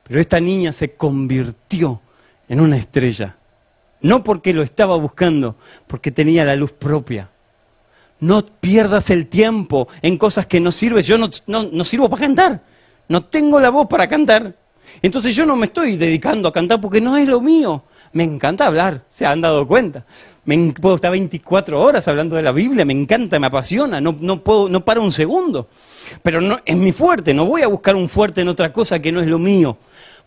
Pero 0.08 0.20
esta 0.20 0.40
niña 0.40 0.72
se 0.72 0.92
convirtió 0.92 2.00
en 2.48 2.62
una 2.62 2.78
estrella. 2.78 3.38
No 4.02 4.24
porque 4.24 4.54
lo 4.54 4.62
estaba 4.62 4.96
buscando, 4.98 5.56
porque 5.88 6.12
tenía 6.12 6.46
la 6.46 6.56
luz 6.56 6.72
propia. 6.72 7.30
No 8.26 8.44
pierdas 8.44 9.12
el 9.12 9.28
tiempo 9.28 9.88
en 10.02 10.18
cosas 10.18 10.48
que 10.48 10.60
no 10.60 10.72
sirven. 10.72 11.04
Yo 11.04 11.18
no, 11.20 11.30
no 11.48 11.84
sirvo 11.84 12.10
para 12.10 12.22
cantar. 12.22 12.62
No 13.08 13.24
tengo 13.24 13.60
la 13.60 13.70
voz 13.70 13.88
para 13.88 14.08
cantar. 14.08 14.56
Entonces 15.04 15.36
yo 15.36 15.46
no 15.46 15.56
me 15.56 15.68
estoy 15.68 15.96
dedicando 15.96 16.48
a 16.50 16.54
cantar 16.54 16.82
porque 16.82 17.00
no 17.00 17.18
es 17.18 17.28
lo 17.28 17.40
mío. 17.40 17.84
Me 18.14 18.24
encanta 18.24 18.66
hablar, 18.66 19.04
se 19.10 19.28
han 19.28 19.42
dado 19.42 19.68
cuenta. 19.68 20.06
Me 20.46 20.74
puedo 20.74 20.96
estar 20.96 21.12
24 21.12 21.80
horas 21.80 22.08
hablando 22.08 22.36
de 22.36 22.42
la 22.42 22.52
Biblia, 22.52 22.84
me 22.84 22.94
encanta, 22.94 23.40
me 23.40 23.48
apasiona, 23.48 24.00
no, 24.02 24.16
no, 24.20 24.42
puedo, 24.42 24.70
no 24.70 24.84
paro 24.86 25.04
un 25.04 25.12
segundo. 25.12 25.68
Pero 26.24 26.42
no, 26.42 26.60
es 26.66 26.78
mi 26.78 26.92
fuerte, 26.92 27.34
no 27.34 27.46
voy 27.46 27.62
a 27.62 27.68
buscar 27.68 27.96
un 27.96 28.10
fuerte 28.10 28.42
en 28.42 28.48
otra 28.48 28.72
cosa 28.72 29.00
que 29.00 29.12
no 29.12 29.22
es 29.22 29.28
lo 29.28 29.38
mío. 29.38 29.78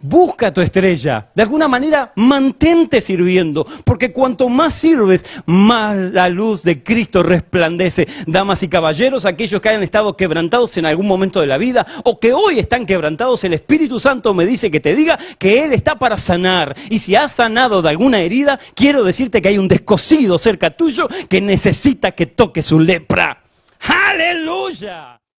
Busca 0.00 0.52
tu 0.52 0.60
estrella. 0.60 1.28
De 1.34 1.42
alguna 1.42 1.66
manera, 1.66 2.12
mantente 2.14 3.00
sirviendo, 3.00 3.66
porque 3.84 4.12
cuanto 4.12 4.48
más 4.48 4.74
sirves, 4.74 5.26
más 5.46 5.96
la 5.96 6.28
luz 6.28 6.62
de 6.62 6.84
Cristo 6.84 7.24
resplandece. 7.24 8.06
Damas 8.26 8.62
y 8.62 8.68
caballeros, 8.68 9.24
aquellos 9.24 9.60
que 9.60 9.70
hayan 9.70 9.82
estado 9.82 10.16
quebrantados 10.16 10.76
en 10.76 10.86
algún 10.86 11.08
momento 11.08 11.40
de 11.40 11.48
la 11.48 11.58
vida 11.58 11.84
o 12.04 12.20
que 12.20 12.32
hoy 12.32 12.60
están 12.60 12.86
quebrantados, 12.86 13.42
el 13.42 13.54
Espíritu 13.54 13.98
Santo 13.98 14.34
me 14.34 14.46
dice 14.46 14.70
que 14.70 14.78
te 14.78 14.94
diga 14.94 15.18
que 15.36 15.64
Él 15.64 15.72
está 15.72 15.98
para 15.98 16.16
sanar. 16.16 16.76
Y 16.90 17.00
si 17.00 17.16
has 17.16 17.32
sanado 17.32 17.82
de 17.82 17.88
alguna 17.88 18.20
herida, 18.20 18.60
quiero 18.74 19.02
decirte 19.02 19.42
que 19.42 19.48
hay 19.48 19.58
un 19.58 19.66
descosido 19.66 20.38
cerca 20.38 20.70
tuyo 20.70 21.08
que 21.28 21.40
necesita 21.40 22.12
que 22.12 22.26
toque 22.26 22.62
su 22.62 22.78
lepra. 22.78 23.42
Aleluya. 23.80 25.17